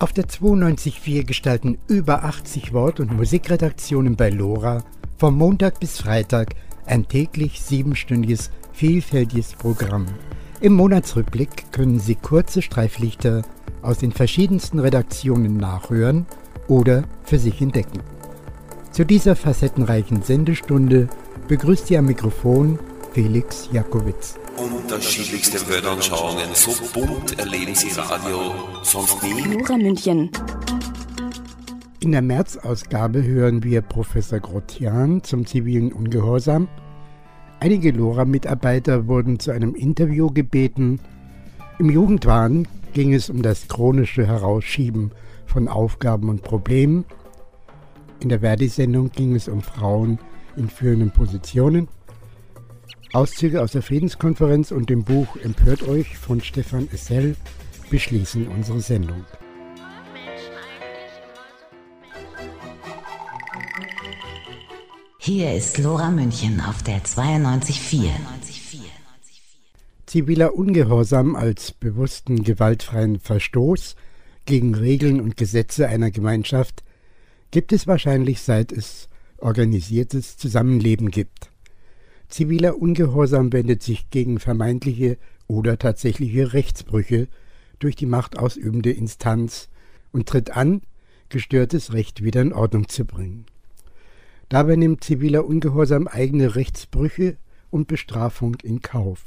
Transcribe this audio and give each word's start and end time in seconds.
Auf 0.00 0.12
der 0.12 0.26
92.4 0.26 1.24
gestalten 1.24 1.76
über 1.88 2.22
80 2.22 2.72
Wort- 2.72 3.00
und 3.00 3.16
Musikredaktionen 3.16 4.14
bei 4.14 4.30
LoRa 4.30 4.84
vom 5.16 5.36
Montag 5.36 5.80
bis 5.80 5.98
Freitag 5.98 6.54
ein 6.86 7.08
täglich 7.08 7.60
siebenstündiges, 7.60 8.52
vielfältiges 8.72 9.54
Programm. 9.54 10.06
Im 10.60 10.74
Monatsrückblick 10.74 11.72
können 11.72 11.98
Sie 11.98 12.14
kurze 12.14 12.62
Streiflichter 12.62 13.42
aus 13.82 13.98
den 13.98 14.12
verschiedensten 14.12 14.78
Redaktionen 14.78 15.56
nachhören 15.56 16.26
oder 16.68 17.02
für 17.24 17.40
sich 17.40 17.60
entdecken. 17.60 18.00
Zu 18.92 19.04
dieser 19.04 19.34
facettenreichen 19.34 20.22
Sendestunde 20.22 21.08
begrüßt 21.48 21.88
Sie 21.88 21.98
am 21.98 22.06
Mikrofon 22.06 22.78
Felix 23.14 23.68
Jakowitz. 23.72 24.38
Unterschiedlichste 24.58 25.60
Weltanschauungen, 25.68 26.48
so 26.52 26.72
bunt 26.92 27.38
erleben 27.38 27.76
Sie 27.76 27.90
Radio 27.96 28.52
sonst 28.82 29.22
nie. 29.22 29.56
Nora 29.56 29.76
München. 29.76 30.30
In 32.00 32.10
der 32.10 32.22
März-Ausgabe 32.22 33.22
hören 33.22 33.62
wir 33.62 33.82
Professor 33.82 34.40
Grotjan 34.40 35.22
zum 35.22 35.46
zivilen 35.46 35.92
Ungehorsam. 35.92 36.66
Einige 37.60 37.92
LoRa-Mitarbeiter 37.92 39.06
wurden 39.06 39.38
zu 39.38 39.52
einem 39.52 39.76
Interview 39.76 40.28
gebeten. 40.28 40.98
Im 41.78 41.88
Jugendwahn 41.88 42.66
ging 42.94 43.14
es 43.14 43.30
um 43.30 43.42
das 43.42 43.68
chronische 43.68 44.26
Herausschieben 44.26 45.12
von 45.46 45.68
Aufgaben 45.68 46.28
und 46.28 46.42
Problemen. 46.42 47.04
In 48.18 48.28
der 48.28 48.40
Verdi-Sendung 48.40 49.12
ging 49.12 49.36
es 49.36 49.46
um 49.46 49.62
Frauen 49.62 50.18
in 50.56 50.68
führenden 50.68 51.12
Positionen. 51.12 51.86
Auszüge 53.12 53.62
aus 53.62 53.72
der 53.72 53.82
Friedenskonferenz 53.82 54.70
und 54.70 54.90
dem 54.90 55.02
Buch 55.02 55.36
Empört 55.42 55.82
euch 55.88 56.18
von 56.18 56.42
Stefan 56.42 56.88
Essel 56.92 57.36
beschließen 57.90 58.46
unsere 58.48 58.80
Sendung. 58.80 59.24
Hier 65.18 65.54
ist 65.54 65.78
Lora 65.78 66.10
München 66.10 66.60
auf 66.60 66.82
der 66.82 67.02
92.4. 67.02 68.10
Ziviler 70.04 70.54
Ungehorsam 70.54 71.34
als 71.36 71.72
bewussten 71.72 72.42
gewaltfreien 72.42 73.20
Verstoß 73.20 73.94
gegen 74.44 74.74
Regeln 74.74 75.20
und 75.20 75.36
Gesetze 75.36 75.88
einer 75.88 76.10
Gemeinschaft 76.10 76.82
gibt 77.50 77.72
es 77.72 77.86
wahrscheinlich 77.86 78.40
seit 78.40 78.72
es 78.72 79.08
organisiertes 79.38 80.36
Zusammenleben 80.36 81.10
gibt. 81.10 81.47
Ziviler 82.28 82.78
Ungehorsam 82.80 83.52
wendet 83.52 83.82
sich 83.82 84.10
gegen 84.10 84.38
vermeintliche 84.38 85.16
oder 85.46 85.78
tatsächliche 85.78 86.52
Rechtsbrüche 86.52 87.28
durch 87.78 87.96
die 87.96 88.06
machtausübende 88.06 88.92
Instanz 88.92 89.68
und 90.12 90.28
tritt 90.28 90.50
an, 90.50 90.82
gestörtes 91.30 91.92
Recht 91.92 92.22
wieder 92.22 92.42
in 92.42 92.52
Ordnung 92.52 92.88
zu 92.88 93.04
bringen. 93.04 93.46
Dabei 94.48 94.76
nimmt 94.76 95.04
ziviler 95.04 95.44
Ungehorsam 95.44 96.06
eigene 96.06 96.54
Rechtsbrüche 96.54 97.36
und 97.70 97.86
Bestrafung 97.86 98.56
in 98.62 98.80
Kauf. 98.80 99.24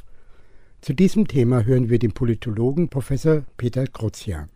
Zu 0.82 0.94
diesem 0.94 1.28
Thema 1.28 1.64
hören 1.64 1.90
wir 1.90 2.00
den 2.00 2.12
Politologen 2.12 2.90
Professor 2.90 3.44
Peter 3.58 3.86
Krozia. 3.86 4.50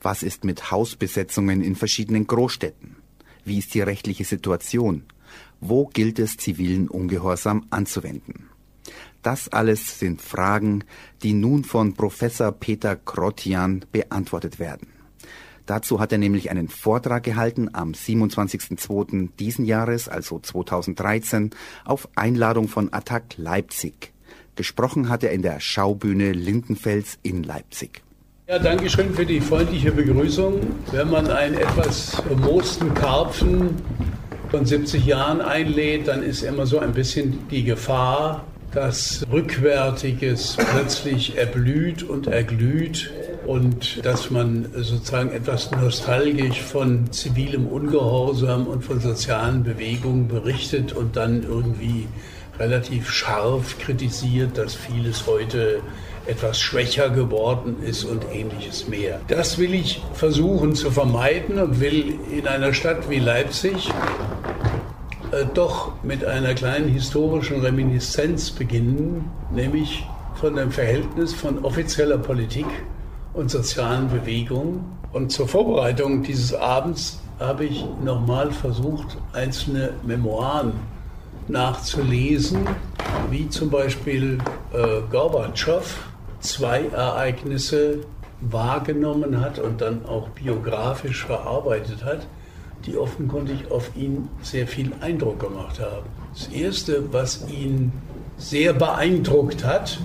Was 0.00 0.24
ist 0.24 0.44
mit 0.44 0.72
Hausbesetzungen 0.72 1.62
in 1.62 1.76
verschiedenen 1.76 2.26
Großstädten? 2.26 2.96
Wie 3.44 3.58
ist 3.58 3.74
die 3.74 3.80
rechtliche 3.80 4.24
Situation? 4.24 5.04
Wo 5.64 5.86
gilt 5.86 6.18
es 6.18 6.36
zivilen 6.36 6.88
Ungehorsam 6.88 7.66
anzuwenden? 7.70 8.50
Das 9.22 9.48
alles 9.48 10.00
sind 10.00 10.20
Fragen, 10.20 10.82
die 11.22 11.34
nun 11.34 11.62
von 11.62 11.94
Professor 11.94 12.50
Peter 12.50 12.96
Krotjan 12.96 13.84
beantwortet 13.92 14.58
werden. 14.58 14.88
Dazu 15.66 16.00
hat 16.00 16.10
er 16.10 16.18
nämlich 16.18 16.50
einen 16.50 16.66
Vortrag 16.66 17.22
gehalten 17.22 17.72
am 17.72 17.92
27.02. 17.92 19.28
diesen 19.38 19.64
Jahres, 19.64 20.08
also 20.08 20.40
2013, 20.40 21.50
auf 21.84 22.08
Einladung 22.16 22.66
von 22.66 22.92
Attac 22.92 23.36
Leipzig. 23.36 24.12
Gesprochen 24.56 25.08
hat 25.08 25.22
er 25.22 25.30
in 25.30 25.42
der 25.42 25.60
Schaubühne 25.60 26.32
Lindenfels 26.32 27.20
in 27.22 27.44
Leipzig. 27.44 28.02
Ja, 28.48 28.58
danke 28.58 28.90
schön 28.90 29.14
für 29.14 29.24
die 29.24 29.40
freundliche 29.40 29.92
Begrüßung. 29.92 30.60
Wenn 30.90 31.08
man 31.08 31.30
einen 31.30 31.54
etwas 31.54 32.20
bemoosten 32.22 32.92
Karpfen 32.94 33.76
von 34.52 34.66
70 34.66 35.06
Jahren 35.06 35.40
einlädt, 35.40 36.08
dann 36.08 36.22
ist 36.22 36.42
immer 36.42 36.66
so 36.66 36.78
ein 36.78 36.92
bisschen 36.92 37.48
die 37.50 37.64
Gefahr, 37.64 38.44
dass 38.72 39.24
Rückwärtiges 39.32 40.58
plötzlich 40.74 41.38
erblüht 41.38 42.02
und 42.02 42.26
erglüht 42.26 43.10
und 43.46 44.04
dass 44.04 44.30
man 44.30 44.66
sozusagen 44.76 45.30
etwas 45.30 45.70
nostalgisch 45.70 46.60
von 46.60 47.10
zivilem 47.10 47.66
Ungehorsam 47.66 48.66
und 48.66 48.84
von 48.84 49.00
sozialen 49.00 49.64
Bewegungen 49.64 50.28
berichtet 50.28 50.92
und 50.92 51.16
dann 51.16 51.44
irgendwie 51.44 52.06
relativ 52.58 53.10
scharf 53.10 53.78
kritisiert, 53.78 54.58
dass 54.58 54.74
vieles 54.74 55.26
heute 55.26 55.80
etwas 56.26 56.60
schwächer 56.60 57.10
geworden 57.10 57.76
ist 57.82 58.04
und 58.04 58.24
ähnliches 58.32 58.88
mehr. 58.88 59.20
Das 59.28 59.58
will 59.58 59.74
ich 59.74 60.02
versuchen 60.14 60.74
zu 60.74 60.90
vermeiden 60.90 61.58
und 61.58 61.80
will 61.80 62.18
in 62.30 62.46
einer 62.46 62.72
Stadt 62.72 63.10
wie 63.10 63.18
Leipzig 63.18 63.90
äh, 65.32 65.44
doch 65.54 65.92
mit 66.02 66.24
einer 66.24 66.54
kleinen 66.54 66.88
historischen 66.88 67.60
Reminiszenz 67.60 68.50
beginnen, 68.50 69.30
nämlich 69.50 70.06
von 70.34 70.56
dem 70.56 70.70
Verhältnis 70.70 71.32
von 71.32 71.64
offizieller 71.64 72.18
Politik 72.18 72.66
und 73.32 73.50
sozialen 73.50 74.08
Bewegungen. 74.08 74.84
Und 75.12 75.30
zur 75.32 75.48
Vorbereitung 75.48 76.22
dieses 76.22 76.54
Abends 76.54 77.20
habe 77.38 77.64
ich 77.64 77.84
nochmal 78.02 78.50
versucht, 78.52 79.18
einzelne 79.32 79.94
Memoiren 80.04 80.72
nachzulesen, 81.48 82.66
wie 83.30 83.48
zum 83.48 83.70
Beispiel 83.70 84.38
äh, 84.72 85.00
Gorbatschow 85.10 86.11
zwei 86.42 86.86
Ereignisse 86.86 88.00
wahrgenommen 88.40 89.40
hat 89.40 89.58
und 89.58 89.80
dann 89.80 90.04
auch 90.04 90.28
biografisch 90.30 91.24
verarbeitet 91.24 92.04
hat, 92.04 92.26
die 92.84 92.96
offenkundig 92.96 93.70
auf 93.70 93.90
ihn 93.96 94.28
sehr 94.42 94.66
viel 94.66 94.92
Eindruck 95.00 95.40
gemacht 95.40 95.80
haben. 95.80 96.06
Das 96.34 96.48
Erste, 96.48 97.12
was 97.12 97.48
ihn 97.48 97.92
sehr 98.36 98.72
beeindruckt 98.72 99.64
hat, 99.64 100.00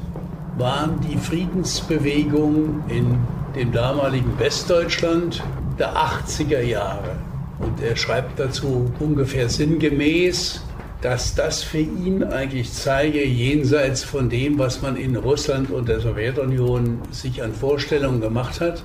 waren 0.58 1.00
die 1.02 1.18
Friedensbewegungen 1.18 2.84
in 2.88 3.18
dem 3.56 3.72
damaligen 3.72 4.38
Westdeutschland 4.38 5.44
der 5.80 5.96
80er 5.96 6.62
Jahre. 6.62 7.16
Und 7.60 7.82
er 7.82 7.96
schreibt 7.96 8.40
dazu 8.40 8.92
ungefähr 9.00 9.50
sinngemäß, 9.50 10.62
dass 11.02 11.36
das 11.36 11.62
für 11.62 11.80
ihn 11.80 12.24
eigentlich 12.24 12.72
zeige, 12.74 13.24
jenseits 13.24 14.04
von 14.04 14.30
dem, 14.30 14.58
was 14.58 14.82
man 14.82 14.96
in 14.96 15.16
Russland 15.16 15.70
und 15.70 15.88
der 15.88 16.00
Sowjetunion 16.00 17.02
sich 17.12 17.44
an 17.44 17.54
Vorstellungen 17.54 18.20
gemacht 18.20 18.60
hat, 18.62 18.84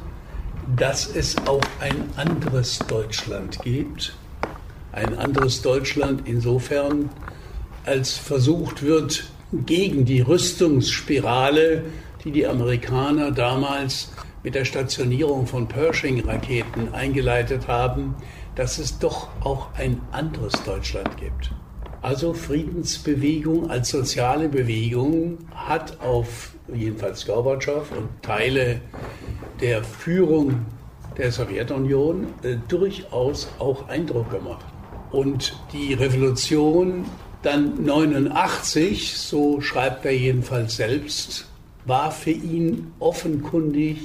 dass 0.76 1.06
es 1.14 1.36
auch 1.46 1.62
ein 1.80 1.96
anderes 2.16 2.78
Deutschland 2.80 3.58
gibt. 3.62 4.14
Ein 4.92 5.18
anderes 5.18 5.62
Deutschland 5.62 6.22
insofern, 6.26 7.08
als 7.86 8.18
versucht 8.18 8.82
wird, 8.82 9.24
gegen 9.52 10.04
die 10.04 10.20
Rüstungsspirale, 10.20 11.84
die 12.24 12.30
die 12.30 12.46
Amerikaner 12.46 13.30
damals 13.30 14.12
mit 14.42 14.54
der 14.54 14.64
Stationierung 14.64 15.46
von 15.46 15.66
Pershing-Raketen 15.66 16.92
eingeleitet 16.92 17.68
haben, 17.68 18.14
dass 18.54 18.78
es 18.78 18.98
doch 18.98 19.28
auch 19.40 19.68
ein 19.74 20.00
anderes 20.10 20.52
Deutschland 20.64 21.16
gibt. 21.16 21.52
Also 22.02 22.34
Friedensbewegung 22.34 23.70
als 23.70 23.90
soziale 23.90 24.48
Bewegung 24.48 25.38
hat 25.54 26.00
auf 26.00 26.52
jedenfalls 26.74 27.24
Gorbatschow 27.24 27.88
und 27.92 28.08
Teile 28.22 28.80
der 29.60 29.84
Führung 29.84 30.66
der 31.16 31.30
Sowjetunion 31.30 32.26
äh, 32.42 32.56
durchaus 32.66 33.48
auch 33.60 33.88
Eindruck 33.88 34.30
gemacht. 34.30 34.64
Und 35.12 35.56
die 35.72 35.94
Revolution 35.94 37.04
dann 37.42 37.84
89, 37.84 39.16
so 39.16 39.60
schreibt 39.60 40.04
er 40.04 40.16
jedenfalls 40.16 40.76
selbst, 40.76 41.46
war 41.84 42.10
für 42.10 42.30
ihn 42.30 42.92
offenkundig 42.98 43.98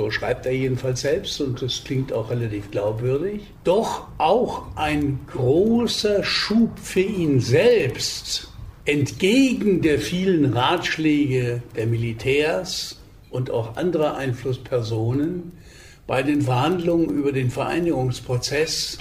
so 0.00 0.10
schreibt 0.10 0.46
er 0.46 0.52
jedenfalls 0.52 1.02
selbst 1.02 1.42
und 1.42 1.60
das 1.60 1.84
klingt 1.84 2.10
auch 2.10 2.30
relativ 2.30 2.70
glaubwürdig. 2.70 3.42
Doch 3.64 4.08
auch 4.16 4.74
ein 4.74 5.20
großer 5.30 6.24
Schub 6.24 6.78
für 6.78 7.02
ihn 7.02 7.40
selbst, 7.40 8.48
entgegen 8.86 9.82
der 9.82 9.98
vielen 9.98 10.54
Ratschläge 10.54 11.62
der 11.76 11.86
Militärs 11.86 12.98
und 13.28 13.50
auch 13.50 13.76
anderer 13.76 14.16
Einflusspersonen, 14.16 15.52
bei 16.06 16.22
den 16.22 16.40
Verhandlungen 16.40 17.10
über 17.10 17.32
den 17.32 17.50
Vereinigungsprozess 17.50 18.96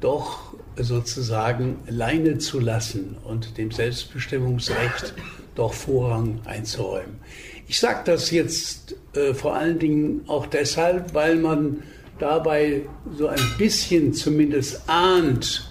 doch 0.00 0.52
sozusagen 0.76 1.78
Leine 1.86 2.38
zu 2.38 2.58
lassen 2.58 3.16
und 3.22 3.56
dem 3.56 3.70
Selbstbestimmungsrecht 3.70 5.14
doch 5.54 5.72
Vorrang 5.72 6.40
einzuräumen. 6.44 7.20
Ich 7.66 7.80
sage 7.80 8.00
das 8.04 8.30
jetzt 8.30 8.94
äh, 9.14 9.32
vor 9.34 9.54
allen 9.54 9.78
Dingen 9.78 10.22
auch 10.26 10.46
deshalb, 10.46 11.14
weil 11.14 11.36
man 11.36 11.82
dabei 12.18 12.82
so 13.16 13.26
ein 13.26 13.40
bisschen 13.58 14.12
zumindest 14.12 14.82
ahnt, 14.88 15.70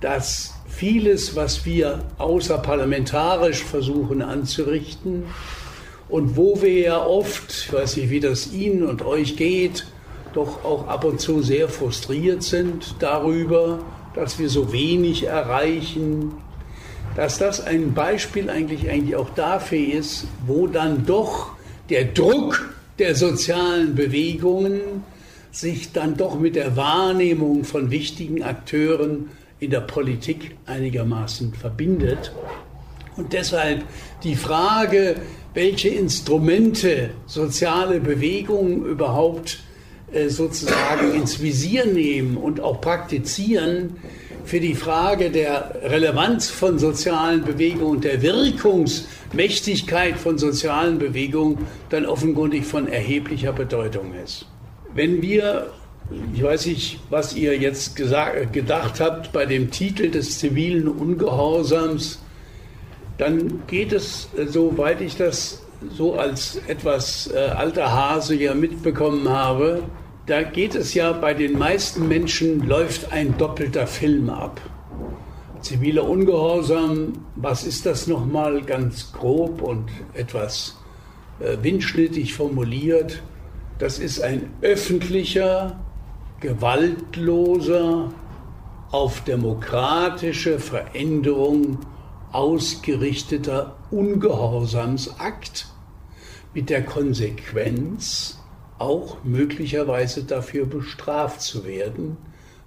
dass 0.00 0.54
vieles, 0.68 1.36
was 1.36 1.64
wir 1.64 2.00
außerparlamentarisch 2.18 3.62
versuchen 3.62 4.22
anzurichten 4.22 5.24
und 6.08 6.36
wo 6.36 6.60
wir 6.60 6.80
ja 6.80 7.04
oft, 7.04 7.50
ich 7.66 7.72
weiß 7.72 7.96
nicht, 7.96 8.10
wie 8.10 8.20
das 8.20 8.52
Ihnen 8.52 8.82
und 8.82 9.02
euch 9.02 9.36
geht, 9.36 9.86
doch 10.32 10.64
auch 10.64 10.88
ab 10.88 11.04
und 11.04 11.20
zu 11.20 11.42
sehr 11.42 11.68
frustriert 11.68 12.42
sind 12.42 12.96
darüber, 12.98 13.78
dass 14.14 14.38
wir 14.38 14.48
so 14.48 14.72
wenig 14.72 15.24
erreichen, 15.24 16.32
dass 17.16 17.38
das 17.38 17.64
ein 17.64 17.94
Beispiel 17.94 18.50
eigentlich, 18.50 18.90
eigentlich 18.90 19.16
auch 19.16 19.30
dafür 19.30 19.94
ist, 19.94 20.26
wo 20.46 20.66
dann 20.66 21.06
doch 21.06 21.52
der 21.90 22.04
Druck 22.04 22.74
der 22.98 23.14
sozialen 23.14 23.94
Bewegungen 23.94 24.80
sich 25.50 25.92
dann 25.92 26.16
doch 26.16 26.38
mit 26.38 26.56
der 26.56 26.76
Wahrnehmung 26.76 27.64
von 27.64 27.90
wichtigen 27.90 28.42
Akteuren 28.42 29.30
in 29.60 29.70
der 29.70 29.80
Politik 29.80 30.56
einigermaßen 30.66 31.54
verbindet. 31.54 32.32
Und 33.16 33.32
deshalb 33.32 33.84
die 34.24 34.34
Frage, 34.34 35.16
welche 35.54 35.88
Instrumente 35.88 37.10
soziale 37.26 38.00
Bewegungen 38.00 38.84
überhaupt 38.84 39.60
äh, 40.12 40.28
sozusagen 40.28 41.14
ins 41.14 41.40
Visier 41.40 41.86
nehmen 41.86 42.36
und 42.36 42.60
auch 42.60 42.80
praktizieren, 42.80 43.96
für 44.44 44.60
die 44.60 44.74
Frage 44.74 45.30
der 45.30 45.80
Relevanz 45.82 46.50
von 46.50 46.78
sozialen 46.78 47.44
Bewegungen 47.44 48.00
der 48.00 48.20
Wirkungsmächtigkeit 48.22 50.16
von 50.16 50.38
sozialen 50.38 50.98
Bewegungen 50.98 51.66
dann 51.90 52.06
offenkundig 52.06 52.64
von 52.64 52.88
erheblicher 52.88 53.52
Bedeutung 53.52 54.12
ist. 54.22 54.46
Wenn 54.94 55.22
wir, 55.22 55.70
ich 56.34 56.42
weiß 56.42 56.66
nicht, 56.66 57.00
was 57.10 57.34
ihr 57.34 57.56
jetzt 57.58 57.96
gesagt, 57.96 58.52
gedacht 58.52 59.00
habt 59.00 59.32
bei 59.32 59.46
dem 59.46 59.70
Titel 59.70 60.10
des 60.10 60.38
zivilen 60.38 60.88
Ungehorsams, 60.88 62.20
dann 63.18 63.62
geht 63.66 63.92
es, 63.92 64.28
soweit 64.46 65.00
ich 65.00 65.16
das 65.16 65.62
so 65.90 66.14
als 66.14 66.60
etwas 66.66 67.30
äh, 67.32 67.38
alter 67.38 67.92
Hase 67.92 68.34
ja 68.34 68.54
mitbekommen 68.54 69.28
habe, 69.28 69.82
da 70.26 70.42
geht 70.42 70.74
es 70.74 70.94
ja 70.94 71.12
bei 71.12 71.34
den 71.34 71.58
meisten 71.58 72.08
Menschen, 72.08 72.66
läuft 72.66 73.12
ein 73.12 73.36
doppelter 73.36 73.86
Film 73.86 74.30
ab. 74.30 74.60
Ziviler 75.60 76.08
Ungehorsam, 76.08 77.24
was 77.36 77.64
ist 77.64 77.86
das 77.86 78.06
nochmal 78.06 78.62
ganz 78.62 79.12
grob 79.12 79.62
und 79.62 79.90
etwas 80.14 80.78
äh, 81.40 81.56
windschnittig 81.62 82.34
formuliert? 82.34 83.22
Das 83.78 83.98
ist 83.98 84.22
ein 84.22 84.50
öffentlicher, 84.62 85.78
gewaltloser, 86.40 88.12
auf 88.90 89.24
demokratische 89.24 90.58
Veränderung 90.58 91.78
ausgerichteter 92.30 93.76
Ungehorsamsakt 93.90 95.66
mit 96.52 96.70
der 96.70 96.84
Konsequenz, 96.84 98.38
auch 98.84 99.24
möglicherweise 99.24 100.24
dafür 100.24 100.66
bestraft 100.66 101.40
zu 101.40 101.64
werden, 101.64 102.16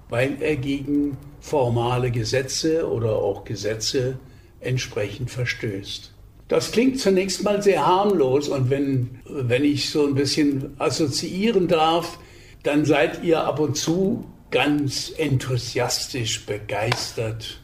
weil 0.09 0.41
er 0.41 0.55
gegen 0.55 1.17
formale 1.39 2.11
Gesetze 2.11 2.89
oder 2.89 3.17
auch 3.17 3.45
Gesetze 3.45 4.17
entsprechend 4.59 5.31
verstößt. 5.31 6.13
Das 6.47 6.71
klingt 6.71 6.99
zunächst 6.99 7.43
mal 7.43 7.61
sehr 7.61 7.85
harmlos 7.85 8.47
und 8.47 8.69
wenn, 8.69 9.19
wenn 9.25 9.65
ich 9.65 9.89
so 9.89 10.05
ein 10.07 10.15
bisschen 10.15 10.75
assoziieren 10.79 11.67
darf, 11.67 12.19
dann 12.63 12.85
seid 12.85 13.23
ihr 13.23 13.43
ab 13.43 13.59
und 13.59 13.77
zu 13.77 14.25
ganz 14.49 15.11
enthusiastisch 15.17 16.45
begeistert 16.45 17.59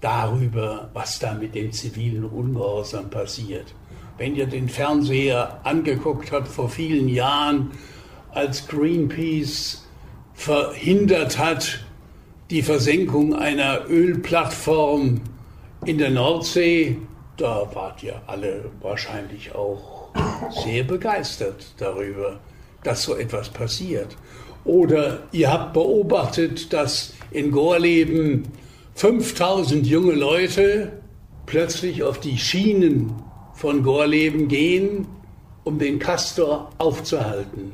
darüber, 0.00 0.90
was 0.92 1.18
da 1.18 1.34
mit 1.34 1.54
dem 1.54 1.72
zivilen 1.72 2.24
Ungehorsam 2.24 3.08
passiert. 3.08 3.74
Wenn 4.18 4.34
ihr 4.34 4.46
den 4.46 4.68
Fernseher 4.68 5.60
angeguckt 5.62 6.32
habt 6.32 6.48
vor 6.48 6.68
vielen 6.68 7.08
Jahren, 7.08 7.70
als 8.32 8.66
Greenpeace 8.66 9.86
verhindert 10.34 11.38
hat 11.38 11.84
die 12.50 12.62
Versenkung 12.62 13.34
einer 13.34 13.88
Ölplattform 13.88 15.20
in 15.84 15.98
der 15.98 16.10
Nordsee, 16.10 16.96
da 17.36 17.68
wart 17.72 18.02
ihr 18.02 18.20
alle 18.26 18.70
wahrscheinlich 18.80 19.54
auch 19.54 20.08
sehr 20.64 20.82
begeistert 20.82 21.66
darüber, 21.78 22.40
dass 22.82 23.04
so 23.04 23.14
etwas 23.14 23.48
passiert. 23.50 24.16
Oder 24.64 25.20
ihr 25.30 25.52
habt 25.52 25.74
beobachtet, 25.74 26.72
dass 26.72 27.14
in 27.30 27.52
Gorleben 27.52 28.48
5000 28.94 29.86
junge 29.86 30.14
Leute 30.14 30.92
plötzlich 31.46 32.02
auf 32.02 32.18
die 32.18 32.36
Schienen 32.36 33.14
von 33.58 33.82
Gorleben 33.82 34.46
gehen, 34.46 35.08
um 35.64 35.80
den 35.80 35.98
Castor 35.98 36.70
aufzuhalten. 36.78 37.72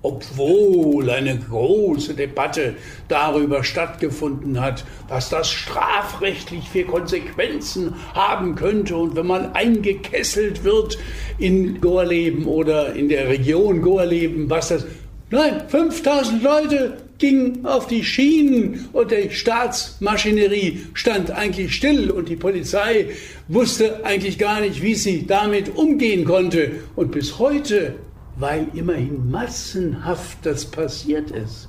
Obwohl 0.00 1.10
eine 1.10 1.38
große 1.38 2.14
Debatte 2.14 2.76
darüber 3.08 3.62
stattgefunden 3.62 4.58
hat, 4.58 4.84
was 5.08 5.28
das 5.28 5.50
strafrechtlich 5.50 6.70
für 6.70 6.84
Konsequenzen 6.84 7.94
haben 8.14 8.54
könnte. 8.54 8.96
Und 8.96 9.16
wenn 9.16 9.26
man 9.26 9.52
eingekesselt 9.52 10.64
wird 10.64 10.98
in 11.38 11.80
Gorleben 11.80 12.46
oder 12.46 12.94
in 12.94 13.10
der 13.10 13.28
Region 13.28 13.82
Gorleben, 13.82 14.48
was 14.48 14.68
das 14.68 14.86
Nein, 15.30 15.68
5000 15.68 16.42
Leute 16.42 17.07
gingen 17.18 17.66
auf 17.66 17.86
die 17.86 18.04
Schienen 18.04 18.88
und 18.92 19.10
die 19.10 19.30
Staatsmaschinerie 19.30 20.86
stand 20.94 21.30
eigentlich 21.30 21.74
still 21.74 22.10
und 22.10 22.28
die 22.28 22.36
Polizei 22.36 23.10
wusste 23.48 24.04
eigentlich 24.04 24.38
gar 24.38 24.60
nicht, 24.60 24.82
wie 24.82 24.94
sie 24.94 25.26
damit 25.26 25.76
umgehen 25.76 26.24
konnte. 26.24 26.72
Und 26.96 27.10
bis 27.10 27.38
heute 27.38 27.96
weil 28.38 28.68
immerhin 28.74 29.30
massenhaft 29.30 30.38
das 30.42 30.64
passiert 30.64 31.30
ist. 31.32 31.68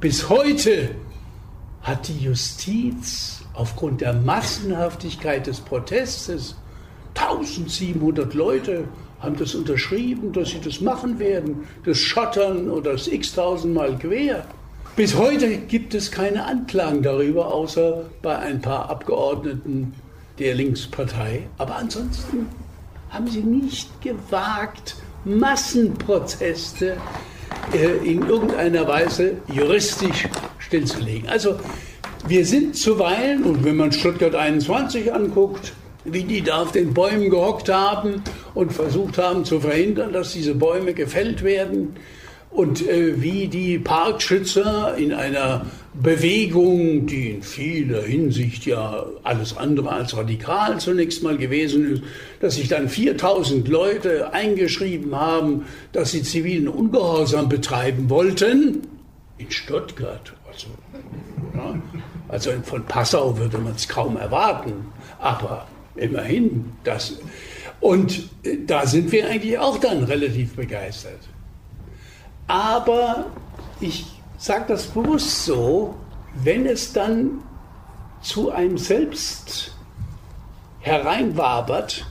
Bis 0.00 0.28
heute 0.28 0.90
hat 1.82 2.08
die 2.08 2.18
Justiz 2.18 3.42
aufgrund 3.52 4.00
der 4.00 4.14
Massenhaftigkeit 4.14 5.46
des 5.46 5.60
Protestes 5.60 6.56
1700 7.14 8.32
Leute 8.32 8.84
haben 9.20 9.36
das 9.36 9.54
unterschrieben, 9.54 10.32
dass 10.32 10.50
sie 10.50 10.60
das 10.60 10.80
machen 10.80 11.18
werden, 11.18 11.68
das 11.84 11.98
Schottern 11.98 12.70
oder 12.70 12.92
das 12.92 13.06
x-tausendmal 13.06 13.98
quer. 13.98 14.46
Bis 14.94 15.16
heute 15.16 15.56
gibt 15.56 15.94
es 15.94 16.10
keine 16.10 16.44
Anklagen 16.44 17.02
darüber, 17.02 17.54
außer 17.54 18.10
bei 18.20 18.38
ein 18.38 18.60
paar 18.60 18.90
Abgeordneten 18.90 19.94
der 20.38 20.54
Linkspartei. 20.54 21.44
Aber 21.56 21.76
ansonsten 21.76 22.46
haben 23.08 23.26
sie 23.26 23.40
nicht 23.40 24.02
gewagt, 24.02 24.96
Massenproteste 25.24 26.98
äh, 27.72 28.06
in 28.06 28.28
irgendeiner 28.28 28.86
Weise 28.86 29.38
juristisch 29.50 30.28
stillzulegen. 30.58 31.26
Also 31.26 31.58
wir 32.28 32.44
sind 32.44 32.76
zuweilen, 32.76 33.44
und 33.44 33.64
wenn 33.64 33.76
man 33.76 33.92
Stuttgart 33.92 34.34
21 34.34 35.14
anguckt, 35.14 35.72
wie 36.04 36.24
die 36.24 36.42
da 36.42 36.62
auf 36.62 36.72
den 36.72 36.92
Bäumen 36.92 37.30
gehockt 37.30 37.70
haben 37.70 38.22
und 38.52 38.74
versucht 38.74 39.16
haben 39.16 39.46
zu 39.46 39.58
verhindern, 39.60 40.12
dass 40.12 40.34
diese 40.34 40.54
Bäume 40.54 40.92
gefällt 40.92 41.42
werden, 41.42 41.96
und 42.52 42.86
äh, 42.86 43.20
wie 43.22 43.48
die 43.48 43.78
Parkschützer 43.78 44.94
in 44.96 45.12
einer 45.12 45.66
Bewegung, 45.94 47.06
die 47.06 47.30
in 47.30 47.42
vieler 47.42 48.02
Hinsicht 48.02 48.66
ja 48.66 49.06
alles 49.22 49.56
andere 49.56 49.90
als 49.90 50.16
radikal 50.16 50.78
zunächst 50.78 51.22
mal 51.22 51.36
gewesen 51.36 51.94
ist, 51.94 52.02
dass 52.40 52.54
sich 52.56 52.68
dann 52.68 52.88
4000 52.88 53.68
Leute 53.68 54.32
eingeschrieben 54.32 55.14
haben, 55.14 55.66
dass 55.92 56.12
sie 56.12 56.22
zivilen 56.22 56.68
Ungehorsam 56.68 57.48
betreiben 57.48 58.08
wollten, 58.10 58.82
in 59.38 59.50
Stuttgart. 59.50 60.32
Also, 60.50 60.68
ja, 61.54 61.74
also 62.28 62.50
von 62.64 62.84
Passau 62.84 63.36
würde 63.38 63.58
man 63.58 63.74
es 63.74 63.88
kaum 63.88 64.16
erwarten, 64.16 64.72
aber 65.18 65.66
immerhin 65.96 66.66
das. 66.84 67.18
Und 67.80 68.28
äh, 68.44 68.58
da 68.66 68.86
sind 68.86 69.10
wir 69.10 69.26
eigentlich 69.26 69.58
auch 69.58 69.78
dann 69.78 70.04
relativ 70.04 70.54
begeistert. 70.54 71.18
Aber 72.52 73.30
ich 73.80 74.04
sage 74.36 74.66
das 74.68 74.86
bewusst 74.88 75.46
so, 75.46 75.94
wenn 76.34 76.66
es 76.66 76.92
dann 76.92 77.42
zu 78.20 78.50
einem 78.50 78.76
selbst 78.76 79.74
hereinwabert 80.80 82.04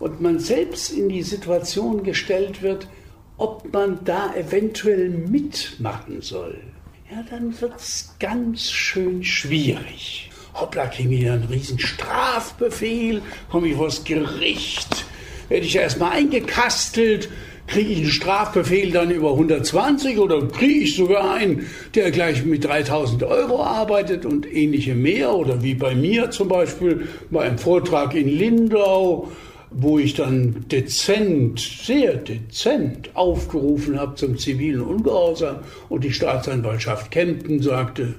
und 0.00 0.20
man 0.20 0.40
selbst 0.40 0.90
in 0.90 1.08
die 1.08 1.22
Situation 1.22 2.02
gestellt 2.02 2.62
wird, 2.62 2.88
ob 3.36 3.72
man 3.72 4.00
da 4.04 4.34
eventuell 4.34 5.08
mitmachen 5.08 6.20
soll. 6.20 6.60
ja, 7.08 7.22
dann 7.30 7.58
wird 7.60 7.76
es 7.76 8.16
ganz 8.18 8.72
schön 8.72 9.22
schwierig. 9.22 10.32
Hoppla, 10.52 10.88
kriegen 10.88 11.10
wir 11.10 11.34
einen 11.34 11.44
riesen 11.44 11.78
Strafbefehl, 11.78 13.22
komme 13.48 13.68
ich 13.68 13.76
vors 13.76 14.02
Gericht, 14.02 15.04
werde 15.48 15.64
ich 15.64 15.76
erstmal 15.76 16.10
eingekastelt, 16.10 17.28
kriege 17.70 17.92
ich 17.92 17.98
einen 17.98 18.10
Strafbefehl 18.10 18.90
dann 18.90 19.10
über 19.10 19.30
120 19.30 20.18
oder 20.18 20.46
kriege 20.48 20.80
ich 20.80 20.96
sogar 20.96 21.34
einen, 21.34 21.66
der 21.94 22.10
gleich 22.10 22.44
mit 22.44 22.64
3000 22.64 23.22
Euro 23.22 23.62
arbeitet 23.62 24.26
und 24.26 24.52
ähnliche 24.52 24.94
mehr 24.94 25.34
oder 25.34 25.62
wie 25.62 25.74
bei 25.74 25.94
mir 25.94 26.30
zum 26.30 26.48
Beispiel 26.48 27.08
bei 27.30 27.42
einem 27.42 27.58
Vortrag 27.58 28.14
in 28.14 28.28
Lindau, 28.28 29.30
wo 29.70 30.00
ich 30.00 30.14
dann 30.14 30.64
dezent, 30.68 31.60
sehr 31.60 32.16
dezent 32.16 33.10
aufgerufen 33.14 34.00
habe 34.00 34.16
zum 34.16 34.36
zivilen 34.36 34.82
Ungehorsam 34.82 35.58
und 35.88 36.02
die 36.02 36.12
Staatsanwaltschaft 36.12 37.12
Kempten 37.12 37.62
sagte, 37.62 38.14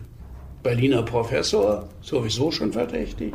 Berliner 0.64 1.04
Professor, 1.04 1.90
sowieso 2.02 2.52
schon 2.52 2.72
verdächtig. 2.72 3.34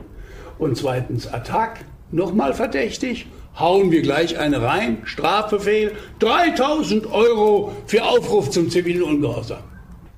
Und 0.58 0.78
zweitens 0.78 1.26
Attack, 1.26 1.84
nochmal 2.10 2.54
verdächtig 2.54 3.26
hauen 3.58 3.90
wir 3.90 4.02
gleich 4.02 4.38
eine 4.38 4.62
rein, 4.62 4.98
Strafbefehl, 5.04 5.92
3000 6.18 7.06
Euro 7.06 7.72
für 7.86 8.04
Aufruf 8.04 8.50
zum 8.50 8.70
zivilen 8.70 9.02
Ungehorsam. 9.02 9.62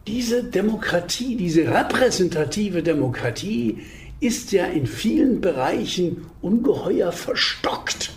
Diese 0.06 0.42
Demokratie, 0.42 1.36
diese 1.36 1.68
repräsentative 1.68 2.82
Demokratie 2.82 3.78
ist 4.20 4.52
ja 4.52 4.64
in 4.64 4.86
vielen 4.86 5.40
Bereichen 5.40 6.26
ungeheuer 6.40 7.12
verstockt. 7.12 8.10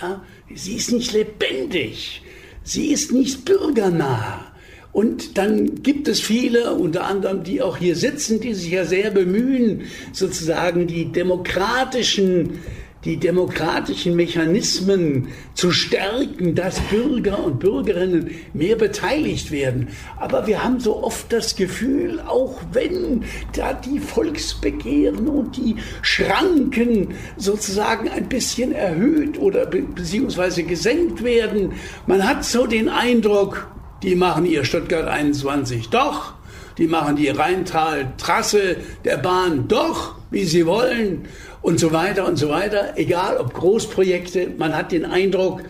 Ja, 0.00 0.22
sie 0.54 0.76
ist 0.76 0.92
nicht 0.92 1.12
lebendig, 1.12 2.22
sie 2.62 2.92
ist 2.92 3.12
nicht 3.12 3.44
bürgernah. 3.44 4.46
Und 4.92 5.38
dann 5.38 5.82
gibt 5.82 6.06
es 6.06 6.20
viele, 6.20 6.74
unter 6.74 7.04
anderem 7.04 7.44
die 7.44 7.62
auch 7.62 7.78
hier 7.78 7.96
sitzen, 7.96 8.40
die 8.40 8.52
sich 8.52 8.70
ja 8.70 8.84
sehr 8.84 9.10
bemühen, 9.10 9.84
sozusagen 10.12 10.86
die 10.86 11.06
demokratischen 11.06 12.60
die 13.04 13.16
demokratischen 13.16 14.14
Mechanismen 14.14 15.28
zu 15.54 15.72
stärken, 15.72 16.54
dass 16.54 16.78
Bürger 16.82 17.44
und 17.44 17.58
Bürgerinnen 17.58 18.30
mehr 18.52 18.76
beteiligt 18.76 19.50
werden. 19.50 19.88
Aber 20.20 20.46
wir 20.46 20.62
haben 20.62 20.78
so 20.78 21.02
oft 21.02 21.32
das 21.32 21.56
Gefühl, 21.56 22.20
auch 22.20 22.60
wenn 22.72 23.24
da 23.54 23.72
die 23.72 23.98
Volksbegehren 23.98 25.26
und 25.26 25.56
die 25.56 25.76
Schranken 26.02 27.14
sozusagen 27.36 28.08
ein 28.08 28.28
bisschen 28.28 28.72
erhöht 28.72 29.38
oder 29.38 29.66
beziehungsweise 29.66 30.62
gesenkt 30.62 31.24
werden, 31.24 31.72
man 32.06 32.26
hat 32.26 32.44
so 32.44 32.66
den 32.66 32.88
Eindruck, 32.88 33.68
die 34.04 34.14
machen 34.14 34.46
ihr 34.46 34.64
Stuttgart 34.64 35.08
21 35.08 35.88
doch, 35.90 36.34
die 36.78 36.86
machen 36.86 37.16
die 37.16 37.28
Rheintal-Trasse 37.28 38.76
der 39.04 39.16
Bahn 39.18 39.66
doch, 39.68 40.14
wie 40.30 40.44
sie 40.44 40.66
wollen 40.66 41.26
und 41.62 41.80
so 41.80 41.92
weiter 41.92 42.26
und 42.26 42.36
so 42.36 42.48
weiter. 42.48 42.94
Egal 42.96 43.38
ob 43.38 43.54
Großprojekte, 43.54 44.50
man 44.58 44.76
hat 44.76 44.92
den 44.92 45.04
Eindruck, 45.04 45.62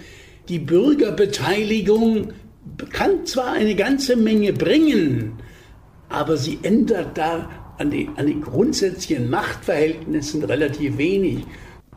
die 0.49 0.59
Bürgerbeteiligung 0.59 2.33
kann 2.91 3.27
zwar 3.27 3.53
eine 3.53 3.75
ganze 3.75 4.17
Menge 4.17 4.53
bringen, 4.53 5.35
aber 6.09 6.37
sie 6.37 6.59
ändert 6.63 7.17
da 7.17 7.49
an, 7.79 7.91
die, 7.91 8.09
an 8.17 8.27
den 8.27 8.43
grundsätzlichen 8.43 9.31
Machtverhältnissen 9.31 10.45
relativ 10.45 10.99
wenig. 10.99 11.45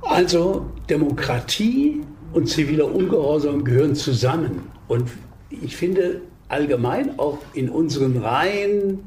Also 0.01 0.65
Demokratie 0.89 2.01
und 2.33 2.49
ziviler 2.49 2.93
Ungehorsam 2.93 3.63
gehören 3.63 3.95
zusammen. 3.95 4.63
Und 4.87 5.09
ich 5.49 5.75
finde 5.75 6.21
allgemein 6.47 7.17
auch 7.17 7.39
in 7.53 7.69
unseren 7.69 8.17
Reihen 8.17 8.99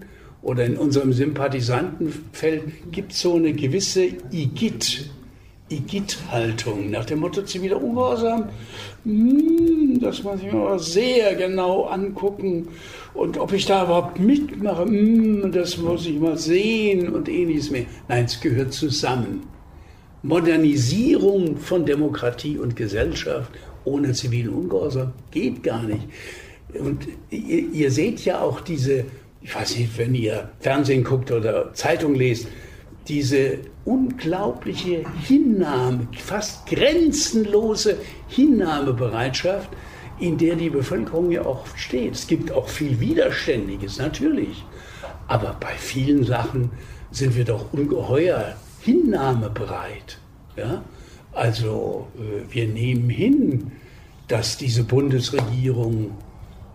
oder 0.42 0.64
in 0.64 0.76
unserem 0.76 1.12
Sympathisantenfeld 1.12 2.92
gibt 2.92 3.12
es 3.12 3.20
so 3.20 3.36
eine 3.36 3.52
gewisse 3.52 4.08
Igitt, 4.30 5.10
Igitt-Haltung 5.68 6.90
nach 6.90 7.04
dem 7.04 7.20
Motto 7.20 7.42
ziviler 7.42 7.82
Ungehorsam. 7.82 8.48
Hm, 9.04 9.98
das 10.00 10.22
muss 10.22 10.40
ich 10.40 10.52
mir 10.52 10.60
aber 10.60 10.78
sehr 10.78 11.34
genau 11.34 11.84
angucken 11.84 12.68
und 13.14 13.36
ob 13.36 13.52
ich 13.52 13.66
da 13.66 13.84
überhaupt 13.84 14.20
mitmache, 14.20 14.84
hm, 14.84 15.50
das 15.52 15.76
muss 15.76 16.06
ich 16.06 16.18
mal 16.18 16.38
sehen 16.38 17.08
und 17.08 17.28
ähnliches 17.28 17.70
mehr. 17.70 17.86
Nein, 18.08 18.24
es 18.24 18.40
gehört 18.40 18.72
zusammen. 18.72 19.42
Modernisierung 20.22 21.56
von 21.56 21.84
Demokratie 21.84 22.58
und 22.58 22.76
Gesellschaft 22.76 23.52
ohne 23.84 24.12
zivilen 24.12 24.50
Ungehorsam 24.50 25.12
geht 25.30 25.62
gar 25.62 25.82
nicht. 25.82 26.06
Und 26.74 27.08
ihr, 27.30 27.70
ihr 27.72 27.90
seht 27.90 28.24
ja 28.24 28.40
auch 28.40 28.60
diese 28.60 29.04
ich 29.40 29.54
weiß 29.54 29.76
nicht, 29.76 29.96
wenn 29.98 30.14
ihr 30.14 30.50
Fernsehen 30.60 31.04
guckt 31.04 31.30
oder 31.30 31.72
Zeitung 31.74 32.14
lest, 32.14 32.48
diese 33.06 33.58
unglaubliche 33.84 35.04
Hinnahme, 35.26 36.08
fast 36.18 36.66
grenzenlose 36.66 37.96
Hinnahmebereitschaft, 38.28 39.70
in 40.20 40.36
der 40.36 40.56
die 40.56 40.68
Bevölkerung 40.70 41.30
ja 41.30 41.42
auch 41.42 41.64
steht. 41.76 42.14
Es 42.14 42.26
gibt 42.26 42.52
auch 42.52 42.68
viel 42.68 43.00
Widerständiges, 43.00 43.98
natürlich. 43.98 44.64
Aber 45.26 45.56
bei 45.58 45.72
vielen 45.76 46.24
Sachen 46.24 46.70
sind 47.10 47.36
wir 47.36 47.44
doch 47.44 47.72
ungeheuer 47.72 48.56
hinnahmebereit. 48.80 50.18
Ja? 50.56 50.82
Also 51.32 52.08
äh, 52.18 52.52
wir 52.52 52.66
nehmen 52.66 53.08
hin, 53.08 53.72
dass 54.26 54.58
diese 54.58 54.84
Bundesregierung 54.84 56.10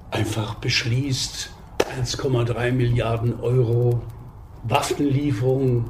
einfach 0.10 0.56
beschließt, 0.56 1.52
1,3 2.00 2.72
Milliarden 2.72 3.40
Euro 3.40 4.02
Waffenlieferungen 4.64 5.90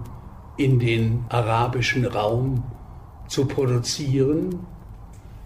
in 0.57 0.79
den 0.79 1.23
arabischen 1.29 2.05
Raum 2.05 2.63
zu 3.27 3.45
produzieren, 3.45 4.59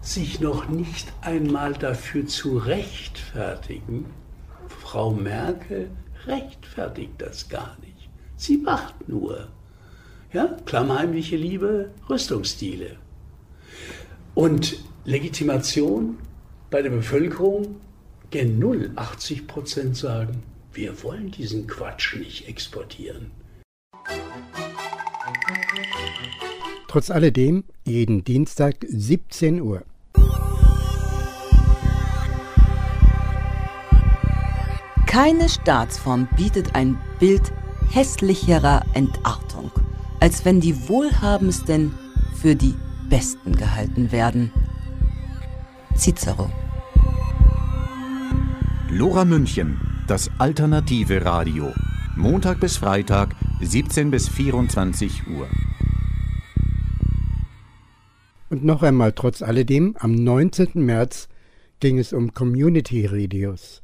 sich 0.00 0.40
noch 0.40 0.68
nicht 0.68 1.12
einmal 1.20 1.74
dafür 1.74 2.26
zu 2.26 2.58
rechtfertigen. 2.58 4.06
Frau 4.68 5.12
Merkel 5.12 5.90
rechtfertigt 6.26 7.14
das 7.18 7.48
gar 7.48 7.76
nicht. 7.80 8.08
Sie 8.36 8.58
macht 8.58 9.08
nur. 9.08 9.48
Ja, 10.32 10.56
klammheimliche 10.64 11.36
Liebe, 11.36 11.90
Rüstungsstile. 12.10 12.96
Und 14.34 14.76
Legitimation 15.04 16.18
bei 16.70 16.82
der 16.82 16.90
Bevölkerung 16.90 17.76
gen 18.30 18.58
Null 18.58 18.90
80 18.96 19.46
Prozent 19.46 19.96
sagen, 19.96 20.42
wir 20.72 21.02
wollen 21.02 21.30
diesen 21.30 21.66
Quatsch 21.66 22.16
nicht 22.16 22.46
exportieren. 22.46 23.30
Trotz 26.88 27.10
alledem, 27.10 27.64
jeden 27.84 28.24
Dienstag 28.24 28.76
17 28.86 29.60
Uhr. 29.60 29.82
Keine 35.06 35.48
Staatsform 35.48 36.28
bietet 36.36 36.74
ein 36.74 36.98
Bild 37.18 37.52
hässlicherer 37.90 38.84
Entartung, 38.94 39.70
als 40.20 40.44
wenn 40.44 40.60
die 40.60 40.88
Wohlhabendsten 40.88 41.94
für 42.34 42.54
die 42.54 42.74
Besten 43.08 43.56
gehalten 43.56 44.12
werden. 44.12 44.52
Cicero 45.96 46.50
Lora 48.90 49.26
München, 49.26 49.78
das 50.06 50.30
alternative 50.38 51.22
Radio. 51.22 51.74
Montag 52.16 52.58
bis 52.58 52.78
Freitag, 52.78 53.36
17 53.60 54.10
bis 54.10 54.30
24 54.30 55.26
Uhr. 55.26 55.46
Und 58.48 58.64
noch 58.64 58.82
einmal 58.82 59.12
trotz 59.12 59.42
alledem, 59.42 59.94
am 59.98 60.14
19. 60.14 60.70
März 60.76 61.28
ging 61.80 61.98
es 61.98 62.14
um 62.14 62.32
Community 62.32 63.04
Radios. 63.04 63.82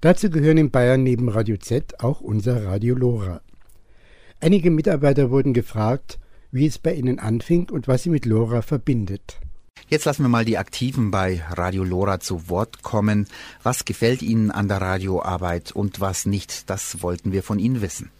Dazu 0.00 0.30
gehören 0.30 0.56
in 0.56 0.70
Bayern 0.70 1.02
neben 1.02 1.28
Radio 1.28 1.58
Z 1.58 2.00
auch 2.02 2.22
unser 2.22 2.64
Radio 2.64 2.94
Lora. 2.94 3.42
Einige 4.40 4.70
Mitarbeiter 4.70 5.30
wurden 5.30 5.52
gefragt, 5.52 6.18
wie 6.52 6.64
es 6.64 6.78
bei 6.78 6.94
ihnen 6.94 7.18
anfing 7.18 7.68
und 7.68 7.86
was 7.86 8.04
sie 8.04 8.10
mit 8.10 8.24
Lora 8.24 8.62
verbindet. 8.62 9.40
Jetzt 9.88 10.04
lassen 10.04 10.22
wir 10.22 10.28
mal 10.28 10.44
die 10.44 10.58
Aktiven 10.58 11.10
bei 11.10 11.42
Radio 11.50 11.84
Lora 11.84 12.20
zu 12.20 12.48
Wort 12.48 12.82
kommen. 12.82 13.26
Was 13.62 13.84
gefällt 13.84 14.22
Ihnen 14.22 14.50
an 14.50 14.68
der 14.68 14.80
Radioarbeit 14.80 15.72
und 15.72 16.00
was 16.00 16.26
nicht, 16.26 16.68
das 16.68 17.02
wollten 17.02 17.32
wir 17.32 17.42
von 17.42 17.58
Ihnen 17.58 17.80
wissen. 17.80 18.10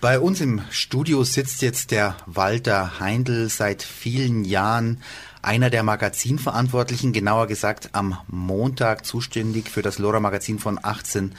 Bei 0.00 0.18
uns 0.18 0.40
im 0.40 0.62
Studio 0.70 1.24
sitzt 1.24 1.60
jetzt 1.60 1.90
der 1.90 2.16
Walter 2.24 3.00
Heindl 3.00 3.50
seit 3.50 3.82
vielen 3.82 4.46
Jahren 4.46 5.02
einer 5.42 5.68
der 5.68 5.82
Magazinverantwortlichen, 5.82 7.12
genauer 7.12 7.46
gesagt 7.46 7.90
am 7.92 8.16
Montag 8.26 9.04
zuständig 9.04 9.68
für 9.68 9.82
das 9.82 9.98
Lora 9.98 10.20
Magazin 10.20 10.58
von 10.58 10.78
18 10.82 11.32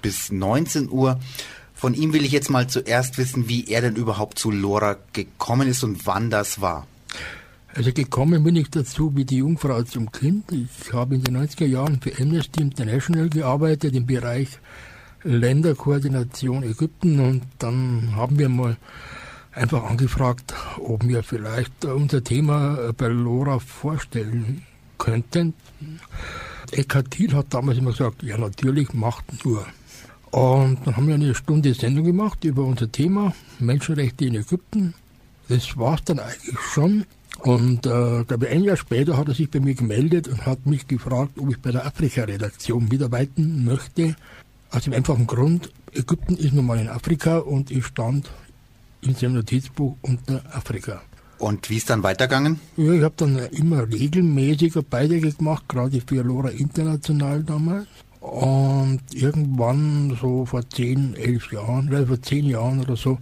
bis 0.00 0.32
19 0.32 0.90
Uhr. 0.90 1.20
Von 1.74 1.92
ihm 1.92 2.14
will 2.14 2.24
ich 2.24 2.32
jetzt 2.32 2.48
mal 2.48 2.66
zuerst 2.68 3.18
wissen, 3.18 3.50
wie 3.50 3.68
er 3.68 3.82
denn 3.82 3.96
überhaupt 3.96 4.38
zu 4.38 4.50
Lora 4.50 4.96
gekommen 5.12 5.68
ist 5.68 5.84
und 5.84 6.06
wann 6.06 6.30
das 6.30 6.62
war. 6.62 6.86
Also 7.76 7.92
gekommen 7.92 8.42
bin 8.42 8.56
ich 8.56 8.70
dazu 8.70 9.14
wie 9.16 9.26
die 9.26 9.36
Jungfrau 9.36 9.82
zum 9.82 10.10
Kind. 10.10 10.50
Ich 10.50 10.94
habe 10.94 11.14
in 11.14 11.22
den 11.22 11.36
90er 11.36 11.66
Jahren 11.66 12.00
für 12.00 12.10
Amnesty 12.18 12.62
International 12.62 13.28
gearbeitet 13.28 13.94
im 13.94 14.06
Bereich 14.06 14.48
Länderkoordination 15.24 16.62
Ägypten 16.62 17.20
und 17.20 17.42
dann 17.58 18.16
haben 18.16 18.38
wir 18.38 18.48
mal 18.48 18.78
einfach 19.52 19.84
angefragt, 19.84 20.54
ob 20.78 21.06
wir 21.06 21.22
vielleicht 21.22 21.84
unser 21.84 22.24
Thema 22.24 22.94
bei 22.96 23.08
LoRa 23.08 23.58
vorstellen 23.58 24.62
könnten. 24.96 25.52
Eckhard 26.72 27.10
Thiel 27.10 27.34
hat 27.34 27.52
damals 27.52 27.76
immer 27.76 27.90
gesagt, 27.90 28.22
ja 28.22 28.38
natürlich, 28.38 28.94
macht 28.94 29.44
nur. 29.44 29.66
Und 30.30 30.78
dann 30.86 30.96
haben 30.96 31.08
wir 31.08 31.16
eine 31.16 31.34
Stunde 31.34 31.74
Sendung 31.74 32.06
gemacht 32.06 32.42
über 32.42 32.64
unser 32.64 32.90
Thema 32.90 33.34
Menschenrechte 33.58 34.24
in 34.24 34.36
Ägypten. 34.36 34.94
Das 35.50 35.76
war 35.76 35.96
es 35.96 36.04
dann 36.04 36.20
eigentlich 36.20 36.58
schon. 36.72 37.04
Und 37.40 37.86
äh, 37.86 38.24
glaube 38.24 38.48
ein 38.48 38.64
Jahr 38.64 38.76
später 38.76 39.16
hat 39.16 39.28
er 39.28 39.34
sich 39.34 39.50
bei 39.50 39.60
mir 39.60 39.74
gemeldet 39.74 40.28
und 40.28 40.46
hat 40.46 40.66
mich 40.66 40.88
gefragt, 40.88 41.38
ob 41.38 41.50
ich 41.50 41.58
bei 41.58 41.70
der 41.70 41.86
Afrika-Redaktion 41.86 42.88
mitarbeiten 42.88 43.64
möchte. 43.64 44.16
Aus 44.70 44.84
dem 44.84 44.94
einfachen 44.94 45.26
Grund, 45.26 45.70
Ägypten 45.92 46.36
ist 46.36 46.54
nun 46.54 46.66
mal 46.66 46.78
in 46.78 46.88
Afrika 46.88 47.38
und 47.38 47.70
ich 47.70 47.86
stand 47.86 48.30
in 49.02 49.14
seinem 49.14 49.34
Notizbuch 49.34 49.96
unter 50.02 50.42
Afrika. 50.52 51.02
Und 51.38 51.68
wie 51.68 51.76
ist 51.76 51.90
dann 51.90 52.02
weitergegangen? 52.02 52.60
Ja, 52.76 52.92
ich 52.92 53.02
habe 53.02 53.14
dann 53.16 53.36
immer 53.36 53.86
regelmäßiger 53.90 54.82
Beiträge 54.82 55.32
gemacht, 55.32 55.64
gerade 55.68 56.00
für 56.00 56.22
Lora 56.22 56.48
International 56.48 57.42
damals. 57.44 57.86
Und 58.20 59.00
irgendwann, 59.12 60.16
so 60.20 60.46
vor 60.46 60.68
zehn, 60.68 61.14
elf 61.14 61.52
Jahren, 61.52 61.88
oder 61.88 62.06
vor 62.06 62.20
zehn 62.22 62.46
Jahren 62.46 62.80
oder 62.80 62.96
so, 62.96 63.18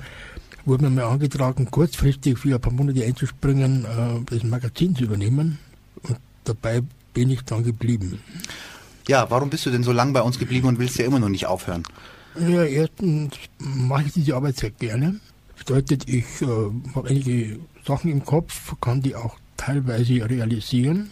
wurde 0.65 0.85
mir 0.85 0.91
mal 0.91 1.05
angetragen, 1.05 1.71
kurzfristig 1.71 2.39
für 2.39 2.55
ein 2.55 2.61
paar 2.61 2.73
Monate 2.73 3.05
einzuspringen, 3.05 3.85
äh, 3.85 4.25
das 4.27 4.43
Magazin 4.45 4.95
zu 4.97 5.05
übernehmen. 5.05 5.59
Und 6.03 6.19
dabei 6.45 6.83
bin 7.13 7.31
ich 7.31 7.43
dann 7.43 7.63
geblieben. 7.63 8.21
Ja, 9.09 9.31
warum 9.31 9.51
bist 9.51 9.67
du 9.67 9.71
denn 9.71 9.83
so 9.83 9.93
lange 9.93 10.13
bei 10.13 10.23
uns 10.23 10.39
geblieben 10.39 10.69
und 10.69 10.79
willst 10.79 10.99
ja 10.99 11.05
immer 11.05 11.19
noch 11.19 11.29
nicht 11.29 11.47
aufhören? 11.47 11.83
Ja, 12.39 12.65
erstens 12.65 13.35
mache 13.59 14.05
ich 14.07 14.13
diese 14.13 14.35
Arbeit 14.35 14.57
sehr 14.57 14.71
gerne. 14.71 15.21
Das 15.57 15.65
bedeutet, 15.65 16.09
ich 16.09 16.25
äh, 16.43 16.47
habe 16.95 17.09
einige 17.09 17.59
Sachen 17.87 18.11
im 18.11 18.25
Kopf, 18.25 18.75
kann 18.81 19.03
die 19.03 19.15
auch 19.15 19.37
teilweise 19.57 20.29
realisieren, 20.29 21.11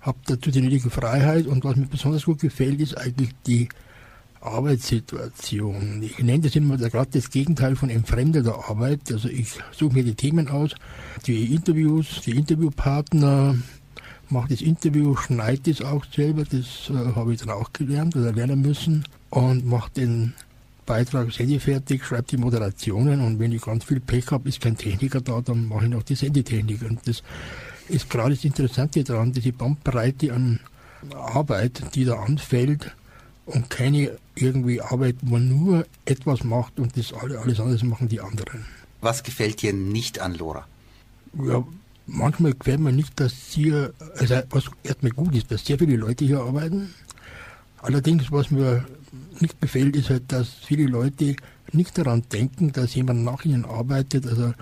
habe 0.00 0.18
dazu 0.26 0.50
die 0.50 0.62
nötige 0.62 0.90
Freiheit 0.90 1.46
und 1.46 1.64
was 1.64 1.76
mir 1.76 1.86
besonders 1.86 2.24
gut 2.24 2.40
gefällt, 2.40 2.80
ist 2.80 2.96
eigentlich 2.96 3.30
die 3.46 3.68
Arbeitssituation. 4.42 6.02
Ich 6.02 6.18
nenne 6.18 6.40
das 6.40 6.56
immer 6.56 6.76
gerade 6.76 7.10
das 7.12 7.30
Gegenteil 7.30 7.76
von 7.76 7.90
entfremdeter 7.90 8.68
Arbeit. 8.68 9.00
Also 9.10 9.28
ich 9.28 9.54
suche 9.70 9.94
mir 9.94 10.04
die 10.04 10.14
Themen 10.14 10.48
aus, 10.48 10.74
die 11.26 11.54
Interviews, 11.54 12.20
die 12.26 12.36
Interviewpartner, 12.36 13.56
mache 14.28 14.48
das 14.48 14.60
Interview, 14.60 15.16
schneide 15.16 15.70
es 15.70 15.82
auch 15.82 16.04
selber, 16.04 16.44
das 16.44 16.90
äh, 16.90 17.14
habe 17.14 17.34
ich 17.34 17.40
dann 17.40 17.50
auch 17.50 17.72
gelernt 17.72 18.16
oder 18.16 18.32
lernen 18.32 18.62
müssen 18.62 19.04
und 19.30 19.66
mache 19.66 19.90
den 19.92 20.32
Beitrag 20.86 21.32
sendefertig, 21.32 22.04
schreibe 22.04 22.24
die 22.28 22.36
Moderationen 22.38 23.20
und 23.20 23.38
wenn 23.38 23.52
ich 23.52 23.62
ganz 23.62 23.84
viel 23.84 24.00
Pech 24.00 24.30
habe, 24.30 24.48
ist 24.48 24.60
kein 24.60 24.76
Techniker 24.76 25.20
da, 25.20 25.40
dann 25.40 25.68
mache 25.68 25.84
ich 25.84 25.90
noch 25.90 26.02
die 26.02 26.16
Sendetechnik. 26.16 26.82
Und 26.82 27.06
das 27.06 27.22
ist 27.88 28.10
gerade 28.10 28.34
das 28.34 28.44
Interessante 28.44 29.04
daran, 29.04 29.32
diese 29.32 29.52
Bandbreite 29.52 30.32
an 30.32 30.58
Arbeit, 31.14 31.82
die 31.94 32.04
da 32.04 32.14
anfällt, 32.14 32.94
und 33.46 33.70
keine 33.70 34.18
irgendwie 34.34 34.80
Arbeit, 34.80 35.16
wo 35.22 35.32
man 35.32 35.48
nur 35.48 35.86
etwas 36.04 36.44
macht 36.44 36.78
und 36.78 36.96
das 36.96 37.12
alle, 37.12 37.38
alles 37.38 37.60
andere 37.60 37.84
machen 37.86 38.08
die 38.08 38.20
anderen. 38.20 38.64
Was 39.00 39.22
gefällt 39.22 39.62
dir 39.62 39.72
nicht 39.72 40.20
an 40.20 40.34
Lora? 40.34 40.66
Ja, 41.44 41.64
manchmal 42.06 42.54
gefällt 42.54 42.80
mir 42.80 42.92
nicht, 42.92 43.18
dass 43.18 43.32
hier, 43.32 43.92
also 44.16 44.36
was 44.50 44.64
erstmal 44.84 45.12
gut 45.12 45.34
ist, 45.34 45.50
dass 45.50 45.64
sehr 45.64 45.78
viele 45.78 45.96
Leute 45.96 46.24
hier 46.24 46.40
arbeiten. 46.40 46.94
Allerdings, 47.78 48.30
was 48.30 48.50
mir 48.50 48.84
nicht 49.40 49.60
gefällt, 49.60 49.96
ist 49.96 50.10
halt, 50.10 50.30
dass 50.30 50.48
viele 50.48 50.86
Leute 50.86 51.36
nicht 51.72 51.98
daran 51.98 52.22
denken, 52.30 52.72
dass 52.72 52.94
jemand 52.94 53.24
nach 53.24 53.44
ihnen 53.44 53.64
arbeitet, 53.64 54.26
also 54.26 54.52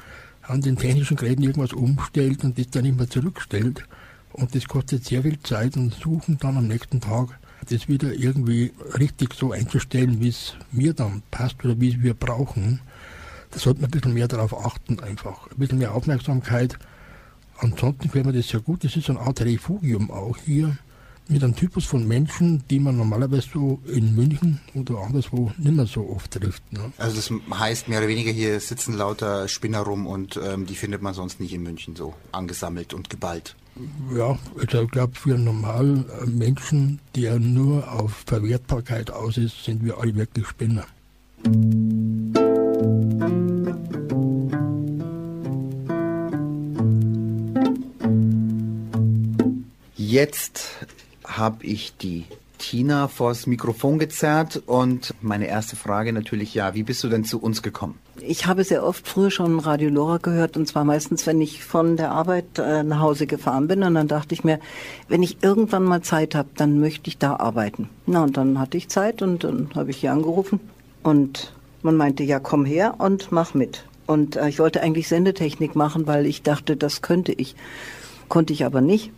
an 0.43 0.63
den 0.63 0.77
technischen 0.77 1.17
Geräten 1.17 1.43
irgendwas 1.43 1.73
umstellt 1.73 2.45
und 2.45 2.59
das 2.59 2.71
dann 2.71 2.85
immer 2.85 3.09
zurückstellt. 3.09 3.85
Und 4.33 4.55
das 4.55 4.67
kostet 4.67 5.05
sehr 5.05 5.23
viel 5.23 5.39
Zeit 5.41 5.77
und 5.77 5.93
suchen 5.93 6.39
dann 6.41 6.57
am 6.57 6.69
nächsten 6.69 7.01
Tag 7.01 7.39
das 7.69 7.89
wieder 7.89 8.13
irgendwie 8.13 8.73
richtig 8.99 9.35
so 9.35 9.53
einzustellen, 9.53 10.21
wie 10.21 10.29
es 10.29 10.55
mir 10.73 10.95
dann 10.95 11.23
passt 11.31 11.65
oder 11.65 11.81
wie 11.81 11.91
es 11.91 12.03
wir 12.03 12.15
brauchen. 12.15 12.81
Da 13.51 13.59
sollte 13.59 13.81
man 13.81 13.89
ein 13.89 13.93
bisschen 13.93 14.15
mehr 14.15 14.29
darauf 14.29 14.65
achten 14.65 15.01
einfach. 15.01 15.51
Ein 15.51 15.59
bisschen 15.59 15.79
mehr 15.79 15.95
Aufmerksamkeit. 15.95 16.79
Ansonsten 17.59 18.09
fällt 18.09 18.27
mir 18.27 18.33
das 18.33 18.49
sehr 18.49 18.61
gut. 18.61 18.85
Das 18.85 18.97
ist 18.97 19.07
so 19.07 19.13
eine 19.13 19.21
Art 19.21 19.41
Refugium 19.41 20.11
auch 20.11 20.37
hier 20.39 20.77
mit 21.31 21.45
einem 21.45 21.55
Typus 21.55 21.85
von 21.85 22.09
Menschen, 22.09 22.65
die 22.71 22.81
man 22.81 22.97
normalerweise 22.97 23.49
so 23.53 23.81
in 23.87 24.17
München 24.17 24.61
oder 24.75 24.99
anderswo 24.99 25.53
nicht 25.59 25.77
mehr 25.77 25.87
so 25.87 26.09
oft 26.11 26.33
trifft. 26.33 26.73
Ne? 26.73 26.93
Also 26.99 27.17
das 27.17 27.59
heißt 27.59 27.89
mehr 27.89 28.01
oder 28.01 28.09
weniger 28.09 28.33
hier 28.33 28.59
sitzen 28.59 28.95
lauter 28.95 29.47
Spinner 29.47 29.81
rum 29.81 30.07
und 30.07 30.41
ähm, 30.43 30.67
die 30.67 30.75
findet 30.75 31.03
man 31.03 31.15
sonst 31.15 31.39
nicht 31.39 31.53
in 31.53 31.63
München 31.63 31.95
so 31.95 32.15
angesammelt 32.33 32.95
und 32.95 33.11
geballt. 33.11 33.55
Ja, 34.17 34.39
also 34.59 34.83
ich 34.83 34.91
glaube 34.91 35.15
für 35.15 35.39
normalen 35.39 36.05
Menschen, 36.27 37.01
die 37.15 37.23
ja 37.23 37.39
nur 37.39 37.91
auf 37.91 38.25
Verwertbarkeit 38.27 39.11
aus 39.11 39.37
ist, 39.37 39.65
sind 39.65 39.85
wir 39.85 39.99
alle 39.99 40.15
wirklich 40.15 40.47
Spinner. 40.47 40.87
Jetzt 49.97 50.87
habe 51.25 51.65
ich 51.65 51.97
die 51.97 52.25
Tina 52.59 53.09
vors 53.09 53.47
Mikrofon 53.47 53.99
gezerrt 53.99 54.63
und 54.67 55.15
meine 55.23 55.47
erste 55.47 55.77
Frage 55.77 56.13
natürlich, 56.13 56.53
ja, 56.53 56.75
wie 56.75 56.83
bist 56.83 57.03
du 57.05 57.09
denn 57.09 57.25
zu 57.25 57.41
uns 57.41 57.63
gekommen? 57.63 57.99
Ich 58.23 58.47
habe 58.47 58.65
sehr 58.65 58.85
oft 58.85 59.07
früher 59.09 59.31
schon 59.31 59.59
Radio 59.61 59.89
Lora 59.89 60.19
gehört 60.19 60.57
und 60.57 60.67
zwar 60.67 60.85
meistens, 60.85 61.27
wenn 61.27 61.41
ich 61.41 61.65
von 61.65 61.97
der 61.97 62.11
Arbeit 62.11 62.59
äh, 62.59 62.83
nach 62.83 63.01
Hause 63.01 63.27
gefahren 63.27 63.69
bin 63.69 63.83
und 63.83 63.95
dann 63.95 64.09
dachte 64.09 64.35
ich 64.35 64.45
mir, 64.45 64.59
wenn 65.09 65.23
ich 65.23 65.43
irgendwann 65.43 65.85
mal 65.85 66.03
Zeit 66.03 66.35
habe, 66.35 66.49
dann 66.57 66.81
möchte 66.81 67.09
ich 67.09 67.19
da 67.19 67.37
arbeiten. 67.37 67.89
Na 68.07 68.23
und 68.23 68.37
dann 68.37 68.59
hatte 68.59 68.77
ich 68.77 68.89
Zeit 68.89 69.23
und 69.23 69.45
dann 69.45 69.71
habe 69.75 69.91
ich 69.91 69.99
hier 69.99 70.13
angerufen 70.13 70.61
und 71.03 71.53
man 71.83 71.97
meinte, 71.97 72.23
ja, 72.23 72.41
komm 72.41 72.65
her 72.65 72.95
und 72.99 73.33
mach 73.33 73.55
mit. 73.55 73.85
Und 74.07 74.37
äh, 74.37 74.49
ich 74.49 74.59
wollte 74.59 74.83
eigentlich 74.83 75.09
Sendetechnik 75.09 75.75
machen, 75.75 76.07
weil 76.07 76.27
ich 76.27 76.43
dachte, 76.43 76.77
das 76.77 77.03
könnte 77.03 77.33
ich. 77.33 77.55
Konnte 78.29 78.53
ich 78.53 78.65
aber 78.65 78.81
nicht. 78.81 79.13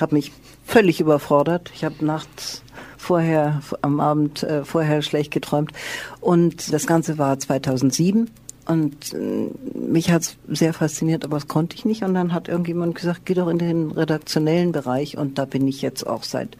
Habe 0.00 0.14
mich 0.14 0.32
völlig 0.64 1.00
überfordert. 1.00 1.70
Ich 1.74 1.84
habe 1.84 2.04
nachts 2.04 2.62
vorher, 3.02 3.60
am 3.82 4.00
Abend 4.00 4.42
äh, 4.44 4.64
vorher 4.64 5.02
schlecht 5.02 5.32
geträumt. 5.32 5.72
Und 6.20 6.72
das 6.72 6.86
Ganze 6.86 7.18
war 7.18 7.38
2007. 7.38 8.30
Und 8.64 9.12
äh, 9.12 9.50
mich 9.76 10.12
hat's 10.12 10.36
sehr 10.48 10.72
fasziniert, 10.72 11.24
aber 11.24 11.36
das 11.36 11.48
konnte 11.48 11.74
ich 11.74 11.84
nicht. 11.84 12.04
Und 12.04 12.14
dann 12.14 12.32
hat 12.32 12.48
irgendjemand 12.48 12.94
gesagt, 12.94 13.22
geh 13.24 13.34
doch 13.34 13.48
in 13.48 13.58
den 13.58 13.90
redaktionellen 13.90 14.70
Bereich. 14.70 15.18
Und 15.18 15.38
da 15.38 15.44
bin 15.44 15.66
ich 15.66 15.82
jetzt 15.82 16.06
auch 16.06 16.22
seit, 16.22 16.56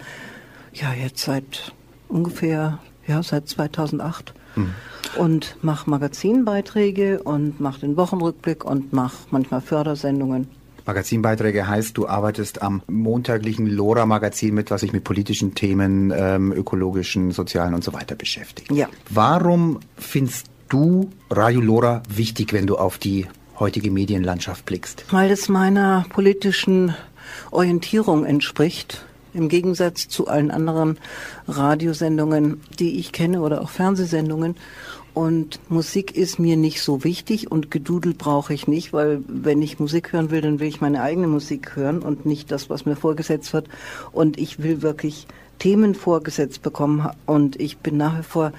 ja, 0.75 0.93
jetzt 0.93 1.23
seit 1.23 1.73
ungefähr, 2.09 2.81
ja, 3.07 3.23
seit 3.23 3.49
2008. 3.49 4.35
Mhm. 4.57 4.75
Und 5.17 5.57
mache 5.63 5.89
Magazinbeiträge 5.89 7.23
und 7.23 7.61
mache 7.61 7.81
den 7.81 7.97
Wochenrückblick 7.97 8.65
und 8.65 8.93
mache 8.93 9.19
manchmal 9.31 9.61
Fördersendungen. 9.61 10.49
Magazinbeiträge 10.87 11.66
heißt, 11.66 11.97
du 11.97 12.07
arbeitest 12.09 12.62
am 12.62 12.83
montaglichen 12.87 13.66
LoRa-Magazin 13.66 14.55
mit, 14.55 14.71
was 14.71 14.81
sich 14.81 14.92
mit 14.92 15.05
politischen 15.05 15.55
Themen, 15.55 16.12
ähm, 16.14 16.53
ökologischen, 16.53 17.31
sozialen 17.31 17.75
und 17.75 17.85
so 17.85 17.92
weiter 17.92 18.14
beschäftigt. 18.14 18.71
Ja. 18.73 18.88
Warum 19.11 19.81
findest 19.97 20.47
du 20.68 21.11
Radio 21.31 21.61
LoRa 21.61 22.03
wichtig, 22.09 22.53
wenn 22.53 22.66
du 22.66 22.77
auf 22.77 22.99
die 22.99 23.27
heutige 23.59 23.90
Medienlandschaft 23.90 24.66
blickst? 24.66 25.05
Weil 25.11 25.31
es 25.31 25.49
meiner 25.49 26.07
politischen 26.09 26.95
Orientierung 27.51 28.25
entspricht. 28.25 29.05
Im 29.35 29.49
Gegensatz 29.49 30.09
zu 30.09 30.27
allen 30.27 30.51
anderen 30.51 30.99
Radiosendungen, 31.49 32.61
die 32.79 32.99
ich 32.99 33.12
kenne 33.12 33.40
oder 33.40 33.62
auch 33.62 33.71
Fernsehsendungen. 33.71 34.57
Und 35.14 35.61
Musik 35.68 36.16
ist 36.16 36.38
mir 36.38 36.57
nicht 36.57 36.81
so 36.81 37.05
wichtig 37.05 37.51
und 37.51 37.70
Gedudel 37.70 38.14
brauche 38.14 38.55
ich 38.55 38.66
nicht, 38.66 38.94
weil 38.94 39.22
wenn 39.29 39.61
ich 39.61 39.79
Musik 39.79 40.12
hören 40.12 40.31
will, 40.31 40.40
dann 40.40 40.59
will 40.59 40.68
ich 40.68 40.81
meine 40.81 41.03
eigene 41.03 41.27
Musik 41.27 41.77
hören 41.77 42.01
und 42.01 42.25
nicht 42.25 42.51
das, 42.51 42.70
was 42.70 42.87
mir 42.87 42.96
vorgesetzt 42.96 43.53
wird. 43.53 43.68
Und 44.12 44.38
ich 44.38 44.62
will 44.62 44.81
wirklich 44.81 45.27
Themen 45.59 45.94
vorgesetzt 45.94 46.62
bekommen. 46.62 47.09
Und 47.27 47.61
ich 47.61 47.79
bin 47.79 47.96
nach 47.96 48.18
wie 48.18 48.22
vor 48.25 48.53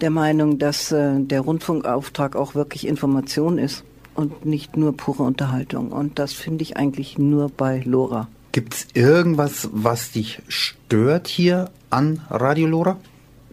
der 0.00 0.10
Meinung, 0.10 0.58
dass 0.58 0.92
äh, 0.92 1.20
der 1.20 1.42
Rundfunkauftrag 1.42 2.36
auch 2.36 2.54
wirklich 2.54 2.86
Information 2.86 3.58
ist 3.58 3.84
und 4.14 4.44
nicht 4.44 4.76
nur 4.76 4.96
pure 4.96 5.22
Unterhaltung. 5.22 5.92
Und 5.92 6.18
das 6.18 6.32
finde 6.32 6.62
ich 6.62 6.76
eigentlich 6.76 7.18
nur 7.18 7.48
bei 7.48 7.82
Lora. 7.84 8.28
Gibt 8.52 8.74
es 8.74 8.86
irgendwas, 8.94 9.70
was 9.72 10.10
dich 10.10 10.42
stört 10.48 11.28
hier 11.28 11.70
an 11.88 12.20
Radio 12.28 12.66
Lora? 12.66 12.98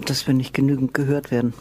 Dass 0.04 0.26
wir 0.26 0.34
nicht 0.34 0.54
genügend 0.54 0.94
gehört 0.94 1.32
werden. 1.32 1.54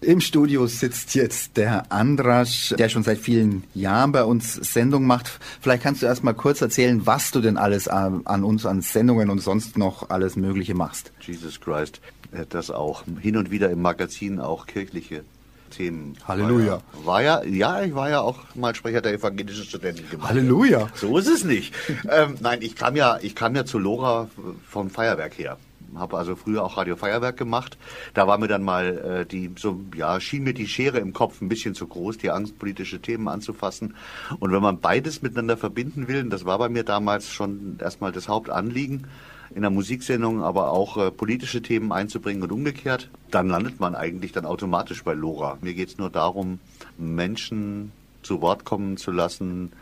Im 0.00 0.22
Studio 0.22 0.66
sitzt 0.66 1.14
jetzt 1.14 1.58
der 1.58 1.92
Andrasch, 1.92 2.74
der 2.78 2.88
schon 2.88 3.02
seit 3.02 3.18
vielen 3.18 3.64
Jahren 3.74 4.10
bei 4.10 4.24
uns 4.24 4.54
Sendung 4.54 5.06
macht. 5.06 5.38
Vielleicht 5.60 5.82
kannst 5.82 6.00
du 6.02 6.06
erst 6.06 6.24
mal 6.24 6.32
kurz 6.32 6.60
erzählen, 6.60 7.06
was 7.06 7.30
du 7.30 7.40
denn 7.40 7.56
alles 7.58 7.88
an, 7.88 8.22
uns, 8.24 8.64
an 8.64 8.80
Sendungen 8.80 9.28
und 9.28 9.40
sonst 9.40 9.76
noch 9.76 10.10
alles 10.10 10.36
Mögliche 10.36 10.74
machst. 10.74 11.12
Jesus 11.20 11.60
Christ, 11.60 12.00
das 12.48 12.70
auch. 12.70 13.04
Hin 13.20 13.36
und 13.36 13.50
wieder 13.50 13.70
im 13.70 13.82
Magazin 13.82 14.40
auch 14.40 14.66
kirchliche 14.66 15.24
Themen. 15.68 16.16
Halleluja. 16.26 16.80
War 17.04 17.22
ja, 17.22 17.36
war 17.38 17.44
ja, 17.46 17.78
ja, 17.78 17.82
ich 17.82 17.94
war 17.94 18.10
ja 18.10 18.20
auch 18.20 18.38
mal 18.54 18.74
Sprecher 18.74 19.00
der 19.00 19.14
evangelischen 19.14 19.64
Studentengemeinde. 19.64 20.28
Halleluja. 20.28 20.88
So 20.94 21.18
ist 21.18 21.28
es 21.28 21.44
nicht. 21.44 21.74
ähm, 22.10 22.36
nein, 22.40 22.58
ich 22.62 22.76
kam 22.76 22.96
ja, 22.96 23.18
ich 23.22 23.34
kam 23.34 23.54
ja 23.54 23.64
zu 23.64 23.78
Lora 23.78 24.28
vom 24.68 24.90
Feuerwerk 24.90 25.38
her 25.38 25.58
habe 25.96 26.18
also 26.18 26.36
früher 26.36 26.64
auch 26.64 26.76
Radio 26.76 26.96
Feuerwerk 26.96 27.36
gemacht. 27.36 27.78
Da 28.14 28.26
war 28.26 28.38
mir 28.38 28.48
dann 28.48 28.62
mal 28.62 28.98
äh, 28.98 29.26
die 29.26 29.50
so 29.56 29.80
ja 29.94 30.20
schien 30.20 30.44
mir 30.44 30.54
die 30.54 30.68
Schere 30.68 30.98
im 30.98 31.12
Kopf 31.12 31.40
ein 31.40 31.48
bisschen 31.48 31.74
zu 31.74 31.86
groß, 31.86 32.18
die 32.18 32.30
Angst 32.30 32.58
politische 32.58 33.00
Themen 33.00 33.28
anzufassen. 33.28 33.94
Und 34.38 34.52
wenn 34.52 34.62
man 34.62 34.80
beides 34.80 35.22
miteinander 35.22 35.56
verbinden 35.56 36.08
will, 36.08 36.22
und 36.22 36.30
das 36.30 36.44
war 36.44 36.58
bei 36.58 36.68
mir 36.68 36.84
damals 36.84 37.32
schon 37.32 37.78
erstmal 37.80 38.12
das 38.12 38.28
Hauptanliegen 38.28 39.06
in 39.54 39.62
der 39.62 39.70
Musiksendung, 39.70 40.42
aber 40.42 40.72
auch 40.72 40.96
äh, 40.96 41.10
politische 41.10 41.62
Themen 41.62 41.92
einzubringen 41.92 42.42
und 42.42 42.52
umgekehrt, 42.52 43.10
dann 43.30 43.48
landet 43.48 43.80
man 43.80 43.94
eigentlich 43.94 44.32
dann 44.32 44.44
automatisch 44.44 45.02
bei 45.04 45.14
Lora. 45.14 45.58
Mir 45.60 45.74
geht 45.74 45.88
es 45.88 45.98
nur 45.98 46.10
darum, 46.10 46.60
Menschen 46.96 47.92
zu 48.22 48.40
Wort 48.40 48.64
kommen 48.64 48.96
zu 48.96 49.10
lassen, 49.10 49.72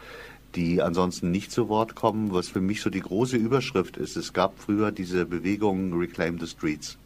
die 0.55 0.81
ansonsten 0.81 1.31
nicht 1.31 1.53
zu 1.53 1.69
Wort 1.69 1.95
kommen, 1.95 2.33
was 2.33 2.49
für 2.49 2.61
mich 2.61 2.81
so 2.81 2.91
die 2.91 3.01
große 3.01 3.37
Überschrift 3.37 3.97
ist. 3.97 4.17
Es 4.17 4.33
gab 4.33 4.59
früher 4.59 4.91
diese 4.91 5.27
Bewegung 5.27 5.99
Reclaim 5.99 6.39
the 6.39 6.47
Streets. 6.47 6.97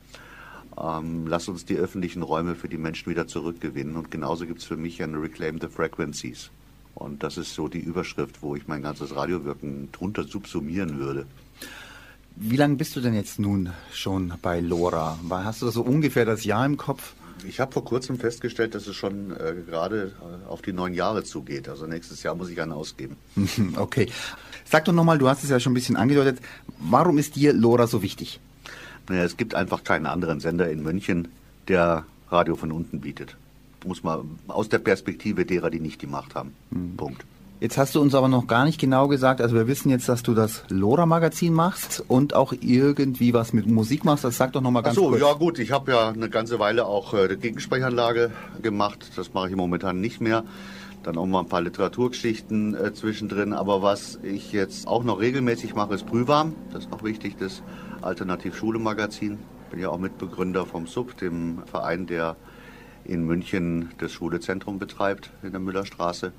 Ähm, 0.78 1.26
lass 1.26 1.48
uns 1.48 1.64
die 1.64 1.76
öffentlichen 1.76 2.22
Räume 2.22 2.54
für 2.54 2.68
die 2.68 2.78
Menschen 2.78 3.10
wieder 3.10 3.26
zurückgewinnen. 3.26 3.96
Und 3.96 4.10
genauso 4.10 4.46
gibt 4.46 4.60
es 4.60 4.66
für 4.66 4.76
mich 4.76 5.02
ein 5.02 5.14
Reclaim 5.14 5.60
the 5.60 5.66
Frequencies. 5.66 6.50
Und 6.94 7.22
das 7.22 7.38
ist 7.38 7.54
so 7.54 7.68
die 7.68 7.80
Überschrift, 7.80 8.42
wo 8.42 8.54
ich 8.56 8.68
mein 8.68 8.82
ganzes 8.82 9.14
Radiowirken 9.16 9.90
drunter 9.92 10.24
subsumieren 10.24 10.98
würde. 10.98 11.26
Wie 12.42 12.56
lange 12.56 12.76
bist 12.76 12.96
du 12.96 13.02
denn 13.02 13.12
jetzt 13.12 13.38
nun 13.38 13.68
schon 13.92 14.32
bei 14.40 14.60
Lora? 14.60 15.18
Hast 15.28 15.60
du 15.60 15.68
so 15.68 15.82
ungefähr 15.82 16.24
das 16.24 16.42
Jahr 16.44 16.64
im 16.64 16.78
Kopf? 16.78 17.12
Ich 17.46 17.60
habe 17.60 17.70
vor 17.70 17.84
kurzem 17.84 18.18
festgestellt, 18.18 18.74
dass 18.74 18.86
es 18.86 18.96
schon 18.96 19.32
äh, 19.32 19.54
gerade 19.68 20.12
äh, 20.22 20.48
auf 20.48 20.62
die 20.62 20.72
neun 20.72 20.94
Jahre 20.94 21.22
zugeht. 21.22 21.68
Also 21.68 21.86
nächstes 21.86 22.22
Jahr 22.22 22.34
muss 22.34 22.48
ich 22.48 22.58
einen 22.62 22.72
ausgeben. 22.72 23.16
Okay. 23.76 24.08
Sag 24.64 24.86
doch 24.86 24.94
nochmal, 24.94 25.18
du 25.18 25.28
hast 25.28 25.44
es 25.44 25.50
ja 25.50 25.60
schon 25.60 25.72
ein 25.72 25.74
bisschen 25.74 25.96
angedeutet. 25.96 26.38
Warum 26.78 27.18
ist 27.18 27.36
dir 27.36 27.52
Lora 27.52 27.86
so 27.86 28.00
wichtig? 28.00 28.40
Naja, 29.10 29.24
es 29.24 29.36
gibt 29.36 29.54
einfach 29.54 29.84
keinen 29.84 30.06
anderen 30.06 30.40
Sender 30.40 30.70
in 30.70 30.82
München, 30.82 31.28
der 31.68 32.06
Radio 32.30 32.56
von 32.56 32.72
unten 32.72 33.00
bietet. 33.00 33.36
Muss 33.84 34.02
man 34.02 34.38
aus 34.48 34.70
der 34.70 34.78
Perspektive 34.78 35.44
derer, 35.44 35.68
die 35.68 35.80
nicht 35.80 36.00
die 36.00 36.06
Macht 36.06 36.34
haben. 36.34 36.54
Mhm. 36.70 36.96
Punkt. 36.96 37.24
Jetzt 37.60 37.76
hast 37.76 37.94
du 37.94 38.00
uns 38.00 38.14
aber 38.14 38.28
noch 38.28 38.46
gar 38.46 38.64
nicht 38.64 38.80
genau 38.80 39.06
gesagt, 39.06 39.42
also 39.42 39.54
wir 39.54 39.66
wissen 39.66 39.90
jetzt, 39.90 40.08
dass 40.08 40.22
du 40.22 40.32
das 40.32 40.64
Lora-Magazin 40.70 41.52
machst 41.52 42.02
und 42.08 42.32
auch 42.34 42.54
irgendwie 42.58 43.34
was 43.34 43.52
mit 43.52 43.66
Musik 43.66 44.02
machst. 44.02 44.24
Das 44.24 44.38
sag 44.38 44.54
doch 44.54 44.62
nochmal 44.62 44.82
ganz 44.82 44.96
Ach 44.96 45.02
so, 45.02 45.08
kurz. 45.10 45.20
ja 45.20 45.32
gut, 45.34 45.58
ich 45.58 45.70
habe 45.70 45.92
ja 45.92 46.08
eine 46.08 46.30
ganze 46.30 46.58
Weile 46.58 46.86
auch 46.86 47.12
äh, 47.12 47.28
die 47.28 47.36
Gegensprechanlage 47.36 48.30
gemacht. 48.62 49.10
Das 49.16 49.34
mache 49.34 49.50
ich 49.50 49.56
momentan 49.56 50.00
nicht 50.00 50.22
mehr. 50.22 50.44
Dann 51.02 51.18
auch 51.18 51.26
mal 51.26 51.40
ein 51.40 51.48
paar 51.48 51.60
Literaturgeschichten 51.60 52.74
äh, 52.74 52.94
zwischendrin. 52.94 53.52
Aber 53.52 53.82
was 53.82 54.18
ich 54.22 54.52
jetzt 54.52 54.88
auch 54.88 55.04
noch 55.04 55.20
regelmäßig 55.20 55.74
mache, 55.74 55.92
ist 55.92 56.06
Brühwarm. 56.06 56.54
Das 56.72 56.84
ist 56.84 56.90
noch 56.90 57.04
wichtig, 57.04 57.36
das 57.38 57.62
Alternativ-Schule-Magazin. 58.00 59.38
Bin 59.70 59.80
ja 59.80 59.90
auch 59.90 59.98
Mitbegründer 59.98 60.64
vom 60.64 60.86
SUB, 60.86 61.14
dem 61.18 61.58
Verein, 61.66 62.06
der 62.06 62.36
in 63.04 63.26
München 63.26 63.90
das 63.98 64.12
Schulezentrum 64.12 64.78
betreibt 64.78 65.30
in 65.42 65.50
der 65.50 65.60
Müllerstraße. 65.60 66.32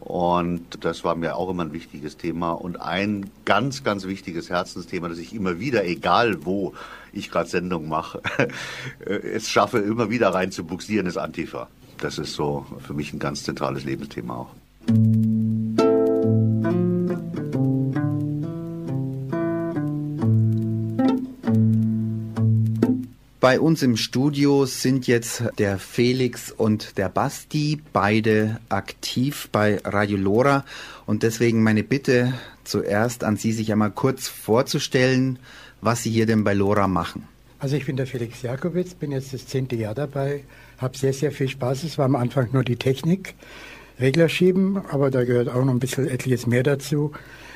Und 0.00 0.84
das 0.84 1.04
war 1.04 1.14
mir 1.14 1.36
auch 1.36 1.50
immer 1.50 1.64
ein 1.64 1.72
wichtiges 1.72 2.16
Thema 2.16 2.52
und 2.52 2.80
ein 2.80 3.30
ganz, 3.44 3.84
ganz 3.84 4.06
wichtiges 4.06 4.48
Herzensthema, 4.48 5.08
das 5.08 5.18
ich 5.18 5.34
immer 5.34 5.60
wieder, 5.60 5.84
egal 5.84 6.44
wo 6.44 6.74
ich 7.12 7.30
gerade 7.30 7.48
Sendung 7.48 7.88
mache, 7.88 8.22
es 9.04 9.48
schaffe, 9.48 9.78
immer 9.78 10.10
wieder 10.10 10.30
rein 10.30 10.52
zu 10.52 10.64
buxieren, 10.64 11.06
ist 11.06 11.18
Antifa. 11.18 11.68
Das 11.98 12.18
ist 12.18 12.32
so 12.32 12.66
für 12.86 12.94
mich 12.94 13.12
ein 13.12 13.18
ganz 13.18 13.44
zentrales 13.44 13.84
Lebensthema 13.84 14.34
auch. 14.36 15.79
Bei 23.40 23.58
uns 23.58 23.82
im 23.82 23.96
Studio 23.96 24.66
sind 24.66 25.06
jetzt 25.06 25.44
der 25.56 25.78
Felix 25.78 26.52
und 26.52 26.98
der 26.98 27.08
Basti, 27.08 27.80
beide 27.90 28.60
aktiv 28.68 29.48
bei 29.50 29.80
Radio 29.82 30.18
Lora. 30.18 30.66
Und 31.06 31.22
deswegen 31.22 31.62
meine 31.62 31.82
Bitte 31.82 32.34
zuerst 32.64 33.24
an 33.24 33.38
Sie, 33.38 33.52
sich 33.52 33.72
einmal 33.72 33.92
kurz 33.92 34.28
vorzustellen, 34.28 35.38
was 35.80 36.02
Sie 36.02 36.10
hier 36.10 36.26
denn 36.26 36.44
bei 36.44 36.52
Lora 36.52 36.86
machen. 36.86 37.26
Also 37.60 37.76
ich 37.76 37.86
bin 37.86 37.96
der 37.96 38.06
Felix 38.06 38.42
Jakowitz, 38.42 38.92
bin 38.92 39.10
jetzt 39.10 39.32
das 39.32 39.46
zehnte 39.46 39.74
Jahr 39.74 39.94
dabei, 39.94 40.44
habe 40.76 40.98
sehr, 40.98 41.14
sehr 41.14 41.32
viel 41.32 41.48
Spaß. 41.48 41.84
Es 41.84 41.96
war 41.96 42.04
am 42.04 42.16
Anfang 42.16 42.50
nur 42.52 42.62
die 42.62 42.76
Technik, 42.76 43.36
Regler 43.98 44.28
schieben, 44.28 44.82
aber 44.90 45.10
da 45.10 45.24
gehört 45.24 45.48
auch 45.48 45.64
noch 45.64 45.72
ein 45.72 45.80
bisschen 45.80 46.06
etliches 46.06 46.46
mehr 46.46 46.62
dazu. 46.62 47.12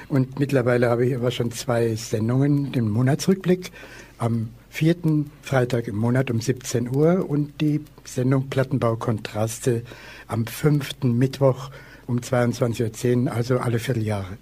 Und 0.08 0.38
mittlerweile 0.38 0.88
habe 0.88 1.04
ich 1.04 1.14
aber 1.14 1.30
schon 1.30 1.52
zwei 1.52 1.94
Sendungen, 1.94 2.72
den 2.72 2.88
Monatsrückblick 2.88 3.70
am 4.16 4.48
vierten 4.74 5.30
Freitag 5.42 5.86
im 5.86 5.94
Monat 5.94 6.32
um 6.32 6.40
17 6.40 6.92
Uhr 6.92 7.30
und 7.30 7.60
die 7.60 7.80
Sendung 8.02 8.50
Plattenbau-Kontraste 8.50 9.84
am 10.26 10.48
fünften 10.48 11.16
Mittwoch 11.16 11.70
um 12.08 12.18
22.10 12.18 13.26
Uhr, 13.26 13.32
also 13.32 13.58
alle 13.58 13.78
Vierteljahre. 13.78 14.36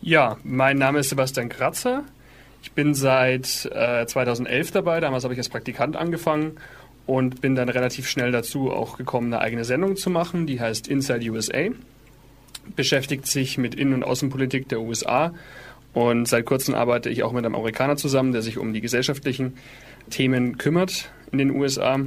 Ja, 0.00 0.36
mein 0.44 0.78
Name 0.78 1.00
ist 1.00 1.08
Sebastian 1.08 1.48
Kratzer. 1.48 2.04
Ich 2.62 2.70
bin 2.70 2.94
seit 2.94 3.68
äh, 3.72 4.06
2011 4.06 4.70
dabei. 4.70 5.00
Damals 5.00 5.24
habe 5.24 5.34
ich 5.34 5.40
als 5.40 5.48
Praktikant 5.48 5.96
angefangen 5.96 6.52
und 7.04 7.40
bin 7.40 7.56
dann 7.56 7.68
relativ 7.68 8.08
schnell 8.08 8.30
dazu 8.30 8.70
auch 8.70 8.96
gekommen, 8.96 9.34
eine 9.34 9.42
eigene 9.42 9.64
Sendung 9.64 9.96
zu 9.96 10.08
machen. 10.08 10.46
Die 10.46 10.60
heißt 10.60 10.86
Inside 10.86 11.28
USA. 11.28 11.70
Beschäftigt 12.76 13.26
sich 13.26 13.58
mit 13.58 13.74
Innen- 13.74 13.94
und 13.94 14.04
Außenpolitik 14.04 14.68
der 14.68 14.80
USA 14.80 15.34
und 15.92 16.28
seit 16.28 16.46
kurzem 16.46 16.74
arbeite 16.74 17.08
ich 17.08 17.22
auch 17.22 17.32
mit 17.32 17.44
einem 17.44 17.54
Amerikaner 17.54 17.96
zusammen, 17.96 18.32
der 18.32 18.42
sich 18.42 18.58
um 18.58 18.72
die 18.72 18.80
gesellschaftlichen 18.80 19.54
Themen 20.08 20.58
kümmert 20.58 21.10
in 21.32 21.38
den 21.38 21.50
USA. 21.50 21.98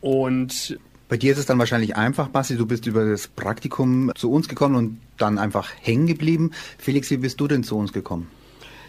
Und 0.00 0.78
bei 1.08 1.16
dir 1.16 1.32
ist 1.32 1.38
es 1.38 1.46
dann 1.46 1.58
wahrscheinlich 1.58 1.96
einfach, 1.96 2.28
Basti. 2.28 2.56
Du 2.56 2.66
bist 2.66 2.86
über 2.86 3.04
das 3.04 3.28
Praktikum 3.28 4.10
zu 4.14 4.32
uns 4.32 4.48
gekommen 4.48 4.74
und 4.74 5.00
dann 5.18 5.38
einfach 5.38 5.70
hängen 5.80 6.06
geblieben. 6.06 6.52
Felix, 6.78 7.10
wie 7.10 7.18
bist 7.18 7.40
du 7.40 7.46
denn 7.46 7.62
zu 7.62 7.76
uns 7.76 7.92
gekommen? 7.92 8.28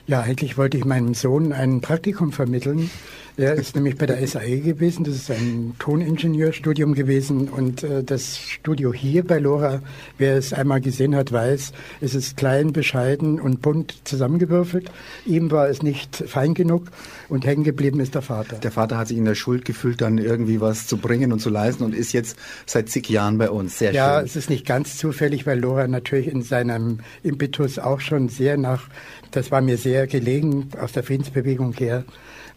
Ja, 0.08 0.22
eigentlich 0.22 0.58
wollte 0.58 0.78
ich 0.78 0.86
meinem 0.86 1.14
Sohn 1.14 1.54
ein 1.54 1.82
Praktikum 1.82 2.32
vermitteln 2.32 2.90
er 3.36 3.56
ist 3.56 3.76
nämlich 3.76 3.98
bei 3.98 4.06
der 4.06 4.26
SAE 4.28 4.60
gewesen. 4.60 5.04
Das 5.04 5.16
ist 5.16 5.32
ein 5.32 5.76
Toningenieurstudium 5.80 6.94
gewesen. 6.94 7.50
Und 7.50 7.84
äh, 7.84 8.04
das 8.04 8.38
Studio 8.38 8.94
hier 8.94 9.26
bei 9.26 9.40
Lora, 9.40 9.82
wer 10.18 10.38
es 10.38 10.54
einmal 10.54 10.82
gesehen 10.82 11.16
hat, 11.16 11.32
weiß, 11.32 11.72
es 12.02 12.14
ist 12.14 12.38
klein, 12.38 12.74
bescheiden 12.74 13.40
und 13.40 13.62
bunt 13.62 13.96
zusammengewürfelt. 14.04 14.92
Ihm 15.26 15.50
war 15.50 15.68
es 15.68 15.82
nicht 15.82 16.16
fein 16.28 16.54
genug 16.54 16.92
und 17.28 17.46
hängen 17.46 17.64
geblieben 17.64 18.00
ist 18.00 18.14
der 18.14 18.22
Vater. 18.22 18.58
Der 18.58 18.72
Vater 18.72 18.98
hat 18.98 19.08
sich 19.08 19.18
in 19.18 19.26
der 19.26 19.36
Schuld 19.36 19.66
gefühlt, 19.66 20.02
dann 20.02 20.20
irgendwie 20.20 20.62
was 20.62 20.86
zu 20.86 20.98
bringen 20.98 21.32
und 21.32 21.40
zu 21.40 21.50
leisten 21.50 21.84
und 21.84 21.96
ist 21.96 22.14
jetzt 22.14 22.38
seit 22.68 22.90
zig 22.90 23.10
Jahren 23.10 23.40
bei 23.40 23.50
uns. 23.50 23.80
Sehr 23.80 23.94
ja, 23.94 24.06
schön. 24.06 24.14
Ja, 24.14 24.22
es 24.22 24.36
ist 24.36 24.50
nicht 24.52 24.66
ganz 24.66 24.98
zufällig, 24.98 25.48
weil 25.48 25.60
Lora 25.60 25.88
natürlich 25.88 26.28
in 26.28 26.44
seinem 26.44 27.00
Impetus 27.24 27.80
auch 27.80 28.00
schon 28.00 28.30
sehr 28.30 28.58
nach, 28.58 28.90
das 29.32 29.50
war 29.50 29.62
mir 29.62 29.78
sehr 29.78 30.06
gelegen 30.06 30.70
aus 30.80 30.92
der 30.92 31.04
Friedensbewegung 31.04 31.74
her, 31.74 32.06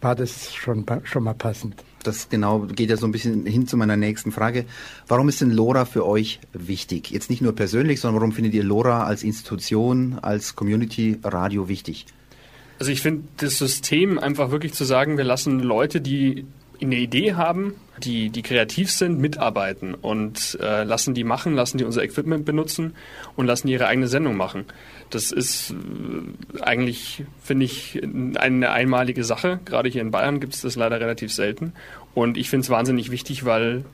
war 0.00 0.14
das 0.14 0.54
schon, 0.54 0.84
schon 1.04 1.22
mal 1.24 1.34
passend. 1.34 1.82
Das 2.02 2.28
genau 2.28 2.60
geht 2.60 2.90
ja 2.90 2.96
so 2.96 3.06
ein 3.06 3.12
bisschen 3.12 3.46
hin 3.46 3.66
zu 3.66 3.76
meiner 3.76 3.96
nächsten 3.96 4.30
Frage. 4.30 4.64
Warum 5.08 5.28
ist 5.28 5.40
denn 5.40 5.50
LoRa 5.50 5.84
für 5.84 6.06
euch 6.06 6.38
wichtig? 6.52 7.10
Jetzt 7.10 7.30
nicht 7.30 7.42
nur 7.42 7.54
persönlich, 7.54 8.00
sondern 8.00 8.20
warum 8.20 8.32
findet 8.32 8.54
ihr 8.54 8.62
LoRa 8.62 9.04
als 9.04 9.22
Institution, 9.22 10.18
als 10.22 10.54
Community 10.54 11.18
Radio 11.24 11.68
wichtig? 11.68 12.06
Also 12.78 12.92
ich 12.92 13.00
finde 13.00 13.24
das 13.38 13.58
System 13.58 14.18
einfach 14.18 14.50
wirklich 14.50 14.74
zu 14.74 14.84
sagen, 14.84 15.16
wir 15.16 15.24
lassen 15.24 15.60
Leute, 15.60 16.00
die 16.00 16.46
eine 16.80 16.96
Idee 16.96 17.34
haben, 17.34 17.74
die, 18.02 18.30
die 18.30 18.42
kreativ 18.42 18.90
sind, 18.90 19.18
mitarbeiten 19.18 19.94
und 19.94 20.58
äh, 20.60 20.84
lassen 20.84 21.14
die 21.14 21.24
machen, 21.24 21.54
lassen 21.54 21.78
die 21.78 21.84
unser 21.84 22.02
Equipment 22.02 22.44
benutzen 22.44 22.94
und 23.34 23.46
lassen 23.46 23.66
die 23.66 23.72
ihre 23.72 23.86
eigene 23.86 24.08
Sendung 24.08 24.36
machen. 24.36 24.66
Das 25.10 25.32
ist 25.32 25.70
äh, 25.72 26.62
eigentlich, 26.62 27.24
finde 27.42 27.66
ich, 27.66 28.00
eine 28.02 28.70
einmalige 28.70 29.24
Sache. 29.24 29.60
Gerade 29.64 29.88
hier 29.88 30.02
in 30.02 30.10
Bayern 30.10 30.40
gibt 30.40 30.54
es 30.54 30.62
das 30.62 30.76
leider 30.76 31.00
relativ 31.00 31.32
selten. 31.32 31.72
Und 32.14 32.36
ich 32.36 32.50
finde 32.50 32.64
es 32.64 32.70
wahnsinnig 32.70 33.10
wichtig, 33.10 33.44
weil 33.44 33.84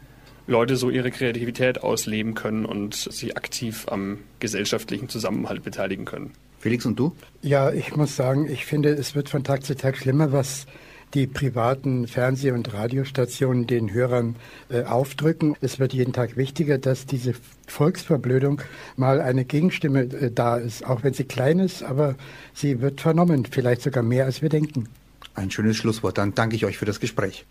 Leute 0.46 0.77
so 0.77 0.90
ihre 0.90 1.11
Kreativität 1.11 1.83
ausleben 1.83 2.35
können 2.35 2.64
und 2.64 2.94
sich 2.94 3.37
aktiv 3.37 3.87
am 3.88 4.18
gesellschaftlichen 4.40 5.09
Zusammenhalt 5.09 5.62
beteiligen 5.62 6.05
können. 6.05 6.33
Felix 6.59 6.87
und 6.87 6.98
du? 6.98 7.14
Ja, 7.42 7.72
ich 7.72 7.96
muss 7.96 8.14
sagen, 8.16 8.48
ich 8.48 8.64
finde, 8.64 8.90
es 8.90 9.14
wird 9.14 9.29
von 9.29 9.44
Tag 9.44 9.64
zu 9.64 9.77
Tag 9.77 9.96
schlimmer, 9.96 10.33
was 10.33 10.66
die 11.14 11.27
privaten 11.27 12.07
Fernseh- 12.07 12.53
und 12.53 12.72
Radiostationen 12.72 13.66
den 13.66 13.92
Hörern 13.92 14.37
äh, 14.70 14.85
aufdrücken. 14.85 15.57
Es 15.61 15.79
wird 15.79 15.92
jeden 15.92 16.12
Tag 16.12 16.37
wichtiger, 16.37 16.79
dass 16.79 17.07
diese 17.07 17.35
Volksverblödung 17.66 18.62
mal 18.96 19.20
eine 19.20 19.44
Gegenstimme 19.44 20.03
äh, 20.03 20.31
da 20.31 20.57
ist, 20.57 20.87
auch 20.87 21.03
wenn 21.03 21.12
sie 21.12 21.25
klein 21.25 21.59
ist, 21.59 21.83
aber 21.83 22.16
sie 22.55 22.81
wird 22.81 23.01
vernommen, 23.01 23.46
vielleicht 23.51 23.83
sogar 23.83 24.03
mehr 24.03 24.25
als 24.25 24.42
wir 24.42 24.48
denken. 24.48 24.88
Ein 25.35 25.51
schönes 25.51 25.77
Schlusswort. 25.77 26.18
Dann 26.18 26.35
danke 26.35 26.57
ich 26.57 26.64
euch 26.64 26.79
für 26.79 26.85
das 26.85 27.01
Gespräch. 27.01 27.46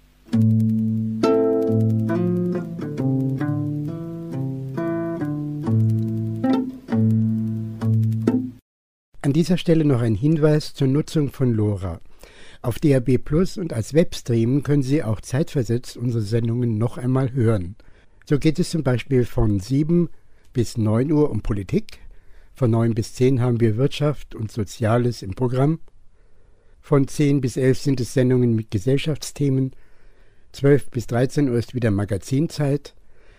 An 9.23 9.33
dieser 9.33 9.57
Stelle 9.57 9.85
noch 9.85 10.01
ein 10.01 10.15
Hinweis 10.15 10.73
zur 10.73 10.87
Nutzung 10.87 11.31
von 11.31 11.53
LoRa. 11.53 11.99
Auf 12.63 12.77
DAB 12.77 13.17
Plus 13.17 13.57
und 13.57 13.73
als 13.73 13.95
Webstream 13.95 14.61
können 14.61 14.83
Sie 14.83 15.03
auch 15.03 15.19
zeitversetzt 15.19 15.97
unsere 15.97 16.21
Sendungen 16.21 16.77
noch 16.77 16.99
einmal 16.99 17.33
hören. 17.33 17.75
So 18.29 18.37
geht 18.37 18.59
es 18.59 18.69
zum 18.69 18.83
Beispiel 18.83 19.25
von 19.25 19.59
7 19.59 20.09
bis 20.53 20.77
9 20.77 21.11
Uhr 21.11 21.31
um 21.31 21.41
Politik, 21.41 21.97
von 22.53 22.69
9 22.69 22.93
bis 22.93 23.15
10 23.15 23.41
haben 23.41 23.59
wir 23.59 23.77
Wirtschaft 23.77 24.35
und 24.35 24.51
Soziales 24.51 25.23
im 25.23 25.33
Programm, 25.33 25.79
von 26.81 27.07
10 27.07 27.41
bis 27.41 27.57
11 27.57 27.79
sind 27.79 27.99
es 27.99 28.13
Sendungen 28.13 28.55
mit 28.55 28.69
Gesellschaftsthemen, 28.69 29.71
12 30.51 30.91
bis 30.91 31.07
13 31.07 31.49
Uhr 31.49 31.57
ist 31.57 31.73
wieder 31.73 31.89
Magazinzeit, 31.89 32.93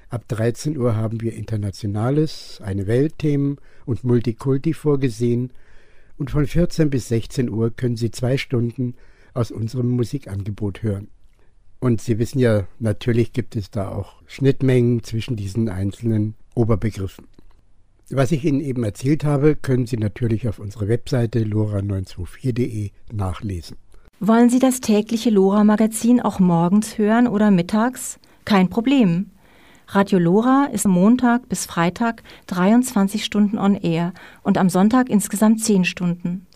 ab 0.09 0.27
13 0.27 0.77
Uhr 0.77 0.97
haben 0.97 1.21
wir 1.21 1.35
Internationales, 1.35 2.61
eine 2.61 2.89
Weltthemen 2.89 3.59
und 3.87 4.03
Multikulti 4.03 4.75
vorgesehen. 4.75 5.53
Und 6.19 6.31
von 6.31 6.47
14 6.47 6.91
bis 6.91 7.09
16 7.09 7.49
Uhr 7.49 7.71
können 7.71 7.97
Sie 7.97 8.11
zwei 8.11 8.37
Stunden 8.37 8.95
aus 9.35 9.51
unserem 9.51 9.91
Musikangebot 9.91 10.83
hören. 10.83 11.09
Und 11.81 12.01
Sie 12.01 12.19
wissen 12.19 12.39
ja, 12.39 12.67
natürlich 12.79 13.33
gibt 13.33 13.57
es 13.57 13.71
da 13.71 13.89
auch 13.89 14.23
Schnittmengen 14.27 15.03
zwischen 15.03 15.37
diesen 15.37 15.69
einzelnen 15.69 16.35
Oberbegriffen. 16.55 17.27
Was 18.11 18.31
ich 18.31 18.45
Ihnen 18.45 18.61
eben 18.61 18.85
erzählt 18.85 19.25
habe, 19.25 19.57
können 19.57 19.87
Sie 19.87 19.97
natürlich 19.97 20.49
auf 20.49 20.59
unserer 20.59 20.87
Webseite 20.87 21.41
lora924.de 21.41 22.91
nachlesen. 23.13 23.79
Wollen 24.21 24.51
Sie 24.51 24.61
das 24.61 24.81
tägliche 24.81 25.31
Lora-Magazin 25.31 26.21
auch 26.21 26.39
morgens 26.39 26.99
hören 26.99 27.27
oder 27.27 27.51
mittags? 27.51 28.21
Kein 28.45 28.69
Problem. 28.69 29.31
Radio 29.89 30.19
Lora 30.19 30.69
ist 30.73 30.87
Montag 30.87 31.49
bis 31.49 31.67
Freitag 31.67 32.23
23 32.47 33.25
Stunden 33.25 33.59
on 33.59 33.75
Air 33.75 34.13
und 34.43 34.59
am 34.59 34.69
Sonntag 34.69 35.11
insgesamt 35.11 35.63
10 35.63 35.85
Stunden. 35.85 36.47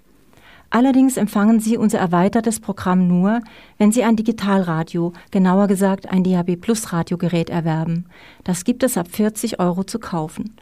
Allerdings 0.77 1.17
empfangen 1.17 1.59
Sie 1.59 1.79
unser 1.79 1.99
erweitertes 2.01 2.61
Programm 2.61 3.09
nur, 3.09 3.41
wenn 3.79 3.93
Sie 3.93 4.05
ein 4.05 4.15
Digitalradio, 4.15 5.15
genauer 5.31 5.69
gesagt 5.69 6.11
ein 6.11 6.23
DHB 6.23 6.61
Plus 6.61 6.93
Radiogerät 6.93 7.49
erwerben. 7.49 8.05
Das 8.45 8.63
gibt 8.63 8.83
es 8.83 8.99
ab 8.99 9.09
40 9.11 9.59
Euro 9.59 9.85
zu 9.85 9.99
kaufen. 9.99 10.55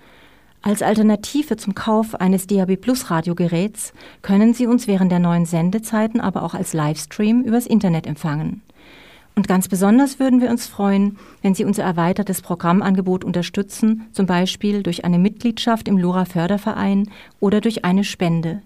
Als 0.63 0.83
Alternative 0.83 1.57
zum 1.57 1.75
Kauf 1.75 2.15
eines 2.15 2.47
DAB 2.47 2.77
Plus 2.77 3.11
Radiogeräts 3.11 3.93
können 4.23 4.55
Sie 4.55 4.69
uns 4.69 4.87
während 4.87 5.11
der 5.11 5.19
neuen 5.19 5.47
Sendezeiten 5.47 6.21
aber 6.21 6.45
auch 6.45 6.55
als 6.55 6.75
Livestream 6.75 7.43
übers 7.43 7.67
Internet 7.67 8.07
empfangen. 8.07 8.63
Und 9.35 9.49
ganz 9.49 9.67
besonders 9.67 10.21
würden 10.21 10.41
wir 10.41 10.51
uns 10.51 10.69
freuen, 10.69 11.19
wenn 11.43 11.57
Sie 11.57 11.65
unser 11.65 11.83
erweitertes 11.83 12.41
Programmangebot 12.41 13.25
unterstützen, 13.25 14.07
zum 14.13 14.27
Beispiel 14.27 14.85
durch 14.85 15.05
eine 15.05 15.19
Mitgliedschaft 15.19 15.89
im 15.89 15.99
Lora 15.99 16.25
Förderverein 16.25 17.11
oder 17.41 17.61
durch 17.61 17.85
eine 17.85 18.05
Spende. 18.05 18.63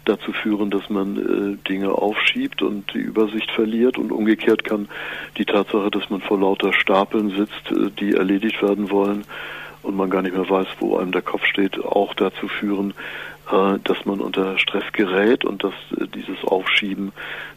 dazu 0.04 0.32
führen, 0.32 0.72
dass 0.72 0.90
man 0.90 1.16
äh, 1.16 1.68
Dinge 1.68 1.92
aufschiebt 1.92 2.60
und 2.60 2.92
die 2.92 2.98
Übersicht 2.98 3.52
verliert 3.52 3.98
und 3.98 4.10
umgekehrt 4.10 4.64
kann 4.64 4.88
die 5.38 5.44
Tatsache, 5.44 5.92
dass 5.92 6.10
man 6.10 6.22
vor 6.22 6.40
lauter 6.40 6.72
Stapeln 6.72 7.30
sitzt, 7.30 7.70
äh, 7.70 7.92
die 7.92 8.14
erledigt 8.14 8.60
werden 8.62 8.90
wollen 8.90 9.24
und 9.86 9.96
man 9.96 10.10
gar 10.10 10.22
nicht 10.22 10.34
mehr 10.34 10.48
weiß, 10.48 10.66
wo 10.80 10.96
einem 10.98 11.12
der 11.12 11.22
Kopf 11.22 11.44
steht, 11.46 11.82
auch 11.84 12.14
dazu 12.14 12.48
führen, 12.48 12.92
äh, 13.50 13.78
dass 13.84 14.04
man 14.04 14.20
unter 14.20 14.58
Stress 14.58 14.84
gerät 14.92 15.44
und 15.44 15.62
dass 15.62 15.74
äh, 15.98 16.06
dieses 16.08 16.42
Aufschieben 16.44 17.12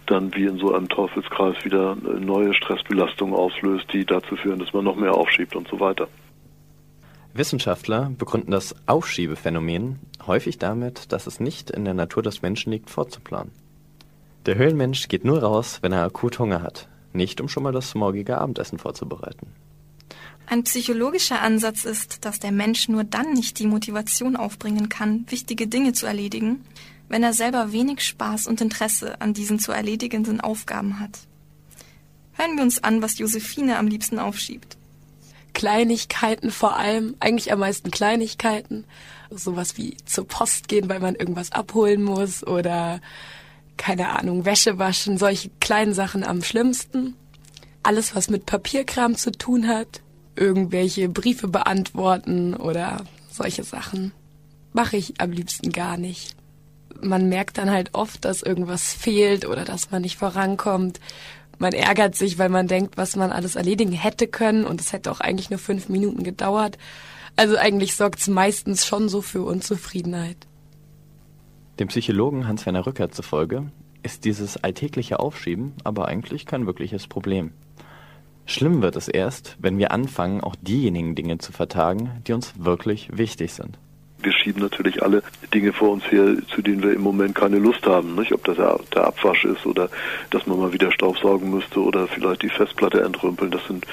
dann 0.06 0.34
wie 0.36 0.46
in 0.46 0.58
so 0.58 0.74
einem 0.74 0.88
Teufelskreis 0.88 1.56
wieder 1.65 1.96
neue 1.96 2.54
Stressbelastungen 2.54 3.36
auslöst, 3.36 3.92
die 3.94 4.06
dazu 4.06 4.36
führen, 4.36 4.60
dass 4.60 4.74
man 4.74 4.86
noch 4.86 4.96
mehr 4.96 5.15
aufschiebt 5.15 5.56
und 5.56 5.68
so 5.68 5.80
weiter. 5.80 6.08
Wissenschaftler 7.34 8.12
begründen 8.18 8.52
das 8.52 8.76
Aufschiebephänomen 8.88 10.00
häufig 10.26 10.58
damit, 10.58 11.12
dass 11.12 11.28
es 11.28 11.39
nicht 11.39 11.70
in 11.70 11.86
der 11.86 11.94
Natur 11.94 12.24
des 12.24 12.42
Menschen 12.42 12.72
liegt, 12.72 12.89
vorzuplanen. 12.89 13.52
Der 14.46 14.56
Höhlenmensch 14.56 15.08
geht 15.10 15.26
nur 15.26 15.39
raus, 15.39 15.80
wenn 15.82 15.92
er 15.92 16.04
akut 16.04 16.39
Hunger 16.39 16.63
hat, 16.63 16.88
nicht 17.13 17.39
um 17.39 17.48
schon 17.48 17.63
mal 17.63 17.72
das 17.72 17.94
morgige 17.94 18.39
Abendessen 18.39 18.80
vorzubereiten. 18.80 19.48
Ein 20.52 20.64
psychologischer 20.64 21.44
Ansatz 21.44 21.86
ist, 21.86 22.26
dass 22.26 22.40
der 22.40 22.52
Mensch 22.52 22.90
nur 22.90 23.04
dann 23.04 23.34
nicht 23.34 23.60
die 23.60 23.68
Motivation 23.68 24.36
aufbringen 24.36 24.90
kann, 24.90 25.26
wichtige 25.30 25.68
Dinge 25.68 25.94
zu 25.94 26.08
erledigen, 26.08 26.66
wenn 27.08 27.22
er 27.22 27.34
selber 27.34 27.72
wenig 27.72 28.02
Spaß 28.02 28.48
und 28.48 28.60
Interesse 28.60 29.22
an 29.22 29.36
diesen 29.36 29.60
zu 29.60 29.72
erledigenden 29.72 30.42
Aufgaben 30.42 31.00
hat. 31.00 31.20
Hören 32.34 32.56
wir 32.56 32.64
uns 32.64 32.84
an, 32.84 33.04
was 33.04 33.20
Josephine 33.20 33.78
am 33.78 33.86
liebsten 33.86 34.18
aufschiebt. 34.18 34.78
Kleinigkeiten 35.54 36.50
vor 36.50 36.78
allem, 36.78 37.16
eigentlich 37.20 37.52
am 37.52 37.60
meisten 37.60 37.92
Kleinigkeiten. 37.92 38.86
Sowas 39.30 39.78
wie 39.78 39.98
zur 40.06 40.28
Post 40.28 40.68
gehen, 40.68 40.90
weil 40.90 41.00
man 41.00 41.14
irgendwas 41.14 41.52
abholen 41.52 42.02
muss 42.02 42.44
oder 42.44 43.02
keine 43.78 44.10
Ahnung, 44.18 44.46
Wäsche 44.46 44.80
waschen, 44.80 45.20
solche 45.20 45.52
kleinen 45.60 45.94
Sachen 45.94 46.24
am 46.24 46.42
schlimmsten. 46.42 47.14
Alles, 47.84 48.16
was 48.16 48.32
mit 48.32 48.48
Papierkram 48.48 49.16
zu 49.16 49.32
tun 49.32 49.68
hat, 49.68 50.02
irgendwelche 50.36 51.10
Briefe 51.10 51.48
beantworten 51.48 52.54
oder 52.54 53.04
solche 53.32 53.63
Sachen, 53.63 54.12
mache 54.74 54.98
ich 54.98 55.20
am 55.20 55.32
liebsten 55.32 55.72
gar 55.72 55.98
nicht. 55.98 56.36
Man 57.02 57.30
merkt 57.30 57.58
dann 57.58 57.70
halt 57.70 57.94
oft, 57.94 58.26
dass 58.26 58.42
irgendwas 58.42 58.94
fehlt 58.94 59.48
oder 59.48 59.63
dass 59.65 59.92
man 59.92 60.02
nicht 60.02 60.18
vorankommt 60.18 61.00
man 61.60 61.74
ärgert 61.74 62.15
sich, 62.15 62.39
weil 62.39 62.50
man 62.50 62.68
denkt, 62.68 62.98
was 62.98 63.15
man 63.18 63.32
alles 63.32 63.56
erledigen 63.56 63.92
hätte 63.92 64.28
können 64.28 64.63
und 64.63 64.80
es 64.82 64.94
hätte 64.94 65.12
auch 65.12 65.20
eigentlich 65.20 65.50
nur 65.50 65.60
fünf 65.60 65.89
Minuten 65.89 66.24
gedauert. 66.24 66.78
Also 67.36 67.58
eigentlich 67.58 67.96
sorgt 67.96 68.20
es 68.20 68.28
meistens 68.28 68.86
schon 68.86 69.10
so 69.10 69.22
für 69.22 69.44
Unzufriedenheit. 69.44 70.38
Dem 71.80 71.89
Psychologen 71.89 72.48
Hans-Werner 72.48 72.86
Rücker 72.86 73.12
zufolge 73.12 73.72
ist 74.04 74.26
dieses 74.26 74.58
alltägliche 74.58 75.20
Aufschieben 75.20 75.74
aber 75.84 76.08
eigentlich 76.08 76.46
kein 76.46 76.65
wirkliches 76.65 77.08
Problem. 77.08 77.52
Schlimm 78.50 78.82
wird 78.82 78.96
es 78.96 79.08
erst, 79.08 79.58
wenn 79.60 79.78
wir 79.78 79.92
anfangen, 79.92 80.42
auch 80.42 80.56
diejenigen 80.60 81.14
Dinge 81.14 81.38
zu 81.38 81.52
vertagen, 81.52 82.24
die 82.26 82.34
uns 82.34 82.54
wirklich 82.58 83.08
wichtig 83.16 83.54
sind. 83.54 83.78
Wir 84.24 84.34
schieben 84.34 84.60
natürlich 84.60 85.04
alle 85.04 85.22
Dinge 85.54 85.72
vor 85.72 85.92
uns 85.92 86.04
her, 86.12 86.36
zu 86.48 86.64
denen 86.64 86.82
wir 86.82 86.94
im 86.94 87.02
Moment 87.02 87.36
keine 87.36 87.60
Lust 87.60 87.86
haben. 87.86 88.16
Nicht? 88.16 88.34
Ob 88.34 88.44
das 88.46 88.58
der 88.58 89.06
Abwasch 89.06 89.46
ist 89.46 89.68
oder 89.68 89.88
dass 90.32 90.48
man 90.48 90.60
mal 90.60 90.74
wieder 90.74 90.92
Staubsaugen 90.92 91.52
müsste 91.52 91.80
oder 91.80 92.08
vielleicht 92.08 92.42
die 92.42 92.50
Festplatte 92.50 93.02
entrümpeln. 93.02 93.52
Das 93.52 93.66
sind 93.68 93.86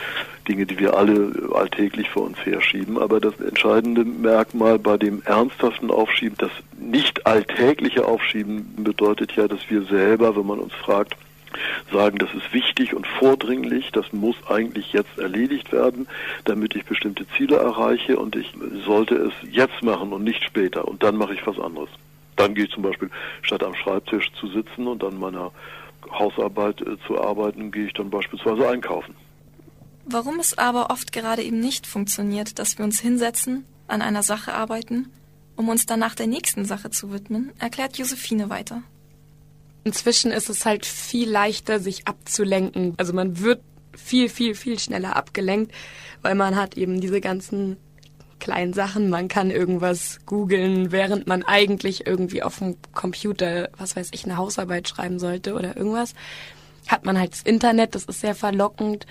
Dinge, 0.49 0.64
die 0.64 0.79
wir 0.79 0.97
alle 0.97 1.33
alltäglich 1.55 2.09
vor 2.09 2.25
uns 2.25 2.38
herschieben. 2.38 2.99
Aber 2.99 3.21
das 3.21 3.38
entscheidende 3.38 4.07
Merkmal 4.07 4.79
bei 4.79 4.97
dem 4.97 5.23
ernsthaften 5.27 5.90
Aufschieben, 5.90 6.38
das 6.38 6.51
nicht 6.81 7.27
alltägliche 7.27 8.07
Aufschieben 8.07 8.75
bedeutet 8.79 9.33
ja, 9.37 9.47
dass 9.47 9.61
wir 9.69 9.83
selber, 9.83 10.35
wenn 10.35 10.47
man 10.47 10.61
uns 10.61 10.73
fragt, 10.73 11.14
sagen, 11.92 12.19
das 12.19 12.33
ist 12.35 12.53
wichtig 12.53 12.95
und 12.95 13.07
vordringlich, 13.07 13.90
das 13.92 14.12
muss 14.12 14.37
eigentlich 14.49 14.92
jetzt 14.92 15.19
erledigt 15.19 15.73
werden, 15.73 16.09
damit 16.45 16.75
ich 16.77 16.85
bestimmte 16.85 17.27
Ziele 17.37 17.57
erreiche 17.57 18.19
und 18.19 18.37
ich 18.37 18.53
sollte 18.85 19.14
es 19.16 19.33
jetzt 19.51 19.83
machen 19.83 20.12
und 20.12 20.25
nicht 20.25 20.42
später 20.45 20.87
und 20.87 21.03
dann 21.03 21.16
mache 21.16 21.35
ich 21.35 21.47
was 21.47 21.59
anderes. 21.59 21.90
Dann 22.37 22.55
gehe 22.55 22.64
ich 22.64 22.71
zum 22.71 22.83
Beispiel, 22.83 23.11
statt 23.42 23.62
am 23.62 23.75
Schreibtisch 23.75 24.31
zu 24.38 24.47
sitzen 24.49 24.87
und 24.87 25.03
an 25.03 25.19
meiner 25.19 25.53
Hausarbeit 26.11 26.81
äh, 26.83 26.97
zu 27.07 27.21
arbeiten, 27.21 27.73
gehe 27.73 27.87
ich 27.87 27.92
dann 27.95 28.11
beispielsweise 28.11 28.69
einkaufen. 28.69 29.14
Warum 30.05 30.38
es 30.38 30.57
aber 30.57 30.90
oft 30.90 31.12
gerade 31.12 31.42
eben 31.42 31.59
nicht 31.59 31.87
funktioniert, 31.87 32.59
dass 32.59 32.79
wir 32.79 32.85
uns 32.85 33.01
hinsetzen, 33.01 33.64
an 33.88 34.03
einer 34.03 34.23
Sache 34.23 34.53
arbeiten, 34.53 35.11
um 35.57 35.69
uns 35.69 35.87
danach 35.87 36.14
der 36.14 36.27
nächsten 36.27 36.64
Sache 36.64 36.90
zu 36.90 37.12
widmen, 37.12 37.53
erklärt 37.59 37.99
Josephine 37.99 38.51
weiter. 38.51 38.83
Inzwischen 39.87 40.33
ist 40.33 40.51
es 40.51 40.66
halt 40.66 40.85
viel 40.85 41.31
leichter, 41.31 41.79
sich 41.79 42.09
abzulenken. 42.09 42.94
Also 42.96 43.12
man 43.12 43.38
wird 43.38 43.61
viel, 43.96 44.29
viel, 44.29 44.57
viel 44.57 44.81
schneller 44.81 45.14
abgelenkt, 45.14 45.70
weil 46.22 46.35
man 46.35 46.57
hat 46.57 46.77
eben 46.77 47.01
diese 47.01 47.20
ganzen 47.20 47.77
kleinen 48.40 48.72
Sachen. 48.72 49.11
Man 49.11 49.29
kann 49.29 49.53
irgendwas 49.53 50.18
googeln, 50.27 50.90
während 50.90 51.29
man 51.29 51.44
eigentlich 51.44 52.05
irgendwie 52.05 52.42
auf 52.42 52.59
dem 52.59 52.75
Computer, 52.94 53.68
was 53.79 53.94
weiß 53.94 54.09
ich, 54.11 54.25
eine 54.25 54.37
Hausarbeit 54.37 54.88
schreiben 54.88 55.20
sollte 55.20 55.55
oder 55.55 55.77
irgendwas. 55.77 56.14
Hat 56.88 57.05
man 57.05 57.16
halt 57.16 57.35
das 57.35 57.42
Internet, 57.42 57.94
das 57.94 58.07
ist 58.07 58.22
sehr 58.22 58.35
verlockend. 58.35 59.07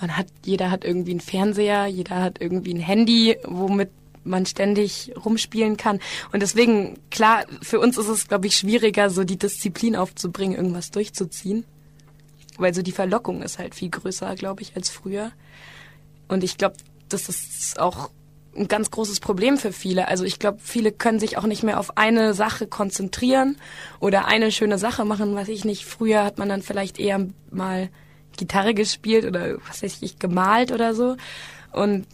Man 0.00 0.16
hat, 0.16 0.28
jeder 0.44 0.70
hat 0.70 0.84
irgendwie 0.84 1.10
einen 1.10 1.20
Fernseher, 1.20 1.86
jeder 1.86 2.22
hat 2.22 2.40
irgendwie 2.40 2.74
ein 2.74 2.80
Handy, 2.80 3.38
womit 3.42 3.90
man 4.24 4.46
ständig 4.46 5.12
rumspielen 5.24 5.76
kann. 5.76 6.00
Und 6.32 6.40
deswegen, 6.40 6.98
klar, 7.10 7.44
für 7.62 7.80
uns 7.80 7.98
ist 7.98 8.08
es, 8.08 8.28
glaube 8.28 8.46
ich, 8.46 8.56
schwieriger, 8.56 9.10
so 9.10 9.24
die 9.24 9.38
Disziplin 9.38 9.96
aufzubringen, 9.96 10.56
irgendwas 10.56 10.90
durchzuziehen. 10.90 11.64
Weil 12.58 12.74
so 12.74 12.82
die 12.82 12.92
Verlockung 12.92 13.42
ist 13.42 13.58
halt 13.58 13.74
viel 13.74 13.90
größer, 13.90 14.34
glaube 14.34 14.62
ich, 14.62 14.76
als 14.76 14.90
früher. 14.90 15.32
Und 16.28 16.44
ich 16.44 16.58
glaube, 16.58 16.76
das 17.08 17.28
ist 17.28 17.78
auch 17.78 18.10
ein 18.56 18.68
ganz 18.68 18.90
großes 18.90 19.20
Problem 19.20 19.56
für 19.56 19.72
viele. 19.72 20.08
Also 20.08 20.24
ich 20.24 20.38
glaube, 20.38 20.58
viele 20.60 20.92
können 20.92 21.20
sich 21.20 21.38
auch 21.38 21.46
nicht 21.46 21.62
mehr 21.62 21.78
auf 21.78 21.96
eine 21.96 22.34
Sache 22.34 22.66
konzentrieren 22.66 23.56
oder 24.00 24.26
eine 24.26 24.50
schöne 24.50 24.78
Sache 24.78 25.04
machen, 25.04 25.34
was 25.34 25.48
ich 25.48 25.64
nicht. 25.64 25.84
Früher 25.84 26.24
hat 26.24 26.38
man 26.38 26.48
dann 26.48 26.62
vielleicht 26.62 26.98
eher 26.98 27.26
mal 27.50 27.88
Gitarre 28.36 28.74
gespielt 28.74 29.24
oder 29.24 29.58
was 29.68 29.82
weiß 29.82 29.98
ich, 30.02 30.18
gemalt 30.18 30.72
oder 30.72 30.94
so. 30.94 31.16
Und 31.72 32.06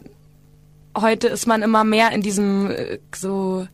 heute 0.96 1.28
ist 1.28 1.46
man 1.46 1.62
immer 1.62 1.84
mehr 1.84 2.12
in 2.12 2.20
diesem 2.20 2.70
äh, 2.70 2.98
so 3.14 3.66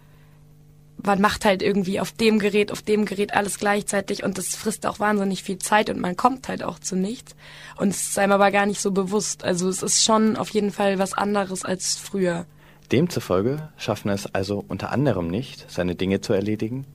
man 1.04 1.20
macht 1.20 1.44
halt 1.44 1.62
irgendwie 1.62 2.00
auf 2.00 2.12
dem 2.12 2.38
Gerät, 2.38 2.72
auf 2.72 2.82
dem 2.82 3.04
Gerät 3.04 3.34
alles 3.34 3.58
gleichzeitig 3.58 4.22
und 4.22 4.38
das 4.38 4.54
frisst 4.54 4.86
auch 4.86 5.00
wahnsinnig 5.00 5.42
viel 5.42 5.58
Zeit 5.58 5.90
und 5.90 6.00
man 6.00 6.16
kommt 6.16 6.48
halt 6.48 6.62
auch 6.62 6.78
zu 6.78 6.96
nichts. 6.96 7.34
Und 7.76 7.88
es 7.88 8.10
ist 8.10 8.18
einem 8.18 8.32
aber 8.32 8.50
gar 8.50 8.66
nicht 8.66 8.80
so 8.80 8.92
bewusst. 8.92 9.44
Also 9.44 9.68
es 9.68 9.82
ist 9.82 10.04
schon 10.04 10.36
auf 10.36 10.50
jeden 10.50 10.70
Fall 10.70 10.98
was 10.98 11.14
anderes 11.14 11.64
als 11.64 11.96
früher. 11.96 12.46
Demzufolge 12.90 13.68
schaffen 13.76 14.10
es 14.10 14.32
also 14.34 14.64
unter 14.68 14.92
anderem 14.92 15.28
nicht, 15.28 15.70
seine 15.70 15.94
Dinge 15.94 16.20
zu 16.20 16.32
erledigen, 16.32 16.86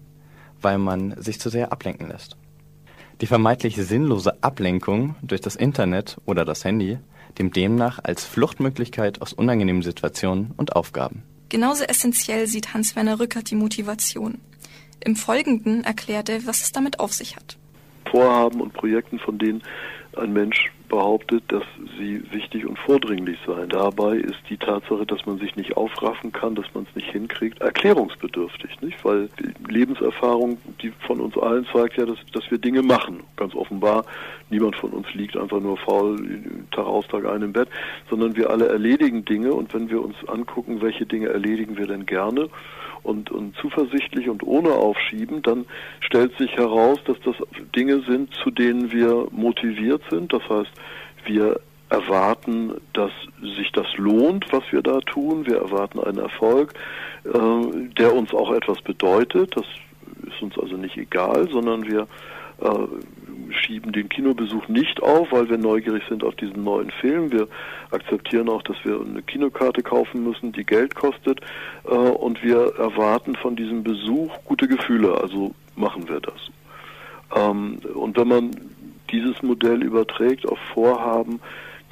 weil 0.61 0.77
man 0.77 1.21
sich 1.21 1.39
zu 1.39 1.49
sehr 1.49 1.71
ablenken 1.71 2.09
lässt. 2.09 2.37
Die 3.19 3.27
vermeintlich 3.27 3.75
sinnlose 3.75 4.41
Ablenkung 4.43 5.15
durch 5.23 5.41
das 5.41 5.55
Internet 5.55 6.17
oder 6.25 6.45
das 6.45 6.63
Handy 6.63 6.99
dem 7.39 7.51
demnach 7.51 7.99
als 8.03 8.25
Fluchtmöglichkeit 8.25 9.21
aus 9.21 9.33
unangenehmen 9.33 9.81
Situationen 9.81 10.53
und 10.57 10.75
Aufgaben. 10.75 11.23
Genauso 11.49 11.83
essentiell 11.83 12.47
sieht 12.47 12.73
Hans-Werner 12.73 13.19
Rückert 13.19 13.49
die 13.49 13.55
Motivation. 13.55 14.39
Im 14.99 15.15
Folgenden 15.15 15.83
erklärt 15.83 16.29
er, 16.29 16.45
was 16.45 16.61
es 16.61 16.71
damit 16.71 16.99
auf 16.99 17.13
sich 17.13 17.35
hat. 17.35 17.57
Vorhaben 18.09 18.61
und 18.61 18.73
Projekten, 18.73 19.19
von 19.19 19.37
denen 19.37 19.61
ein 20.17 20.33
Mensch 20.33 20.71
behauptet, 20.87 21.43
dass 21.47 21.63
sie 21.97 22.21
wichtig 22.31 22.65
und 22.65 22.77
vordringlich 22.79 23.37
seien. 23.45 23.69
Dabei 23.69 24.17
ist 24.17 24.39
die 24.49 24.57
Tatsache, 24.57 25.05
dass 25.05 25.25
man 25.25 25.37
sich 25.39 25.55
nicht 25.55 25.75
aufraffen 25.77 26.31
kann, 26.31 26.55
dass 26.55 26.65
man 26.73 26.85
es 26.89 26.95
nicht 26.95 27.11
hinkriegt, 27.11 27.61
erklärungsbedürftig, 27.61 28.81
nicht? 28.81 29.03
Weil 29.03 29.29
die 29.39 29.71
Lebenserfahrung, 29.71 30.57
die 30.81 30.91
von 31.05 31.19
uns 31.19 31.37
allen 31.37 31.65
zeigt 31.73 31.97
ja, 31.97 32.05
dass, 32.05 32.17
dass 32.33 32.49
wir 32.49 32.57
Dinge 32.57 32.81
machen. 32.81 33.23
Ganz 33.35 33.55
offenbar, 33.55 34.05
niemand 34.49 34.75
von 34.75 34.91
uns 34.91 35.13
liegt 35.13 35.37
einfach 35.37 35.59
nur 35.59 35.77
faul 35.77 36.17
Tag 36.71 36.85
aus, 36.85 37.07
Tag 37.07 37.25
ein 37.25 37.41
im 37.41 37.53
Bett, 37.53 37.69
sondern 38.09 38.35
wir 38.35 38.49
alle 38.49 38.67
erledigen 38.67 39.25
Dinge 39.25 39.53
und 39.53 39.73
wenn 39.73 39.89
wir 39.89 40.01
uns 40.01 40.15
angucken, 40.27 40.81
welche 40.81 41.05
Dinge 41.05 41.29
erledigen 41.29 41.77
wir 41.77 41.87
denn 41.87 42.05
gerne, 42.05 42.49
und, 43.03 43.31
und 43.31 43.55
zuversichtlich 43.57 44.29
und 44.29 44.43
ohne 44.43 44.71
Aufschieben, 44.71 45.41
dann 45.41 45.65
stellt 46.01 46.37
sich 46.37 46.51
heraus, 46.55 46.99
dass 47.05 47.17
das 47.21 47.35
Dinge 47.75 48.01
sind, 48.07 48.33
zu 48.43 48.51
denen 48.51 48.91
wir 48.91 49.27
motiviert 49.31 50.01
sind. 50.09 50.33
Das 50.33 50.43
heißt, 50.49 50.71
wir 51.25 51.59
erwarten, 51.89 52.73
dass 52.93 53.11
sich 53.41 53.71
das 53.71 53.87
lohnt, 53.95 54.45
was 54.51 54.63
wir 54.71 54.81
da 54.81 54.99
tun. 54.99 55.45
Wir 55.47 55.57
erwarten 55.57 55.99
einen 55.99 56.17
Erfolg, 56.17 56.73
äh, 57.23 57.31
der 57.97 58.13
uns 58.13 58.33
auch 58.33 58.51
etwas 58.51 58.81
bedeutet. 58.81 59.55
Das 59.55 59.65
ist 60.27 60.41
uns 60.41 60.57
also 60.57 60.75
nicht 60.75 60.97
egal, 60.97 61.47
sondern 61.49 61.87
wir 61.89 62.07
äh, 62.59 62.87
schieben 63.51 63.91
den 63.91 64.09
Kinobesuch 64.09 64.67
nicht 64.67 65.01
auf, 65.01 65.31
weil 65.31 65.49
wir 65.49 65.57
neugierig 65.57 66.03
sind 66.09 66.23
auf 66.23 66.35
diesen 66.35 66.63
neuen 66.63 66.91
Film. 66.91 67.31
Wir 67.31 67.47
akzeptieren 67.91 68.49
auch, 68.49 68.61
dass 68.63 68.77
wir 68.83 68.99
eine 68.99 69.21
Kinokarte 69.21 69.83
kaufen 69.83 70.23
müssen, 70.23 70.51
die 70.51 70.65
Geld 70.65 70.95
kostet. 70.95 71.41
Äh, 71.85 71.89
und 71.95 72.43
wir 72.43 72.75
erwarten 72.77 73.35
von 73.35 73.55
diesem 73.55 73.83
Besuch 73.83 74.31
gute 74.45 74.67
Gefühle, 74.67 75.19
also 75.21 75.53
machen 75.75 76.07
wir 76.07 76.19
das. 76.19 76.51
Ähm, 77.35 77.79
und 77.93 78.17
wenn 78.17 78.27
man 78.27 78.51
dieses 79.11 79.41
Modell 79.41 79.83
überträgt 79.83 80.47
auf 80.47 80.59
Vorhaben, 80.73 81.39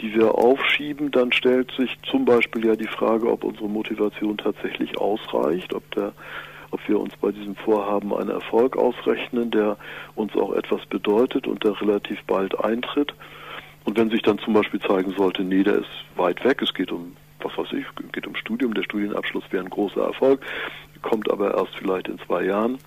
die 0.01 0.13
wir 0.13 0.35
aufschieben, 0.35 1.11
dann 1.11 1.31
stellt 1.31 1.71
sich 1.71 1.97
zum 2.09 2.25
Beispiel 2.25 2.65
ja 2.65 2.75
die 2.75 2.87
Frage, 2.87 3.31
ob 3.31 3.43
unsere 3.43 3.69
Motivation 3.69 4.37
tatsächlich 4.37 4.97
ausreicht, 4.97 5.73
ob 5.73 5.89
der 5.91 6.11
ob 6.75 6.89
wir 6.89 6.99
uns 6.99 7.15
bei 7.15 7.31
diesem 7.31 7.55
Vorhaben 7.55 8.13
einen 8.13 8.31
Erfolg 8.31 8.75
ausrechnen, 8.75 9.49
der 9.49 9.77
uns 10.15 10.35
auch 10.35 10.53
etwas 10.53 10.85
bedeutet 10.87 11.47
und 11.47 11.63
der 11.63 11.79
relativ 11.79 12.21
bald 12.25 12.59
eintritt. 12.65 13.13
Und 13.85 13.97
wenn 13.97 14.09
sich 14.09 14.21
dann 14.23 14.39
zum 14.39 14.53
Beispiel 14.53 14.81
zeigen 14.81 15.13
sollte, 15.17 15.43
nee, 15.43 15.63
der 15.63 15.75
ist 15.75 15.89
weit 16.17 16.43
weg, 16.43 16.61
es 16.61 16.73
geht 16.73 16.91
um, 16.91 17.15
was 17.39 17.57
weiß 17.57 17.71
ich, 17.71 17.85
geht 18.11 18.27
um 18.27 18.35
Studium, 18.35 18.73
der 18.73 18.83
Studienabschluss 18.83 19.45
wäre 19.51 19.63
ein 19.63 19.69
großer 19.69 20.01
Erfolg, 20.01 20.41
kommt 21.01 21.31
aber 21.31 21.55
erst 21.55 21.73
vielleicht 21.77 22.09
in 22.09 22.19
zwei 22.19 22.43
Jahren, 22.43 22.77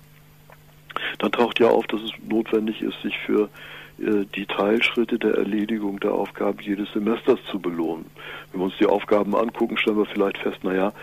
dann 1.17 1.31
taucht 1.31 1.59
ja 1.59 1.69
auf, 1.69 1.87
dass 1.87 2.01
es 2.01 2.11
notwendig 2.27 2.83
ist, 2.83 3.01
sich 3.01 3.17
für 3.25 3.49
äh, 3.97 4.25
die 4.35 4.45
Teilschritte 4.45 5.17
der 5.17 5.33
Erledigung 5.33 5.99
der 5.99 6.13
Aufgaben 6.13 6.59
jedes 6.61 6.93
Semesters 6.93 7.39
zu 7.49 7.57
belohnen. 7.57 8.05
Wenn 8.51 8.61
wir 8.61 8.65
uns 8.65 8.77
die 8.79 8.85
Aufgaben 8.85 9.35
angucken, 9.35 9.77
stellen 9.77 9.97
wir 9.97 10.05
vielleicht 10.05 10.37
fest, 10.37 10.63
naja, 10.63 10.93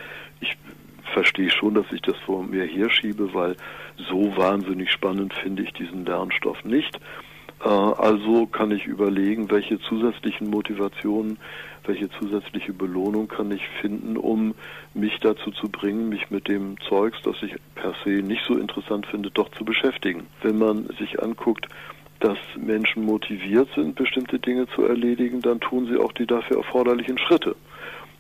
ich 0.41 0.57
verstehe 1.13 1.51
schon, 1.51 1.75
dass 1.75 1.91
ich 1.93 2.03
das 2.03 2.17
vor 2.25 2.43
mir 2.43 2.65
herschiebe, 2.65 3.33
weil 3.35 3.57
so 3.97 4.37
wahnsinnig 4.37 4.91
spannend 4.91 5.35
finde 5.35 5.63
ich 5.63 5.73
diesen 5.73 6.05
Lernstoff 6.05 6.65
nicht. 6.65 6.99
Äh, 7.65 7.69
also 7.69 8.47
kann 8.47 8.71
ich 8.71 8.87
überlegen, 8.87 9.51
welche 9.51 9.81
zusätzlichen 9.81 10.51
Motivationen, 10.51 11.39
welche 11.85 12.11
zusätzliche 12.11 12.73
Belohnung 12.73 13.29
kann 13.29 13.51
ich 13.51 13.67
finden, 13.81 14.17
um 14.17 14.55
mich 14.95 15.19
dazu 15.21 15.51
zu 15.53 15.69
bringen, 15.69 16.09
mich 16.09 16.31
mit 16.31 16.49
dem 16.49 16.77
Zeugs, 16.89 17.19
das 17.23 17.37
ich 17.43 17.55
per 17.75 17.95
se 18.05 18.23
nicht 18.23 18.45
so 18.47 18.57
interessant 18.57 19.07
finde, 19.07 19.31
doch 19.31 19.51
zu 19.51 19.65
beschäftigen. 19.65 20.27
Wenn 20.43 20.59
man 20.59 20.87
sich 20.99 21.23
anguckt, 21.23 21.69
dass 22.21 22.39
Menschen 22.57 23.05
motiviert 23.05 23.69
sind, 23.75 23.95
bestimmte 23.95 24.39
Dinge 24.39 24.67
zu 24.75 24.83
erledigen, 24.83 25.41
dann 25.43 25.61
tun 25.61 25.87
sie 25.87 25.99
auch 25.99 26.13
die 26.13 26.27
dafür 26.27 26.59
erforderlichen 26.59 27.19
Schritte. 27.19 27.55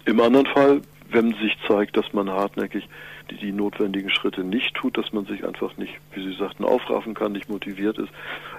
Im 0.04 0.20
anderen 0.20 0.46
Fall 0.46 0.82
wenn 1.10 1.34
sich 1.34 1.56
zeigt, 1.66 1.96
dass 1.96 2.12
man 2.12 2.30
hartnäckig 2.30 2.88
die, 3.30 3.36
die, 3.36 3.52
notwendigen 3.52 4.10
Schritte 4.10 4.44
nicht 4.44 4.74
tut, 4.74 4.96
dass 4.96 5.12
man 5.12 5.26
sich 5.26 5.44
einfach 5.44 5.76
nicht, 5.76 5.94
wie 6.12 6.22
Sie 6.22 6.36
sagten, 6.36 6.64
aufraffen 6.64 7.14
kann, 7.14 7.32
nicht 7.32 7.48
motiviert 7.48 7.98
ist, 7.98 8.12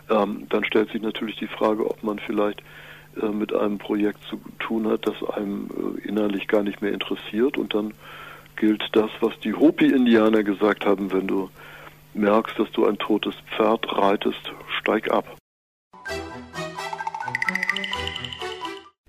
ähm, 0.10 0.47
dann 0.49 0.63
stellt 0.65 0.91
sich 0.91 1.02
natürlich 1.02 1.37
die 1.37 1.48
Frage, 1.48 1.89
ob 1.89 2.04
man 2.04 2.19
vielleicht 2.19 2.62
äh, 3.21 3.27
mit 3.27 3.54
einem 3.54 3.77
Projekt 3.77 4.23
zu 4.23 4.39
tun 4.60 4.87
hat, 4.87 5.08
das 5.08 5.15
einem 5.35 5.69
äh, 5.69 6.08
innerlich 6.08 6.48
gar 6.48 6.63
nicht 6.63 6.81
mehr 6.81 6.91
interessiert. 6.91 7.58
Und 7.58 7.73
dann 7.73 7.93
gilt 8.56 8.83
das, 8.93 9.10
was 9.21 9.39
die 9.39 9.54
Hopi-Indianer 9.54 10.43
gesagt 10.43 10.85
haben, 10.85 11.12
wenn 11.12 11.27
du 11.27 11.50
merkst, 12.13 12.58
dass 12.60 12.71
du 12.71 12.85
ein 12.85 12.98
totes 12.98 13.35
Pferd 13.56 13.85
reitest, 13.95 14.52
steig 14.79 15.12
ab. 15.12 15.37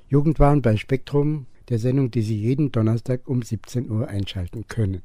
Jugendwahn 0.09 0.63
bei 0.63 0.77
Spektrum 0.77 1.47
der 1.69 1.79
Sendung, 1.79 2.11
die 2.11 2.23
Sie 2.23 2.37
jeden 2.37 2.73
Donnerstag 2.73 3.29
um 3.29 3.43
17 3.43 3.91
Uhr 3.91 4.09
einschalten 4.09 4.67
können. 4.69 5.03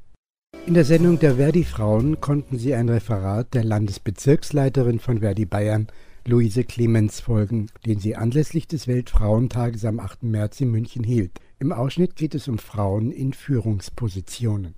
In 0.66 0.74
der 0.74 0.84
Sendung 0.84 1.18
der 1.18 1.36
Verdi-Frauen 1.36 2.20
konnten 2.20 2.58
Sie 2.58 2.74
ein 2.74 2.88
Referat 2.88 3.52
der 3.52 3.64
Landesbezirksleiterin 3.64 4.98
von 4.98 5.20
Verdi 5.20 5.44
Bayern, 5.44 5.88
Luise 6.26 6.64
Clemens, 6.64 7.20
folgen, 7.20 7.66
den 7.84 7.98
sie 7.98 8.16
anlässlich 8.16 8.66
des 8.66 8.88
Weltfrauentages 8.88 9.84
am 9.84 10.00
8. 10.00 10.22
März 10.22 10.62
in 10.62 10.70
München 10.70 11.04
hielt. 11.04 11.38
Im 11.58 11.70
Ausschnitt 11.70 12.16
geht 12.16 12.34
es 12.34 12.48
um 12.48 12.56
Frauen 12.56 13.10
in 13.10 13.34
Führungspositionen. 13.34 14.74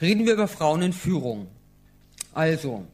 Reden 0.00 0.24
wir 0.24 0.32
über 0.32 0.48
Frauen 0.48 0.80
in 0.80 0.94
Führung. 0.94 1.48
Also, 2.32 2.86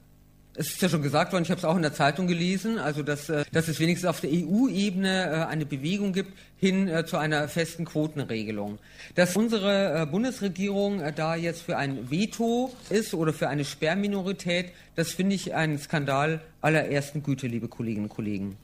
es 0.55 0.69
ist 0.69 0.83
ja 0.83 0.89
schon 0.89 1.03
gesagt 1.03 1.33
worden, 1.33 1.45
ich 1.45 1.51
habe 1.51 1.59
es 1.59 1.65
auch 1.65 1.77
in 1.77 1.83
der 1.83 1.95
Zeitung 1.95 2.27
gelesen, 2.27 2.79
also 2.79 3.03
dass, 3.03 3.29
äh, 3.29 3.45
dass 3.53 3.69
es 3.69 3.81
wenigstens 3.81 4.09
auf 4.09 4.21
der 4.21 4.31
EU-Ebene 4.31 5.25
äh, 5.25 5.47
eine 5.47 5.65
Bewegung 5.65 6.13
gibt 6.13 6.33
hin 6.59 6.89
äh, 6.89 7.07
zu 7.07 7.17
einer 7.17 7.49
festen 7.49 7.87
Quotenregelung. 7.87 8.79
Dass 9.15 9.37
unsere 9.37 10.07
Bundesregierung 10.07 11.03
da 11.17 11.35
jetzt 11.35 11.63
für 11.63 11.77
ein 11.77 12.11
Veto 12.11 12.73
ist 12.91 13.15
oder 13.15 13.33
für 13.33 13.49
eine 13.49 13.65
Sperrminorität, 13.65 14.73
das 14.95 15.13
finde 15.13 15.35
ich 15.35 15.55
einen 15.55 15.79
Skandal 15.79 16.41
aller 16.61 16.87
ersten 16.87 17.23
Güte, 17.23 17.47
liebe 17.47 17.69
Kolleginnen 17.69 18.05
und 18.05 18.15
Kollegen. 18.15 18.57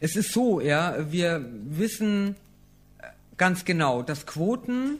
Es 0.00 0.16
ist 0.16 0.32
so, 0.32 0.60
ja, 0.60 0.96
wir 1.10 1.44
wissen 1.64 2.36
ganz 3.36 3.64
genau, 3.64 4.02
dass 4.02 4.26
Quoten, 4.26 4.98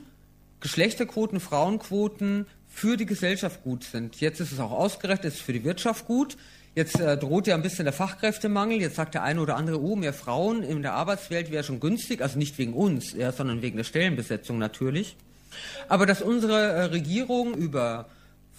Geschlechterquoten, 0.60 1.40
Frauenquoten 1.40 2.46
für 2.72 2.96
die 2.96 3.06
Gesellschaft 3.06 3.62
gut 3.62 3.84
sind. 3.84 4.20
Jetzt 4.20 4.40
ist 4.40 4.50
es 4.50 4.58
auch 4.58 4.72
ausgerechnet, 4.72 5.34
ist 5.34 5.42
für 5.42 5.52
die 5.52 5.64
Wirtschaft 5.64 6.06
gut. 6.06 6.36
Jetzt 6.74 6.98
äh, 6.98 7.18
droht 7.18 7.46
ja 7.46 7.54
ein 7.54 7.62
bisschen 7.62 7.84
der 7.84 7.92
Fachkräftemangel. 7.92 8.80
Jetzt 8.80 8.96
sagt 8.96 9.14
der 9.14 9.22
eine 9.22 9.40
oder 9.40 9.56
andere, 9.56 9.80
oh, 9.80 9.94
mehr 9.94 10.14
Frauen 10.14 10.62
in 10.62 10.80
der 10.80 10.94
Arbeitswelt 10.94 11.50
wäre 11.50 11.64
schon 11.64 11.80
günstig. 11.80 12.22
Also 12.22 12.38
nicht 12.38 12.56
wegen 12.56 12.72
uns, 12.72 13.12
ja, 13.12 13.30
sondern 13.30 13.60
wegen 13.60 13.76
der 13.76 13.84
Stellenbesetzung 13.84 14.58
natürlich. 14.58 15.16
Aber 15.88 16.06
dass 16.06 16.22
unsere 16.22 16.58
äh, 16.58 16.82
Regierung 16.84 17.54
über 17.54 18.06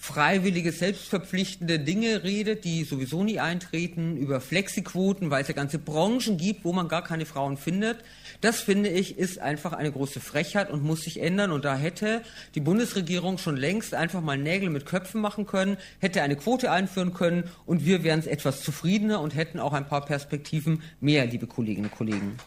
freiwillige, 0.03 0.73
selbstverpflichtende 0.73 1.79
Dinge 1.79 2.25
redet, 2.25 2.65
die 2.65 2.83
sowieso 2.83 3.23
nie 3.23 3.39
eintreten, 3.39 4.17
über 4.17 4.41
Flexiquoten, 4.41 5.29
weil 5.29 5.43
es 5.43 5.47
ja 5.47 5.53
ganze 5.53 5.79
Branchen 5.79 6.35
gibt, 6.35 6.65
wo 6.65 6.73
man 6.73 6.89
gar 6.89 7.05
keine 7.05 7.25
Frauen 7.25 7.55
findet. 7.55 8.03
Das 8.41 8.59
finde 8.59 8.89
ich 8.89 9.17
ist 9.17 9.39
einfach 9.39 9.71
eine 9.71 9.93
große 9.93 10.19
Frechheit 10.19 10.69
und 10.69 10.83
muss 10.83 11.03
sich 11.03 11.21
ändern. 11.21 11.51
Und 11.51 11.63
da 11.63 11.77
hätte 11.77 12.21
die 12.53 12.59
Bundesregierung 12.59 13.37
schon 13.37 13.55
längst 13.55 13.93
einfach 13.93 14.19
mal 14.19 14.37
Nägel 14.37 14.69
mit 14.69 14.85
Köpfen 14.85 15.21
machen 15.21 15.45
können, 15.45 15.77
hätte 15.99 16.21
eine 16.21 16.35
Quote 16.35 16.69
einführen 16.69 17.13
können 17.13 17.45
und 17.65 17.85
wir 17.85 18.03
wären 18.03 18.19
es 18.19 18.27
etwas 18.27 18.61
zufriedener 18.61 19.21
und 19.21 19.35
hätten 19.35 19.57
auch 19.57 19.71
ein 19.71 19.87
paar 19.87 20.03
Perspektiven 20.03 20.81
mehr, 20.99 21.25
liebe 21.27 21.47
Kolleginnen 21.47 21.85
und 21.85 21.95
Kollegen. 21.95 22.37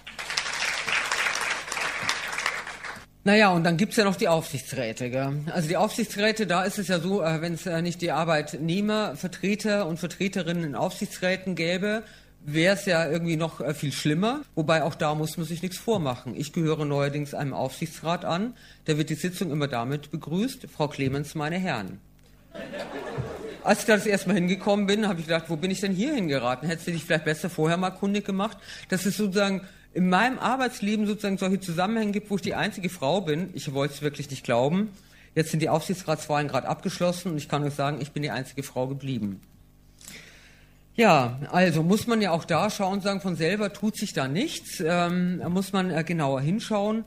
Naja, 3.26 3.50
und 3.50 3.64
dann 3.64 3.76
gibt's 3.76 3.96
ja 3.96 4.04
noch 4.04 4.14
die 4.14 4.28
Aufsichtsräte. 4.28 5.10
Gell? 5.10 5.42
Also 5.52 5.66
die 5.66 5.76
Aufsichtsräte, 5.76 6.46
da 6.46 6.62
ist 6.62 6.78
es 6.78 6.86
ja 6.86 7.00
so, 7.00 7.24
äh, 7.24 7.40
wenn 7.40 7.54
es 7.54 7.66
äh, 7.66 7.82
nicht 7.82 8.00
die 8.00 8.12
Arbeitnehmervertreter 8.12 9.88
und 9.88 9.98
Vertreterinnen 9.98 10.62
in 10.62 10.74
Aufsichtsräten 10.76 11.56
gäbe, 11.56 12.04
wäre 12.44 12.76
es 12.76 12.84
ja 12.84 13.04
irgendwie 13.10 13.34
noch 13.34 13.60
äh, 13.60 13.74
viel 13.74 13.90
schlimmer. 13.90 14.42
Wobei 14.54 14.84
auch 14.84 14.94
da 14.94 15.16
muss 15.16 15.36
man 15.38 15.44
sich 15.44 15.60
nichts 15.60 15.76
vormachen. 15.76 16.36
Ich 16.36 16.52
gehöre 16.52 16.84
neuerdings 16.84 17.34
einem 17.34 17.52
Aufsichtsrat 17.52 18.24
an. 18.24 18.54
Da 18.84 18.96
wird 18.96 19.10
die 19.10 19.16
Sitzung 19.16 19.50
immer 19.50 19.66
damit 19.66 20.12
begrüßt, 20.12 20.68
Frau 20.72 20.86
Clemens, 20.86 21.34
meine 21.34 21.58
Herren. 21.58 21.98
Als 23.64 23.80
ich 23.80 23.86
da 23.86 23.96
das 23.96 24.06
erste 24.06 24.28
Mal 24.28 24.36
hingekommen 24.36 24.86
bin, 24.86 25.08
habe 25.08 25.18
ich 25.18 25.26
gedacht, 25.26 25.46
wo 25.48 25.56
bin 25.56 25.72
ich 25.72 25.80
denn 25.80 25.90
hier 25.90 26.14
hingeraten? 26.14 26.68
Hättest 26.68 26.86
du 26.86 26.92
dich 26.92 27.04
vielleicht 27.04 27.24
besser 27.24 27.50
vorher 27.50 27.76
mal 27.76 27.90
kundig 27.90 28.24
gemacht? 28.24 28.56
Das 28.88 29.04
ist 29.04 29.16
sozusagen 29.16 29.62
in 29.96 30.10
meinem 30.10 30.38
Arbeitsleben 30.38 31.06
sozusagen 31.06 31.38
solche 31.38 31.58
Zusammenhänge 31.58 32.12
gibt, 32.12 32.30
wo 32.30 32.36
ich 32.36 32.42
die 32.42 32.54
einzige 32.54 32.90
Frau 32.90 33.22
bin. 33.22 33.48
Ich 33.54 33.72
wollte 33.72 33.94
es 33.94 34.02
wirklich 34.02 34.28
nicht 34.28 34.44
glauben. 34.44 34.90
Jetzt 35.34 35.50
sind 35.50 35.60
die 35.60 35.70
Aufsichtsratswahlen 35.70 36.48
gerade 36.48 36.68
abgeschlossen 36.68 37.32
und 37.32 37.38
ich 37.38 37.48
kann 37.48 37.64
euch 37.64 37.72
sagen, 37.72 37.98
ich 38.02 38.12
bin 38.12 38.22
die 38.22 38.30
einzige 38.30 38.62
Frau 38.62 38.88
geblieben. 38.88 39.40
Ja, 40.96 41.40
also 41.50 41.82
muss 41.82 42.06
man 42.06 42.20
ja 42.20 42.30
auch 42.30 42.44
da 42.44 42.68
schauen, 42.68 43.00
sagen, 43.00 43.22
von 43.22 43.36
selber 43.36 43.72
tut 43.72 43.96
sich 43.96 44.12
da 44.12 44.28
nichts. 44.28 44.80
Ähm, 44.84 45.38
da 45.40 45.48
muss 45.48 45.72
man 45.72 45.90
äh, 45.90 46.04
genauer 46.04 46.42
hinschauen. 46.42 47.04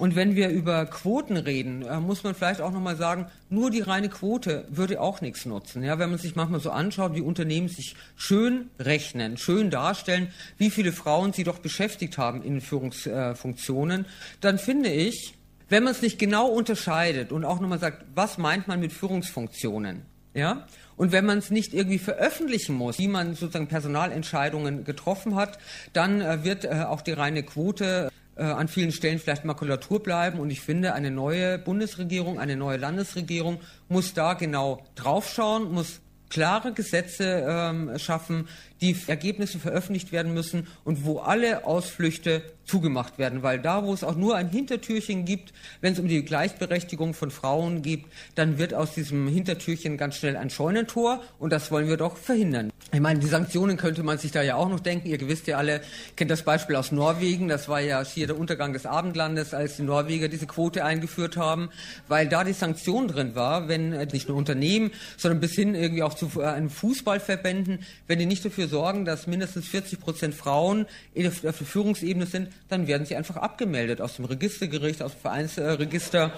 Und 0.00 0.16
wenn 0.16 0.34
wir 0.34 0.48
über 0.48 0.86
Quoten 0.86 1.36
reden, 1.36 1.82
äh, 1.82 2.00
muss 2.00 2.24
man 2.24 2.34
vielleicht 2.34 2.62
auch 2.62 2.72
nochmal 2.72 2.96
sagen, 2.96 3.26
nur 3.50 3.70
die 3.70 3.82
reine 3.82 4.08
Quote 4.08 4.64
würde 4.70 4.98
auch 4.98 5.20
nichts 5.20 5.44
nutzen. 5.44 5.82
Ja, 5.82 5.98
wenn 5.98 6.08
man 6.08 6.18
sich 6.18 6.34
manchmal 6.34 6.60
so 6.60 6.70
anschaut, 6.70 7.14
wie 7.14 7.20
Unternehmen 7.20 7.68
sich 7.68 7.96
schön 8.16 8.70
rechnen, 8.78 9.36
schön 9.36 9.68
darstellen, 9.68 10.28
wie 10.56 10.70
viele 10.70 10.92
Frauen 10.92 11.34
sie 11.34 11.44
doch 11.44 11.58
beschäftigt 11.58 12.16
haben 12.16 12.42
in 12.42 12.62
Führungsfunktionen, 12.62 14.06
dann 14.40 14.58
finde 14.58 14.88
ich, 14.88 15.34
wenn 15.68 15.84
man 15.84 15.92
es 15.92 16.00
nicht 16.00 16.18
genau 16.18 16.48
unterscheidet 16.48 17.30
und 17.30 17.44
auch 17.44 17.60
nochmal 17.60 17.78
sagt, 17.78 18.06
was 18.14 18.38
meint 18.38 18.68
man 18.68 18.80
mit 18.80 18.94
Führungsfunktionen, 18.94 20.06
ja, 20.32 20.66
und 20.96 21.12
wenn 21.12 21.26
man 21.26 21.38
es 21.38 21.50
nicht 21.50 21.74
irgendwie 21.74 21.98
veröffentlichen 21.98 22.74
muss, 22.74 22.98
wie 22.98 23.08
man 23.08 23.34
sozusagen 23.34 23.66
Personalentscheidungen 23.66 24.84
getroffen 24.84 25.34
hat, 25.34 25.58
dann 25.92 26.20
äh, 26.20 26.44
wird 26.44 26.64
äh, 26.64 26.84
auch 26.88 27.02
die 27.02 27.12
reine 27.12 27.42
Quote 27.42 28.08
äh, 28.08 28.19
an 28.36 28.68
vielen 28.68 28.92
Stellen 28.92 29.18
vielleicht 29.18 29.44
Makulatur 29.44 30.02
bleiben. 30.02 30.40
Und 30.40 30.50
ich 30.50 30.60
finde, 30.60 30.94
eine 30.94 31.10
neue 31.10 31.58
Bundesregierung, 31.58 32.38
eine 32.38 32.56
neue 32.56 32.78
Landesregierung 32.78 33.60
muss 33.88 34.14
da 34.14 34.34
genau 34.34 34.84
draufschauen, 34.94 35.72
muss 35.72 36.00
klare 36.30 36.72
Gesetze 36.72 37.44
ähm, 37.46 37.98
schaffen, 37.98 38.48
die 38.80 38.96
Ergebnisse 39.06 39.58
veröffentlicht 39.58 40.12
werden 40.12 40.32
müssen 40.34 40.66
und 40.84 41.04
wo 41.04 41.18
alle 41.18 41.64
Ausflüchte 41.64 42.42
zugemacht 42.70 43.18
werden, 43.18 43.42
weil 43.42 43.58
da, 43.58 43.84
wo 43.84 43.92
es 43.92 44.04
auch 44.04 44.14
nur 44.14 44.36
ein 44.36 44.48
Hintertürchen 44.48 45.24
gibt, 45.24 45.52
wenn 45.80 45.92
es 45.92 45.98
um 45.98 46.06
die 46.06 46.24
Gleichberechtigung 46.24 47.14
von 47.14 47.32
Frauen 47.32 47.82
geht, 47.82 48.04
dann 48.36 48.58
wird 48.58 48.74
aus 48.74 48.94
diesem 48.94 49.26
Hintertürchen 49.26 49.96
ganz 49.96 50.16
schnell 50.16 50.36
ein 50.36 50.50
Scheunentor 50.50 51.20
und 51.40 51.52
das 51.52 51.72
wollen 51.72 51.88
wir 51.88 51.96
doch 51.96 52.16
verhindern. 52.16 52.70
Ich 52.92 53.00
meine, 53.00 53.18
die 53.18 53.26
Sanktionen 53.26 53.76
könnte 53.76 54.02
man 54.02 54.18
sich 54.18 54.30
da 54.30 54.42
ja 54.42 54.54
auch 54.54 54.68
noch 54.68 54.80
denken. 54.80 55.08
Ihr 55.08 55.20
wisst 55.28 55.46
ja 55.46 55.58
alle, 55.58 55.80
kennt 56.16 56.30
das 56.30 56.42
Beispiel 56.42 56.76
aus 56.76 56.92
Norwegen, 56.92 57.48
das 57.48 57.68
war 57.68 57.80
ja 57.80 58.04
hier 58.04 58.28
der 58.28 58.38
Untergang 58.38 58.72
des 58.72 58.86
Abendlandes, 58.86 59.52
als 59.52 59.76
die 59.76 59.82
Norweger 59.82 60.28
diese 60.28 60.46
Quote 60.46 60.84
eingeführt 60.84 61.36
haben, 61.36 61.70
weil 62.06 62.28
da 62.28 62.44
die 62.44 62.52
Sanktion 62.52 63.08
drin 63.08 63.34
war, 63.34 63.68
wenn 63.68 63.92
äh, 63.92 64.06
nicht 64.12 64.28
nur 64.28 64.36
Unternehmen, 64.36 64.92
sondern 65.16 65.40
bis 65.40 65.54
hin 65.54 65.74
irgendwie 65.74 66.02
auch 66.02 66.14
zu 66.14 66.40
äh, 66.40 66.68
Fußballverbänden, 66.68 67.80
wenn 68.06 68.18
die 68.18 68.26
nicht 68.26 68.44
dafür 68.44 68.68
sorgen, 68.70 69.04
dass 69.04 69.26
mindestens 69.26 69.68
40 69.68 70.00
Prozent 70.00 70.34
Frauen 70.34 70.86
auf 71.26 71.40
der 71.40 71.52
Führungsebene 71.52 72.26
sind, 72.26 72.48
dann 72.68 72.86
werden 72.86 73.06
sie 73.06 73.16
einfach 73.16 73.36
abgemeldet 73.36 74.00
aus 74.00 74.16
dem 74.16 74.24
Registergericht, 74.24 75.02
aus 75.02 75.12
dem 75.12 75.20
Vereinsregister. 75.20 76.32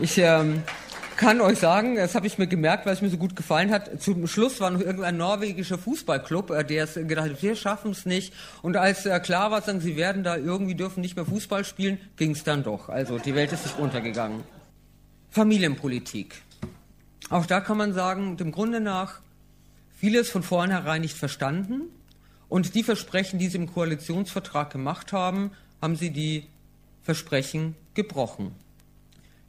Ich 0.00 0.18
ähm, 0.18 0.62
kann 1.16 1.40
euch 1.40 1.58
sagen, 1.58 1.96
das 1.96 2.14
habe 2.14 2.26
ich 2.26 2.38
mir 2.38 2.46
gemerkt, 2.46 2.86
weil 2.86 2.92
es 2.92 3.00
mir 3.00 3.08
so 3.08 3.16
gut 3.16 3.36
gefallen 3.36 3.70
hat. 3.70 4.02
Zum 4.02 4.26
Schluss 4.26 4.60
war 4.60 4.70
noch 4.70 4.80
irgendein 4.80 5.16
norwegischer 5.16 5.78
Fußballclub, 5.78 6.50
äh, 6.50 6.64
der 6.64 6.84
es 6.84 6.94
gedacht 6.94 7.30
hat, 7.30 7.42
wir 7.42 7.56
schaffen 7.56 7.92
es 7.92 8.06
nicht. 8.06 8.34
Und 8.62 8.76
als 8.76 9.06
äh, 9.06 9.18
klar 9.20 9.50
war, 9.50 9.62
sagen, 9.62 9.80
sie 9.80 9.96
werden 9.96 10.24
da 10.24 10.36
irgendwie 10.36 10.74
dürfen 10.74 11.00
nicht 11.00 11.16
mehr 11.16 11.24
Fußball 11.24 11.64
spielen, 11.64 11.98
ging 12.16 12.32
es 12.32 12.44
dann 12.44 12.62
doch. 12.62 12.88
Also 12.88 13.18
die 13.18 13.34
Welt 13.34 13.52
ist 13.52 13.64
sich 13.64 13.76
untergegangen. 13.78 14.42
Familienpolitik. 15.30 16.42
Auch 17.30 17.46
da 17.46 17.60
kann 17.60 17.76
man 17.76 17.92
sagen, 17.92 18.36
dem 18.36 18.52
Grunde 18.52 18.80
nach 18.80 19.20
vieles 19.96 20.30
von 20.30 20.42
vornherein 20.42 21.00
nicht 21.00 21.16
verstanden. 21.16 21.82
Und 22.48 22.74
die 22.74 22.84
Versprechen, 22.84 23.38
die 23.38 23.48
sie 23.48 23.56
im 23.56 23.72
Koalitionsvertrag 23.72 24.70
gemacht 24.70 25.12
haben, 25.12 25.50
haben 25.82 25.96
sie 25.96 26.10
die 26.10 26.46
Versprechen 27.02 27.74
gebrochen. 27.94 28.54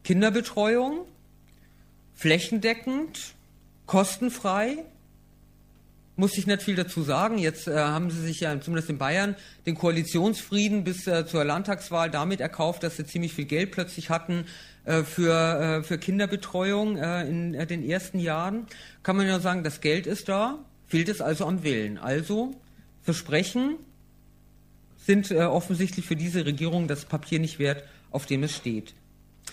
Kinderbetreuung, 0.04 1.06
flächendeckend, 2.16 3.36
kostenfrei, 3.86 4.84
muss 6.16 6.36
ich 6.38 6.48
nicht 6.48 6.64
viel 6.64 6.76
dazu 6.76 7.04
sagen. 7.04 7.38
Jetzt 7.38 7.68
äh, 7.68 7.78
haben 7.78 8.10
sie 8.10 8.22
sich 8.22 8.40
ja 8.40 8.60
zumindest 8.60 8.90
in 8.90 8.98
Bayern 8.98 9.36
den 9.68 9.76
Koalitionsfrieden 9.76 10.84
bis 10.84 11.06
äh, 11.06 11.28
zur 11.28 11.46
Landtagswahl 11.46 12.10
damit 12.10 12.42
erkauft, 12.42 12.82
dass 12.82 12.98
sie 12.98 13.06
ziemlich 13.06 13.34
viel 13.34 13.46
Geld 13.46 13.72
plötzlich 13.72 14.10
hatten 14.10 14.46
für, 15.04 15.80
äh, 15.80 15.84
für 15.84 15.98
Kinderbetreuung 15.98 16.98
äh, 16.98 17.28
in 17.28 17.54
äh, 17.54 17.68
den 17.68 17.88
ersten 17.88 18.20
Jahren. 18.20 18.68
Kann 19.04 19.18
man 19.18 19.28
ja 19.28 19.40
sagen, 19.40 19.64
das 19.64 19.82
Geld 19.82 20.08
ist 20.08 20.30
da, 20.30 20.60
fehlt 20.88 21.10
es 21.10 21.22
also 21.22 21.46
am 21.46 21.64
Willen. 21.64 21.98
Also 21.98 22.56
Versprechen 23.04 23.76
sind 24.98 25.32
offensichtlich 25.32 26.06
für 26.06 26.18
diese 26.18 26.46
Regierung 26.46 26.90
das 26.90 27.06
Papier 27.06 27.40
nicht 27.40 27.60
wert, 27.60 27.84
auf 28.12 28.26
dem 28.26 28.44
es 28.44 28.54
steht. 28.54 28.94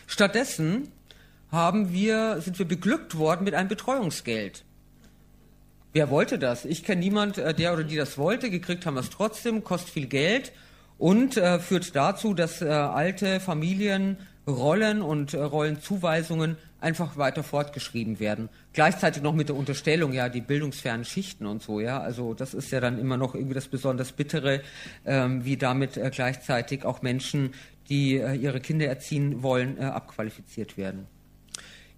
Stattdessen 0.09 0.89
haben 1.53 1.93
wir, 1.93 2.41
sind 2.41 2.59
wir 2.59 2.67
beglückt 2.67 3.17
worden 3.17 3.45
mit 3.45 3.55
einem 3.55 3.69
Betreuungsgeld. 3.69 4.65
Wer 5.95 6.11
wollte 6.11 6.41
das? 6.41 6.65
Ich 6.65 6.83
kenne 6.83 7.01
niemand, 7.01 7.39
äh, 7.39 7.55
der 7.55 7.73
oder 7.73 7.85
die 7.85 7.95
das 7.95 8.19
wollte. 8.19 8.51
Gekriegt 8.51 8.85
haben 8.85 8.95
wir 8.95 9.01
es 9.01 9.11
trotzdem, 9.11 9.63
kostet 9.63 9.91
viel 9.91 10.07
Geld 10.07 10.53
und 10.99 11.37
äh, 11.37 11.61
führt 11.61 11.95
dazu, 11.95 12.35
dass 12.35 12.63
äh, 12.63 12.67
alte 12.67 13.39
Familien 13.39 14.19
Rollen 14.47 15.03
und 15.03 15.35
äh, 15.35 15.39
Rollenzuweisungen 15.39 16.57
einfach 16.81 17.17
weiter 17.17 17.43
fortgeschrieben 17.43 18.21
werden. 18.21 18.51
Gleichzeitig 18.75 19.23
noch 19.23 19.33
mit 19.33 19.49
der 19.49 19.57
Unterstellung, 19.57 20.13
ja, 20.13 20.29
die 20.29 20.43
bildungsfernen 20.43 21.05
Schichten 21.05 21.47
und 21.47 21.63
so, 21.63 21.81
ja. 21.81 22.01
Also 22.01 22.35
das 22.35 22.53
ist 22.53 22.71
ja 22.71 22.81
dann 22.81 22.99
immer 22.99 23.17
noch 23.17 23.35
irgendwie 23.35 23.55
das 23.55 23.69
besonders 23.69 24.13
Bittere, 24.13 24.61
ähm, 25.07 25.45
wie 25.45 25.57
damit 25.57 25.97
äh, 25.97 26.11
gleichzeitig 26.13 26.85
auch 26.85 27.01
Menschen, 27.01 27.55
die 27.89 28.17
äh, 28.17 28.35
ihre 28.35 28.61
Kinder 28.61 28.87
erziehen 28.87 29.43
wollen, 29.43 29.79
abqualifiziert 29.79 30.77
werden. 30.77 31.07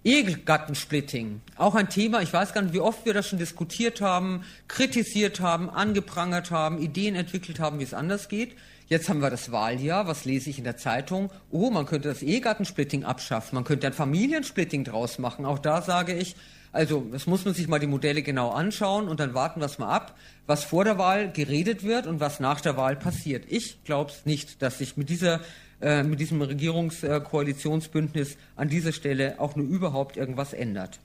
Ehegattensplitting, 0.03 1.41
auch 1.57 1.75
ein 1.75 1.89
Thema, 1.89 2.21
ich 2.21 2.31
weiß 2.31 2.53
gar 2.53 2.61
nicht, 2.61 2.73
wie 2.73 2.79
oft 2.79 3.05
wir 3.05 3.13
das 3.13 3.27
schon 3.27 3.39
diskutiert 3.39 3.99
haben, 3.99 4.43
kritisiert 4.69 5.41
haben, 5.41 5.69
angeprangert 5.69 6.49
haben, 6.49 6.81
Ideen 6.81 7.15
entwickelt 7.15 7.59
haben, 7.59 7.79
wie 7.79 7.83
es 7.83 7.93
anders 7.93 8.29
geht. 8.29 8.55
Jetzt 8.87 9.09
haben 9.09 9.19
wir 9.21 9.29
das 9.29 9.51
Wahljahr, 9.51 10.07
was 10.07 10.23
lese 10.23 10.49
ich 10.49 10.59
in 10.59 10.63
der 10.63 10.77
Zeitung? 10.77 11.29
Oh, 11.51 11.69
man 11.69 11.85
könnte 11.85 12.07
das 12.07 12.23
Ehegattensplitting 12.23 13.03
abschaffen, 13.03 13.55
man 13.55 13.65
könnte 13.65 13.87
ein 13.87 13.93
Familiensplitting 13.93 14.85
draus 14.85 15.19
machen. 15.19 15.45
Auch 15.45 15.59
da 15.59 15.81
sage 15.81 16.13
ich, 16.13 16.37
also 16.71 17.05
das 17.11 17.27
muss 17.27 17.43
man 17.43 17.53
sich 17.53 17.67
mal 17.67 17.79
die 17.79 17.87
Modelle 17.87 18.21
genau 18.21 18.51
anschauen 18.51 19.09
und 19.09 19.19
dann 19.19 19.33
warten 19.33 19.59
wir 19.59 19.65
es 19.65 19.77
mal 19.77 19.93
ab, 19.93 20.15
was 20.45 20.63
vor 20.63 20.85
der 20.85 20.97
Wahl 20.97 21.31
geredet 21.33 21.83
wird 21.83 22.07
und 22.07 22.21
was 22.21 22.39
nach 22.39 22.61
der 22.61 22.77
Wahl 22.77 22.95
passiert. 22.95 23.43
Ich 23.49 23.83
glaube 23.83 24.11
es 24.11 24.25
nicht, 24.25 24.61
dass 24.61 24.77
sich 24.77 24.95
mit 24.95 25.09
dieser 25.09 25.41
äh, 25.81 26.03
mit 26.03 26.19
diesem 26.19 26.41
Regierungskoalitionsbündnis 26.41 28.37
an 28.55 28.69
dieser 28.69 28.93
Stelle 28.93 29.35
auch 29.39 29.55
nur 29.55 29.67
überhaupt 29.67 30.17
irgendwas 30.17 30.53
ändert. 30.53 30.99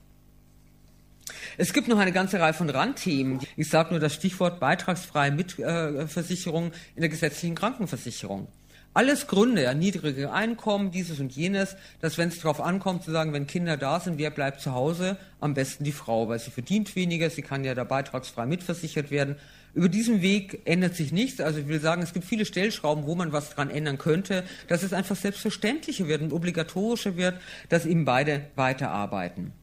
Es 1.57 1.73
gibt 1.73 1.87
noch 1.87 1.99
eine 1.99 2.11
ganze 2.11 2.39
Reihe 2.39 2.53
von 2.53 2.69
Randthemen. 2.69 3.39
Ich 3.55 3.69
sage 3.69 3.91
nur 3.91 3.99
das 3.99 4.13
Stichwort 4.13 4.59
beitragsfreie 4.59 5.31
Mitversicherung 5.31 6.71
in 6.95 7.01
der 7.01 7.09
gesetzlichen 7.09 7.55
Krankenversicherung. 7.55 8.47
Alles 8.95 9.25
Gründe, 9.25 9.63
ja, 9.63 9.73
niedrige 9.73 10.31
Einkommen, 10.31 10.91
dieses 10.91 11.19
und 11.19 11.35
jenes, 11.35 11.75
dass 11.99 12.19
wenn 12.19 12.29
es 12.29 12.39
darauf 12.39 12.61
ankommt 12.61 13.03
zu 13.03 13.09
sagen, 13.09 13.33
wenn 13.33 13.47
Kinder 13.47 13.75
da 13.75 13.99
sind, 13.99 14.19
wer 14.19 14.29
bleibt 14.29 14.61
zu 14.61 14.73
Hause? 14.73 15.17
Am 15.39 15.55
besten 15.55 15.83
die 15.83 15.91
Frau, 15.91 16.27
weil 16.27 16.37
sie 16.37 16.51
verdient 16.51 16.95
weniger, 16.95 17.31
sie 17.31 17.41
kann 17.41 17.63
ja 17.63 17.73
da 17.73 17.85
beitragsfrei 17.85 18.45
mitversichert 18.45 19.09
werden. 19.09 19.35
Über 19.73 19.89
diesen 19.89 20.21
Weg 20.21 20.61
ändert 20.65 20.95
sich 20.95 21.11
nichts. 21.11 21.41
Also 21.41 21.57
ich 21.59 21.67
will 21.67 21.79
sagen, 21.79 22.03
es 22.03 22.13
gibt 22.13 22.25
viele 22.25 22.45
Stellschrauben, 22.45 23.07
wo 23.07 23.15
man 23.15 23.31
was 23.31 23.49
dran 23.49 23.71
ändern 23.71 23.97
könnte, 23.97 24.43
dass 24.67 24.83
es 24.83 24.93
einfach 24.93 25.15
selbstverständlicher 25.15 26.07
wird 26.07 26.21
und 26.21 26.31
obligatorischer 26.31 27.17
wird, 27.17 27.39
dass 27.69 27.87
eben 27.87 28.05
beide 28.05 28.45
weiterarbeiten. 28.55 29.53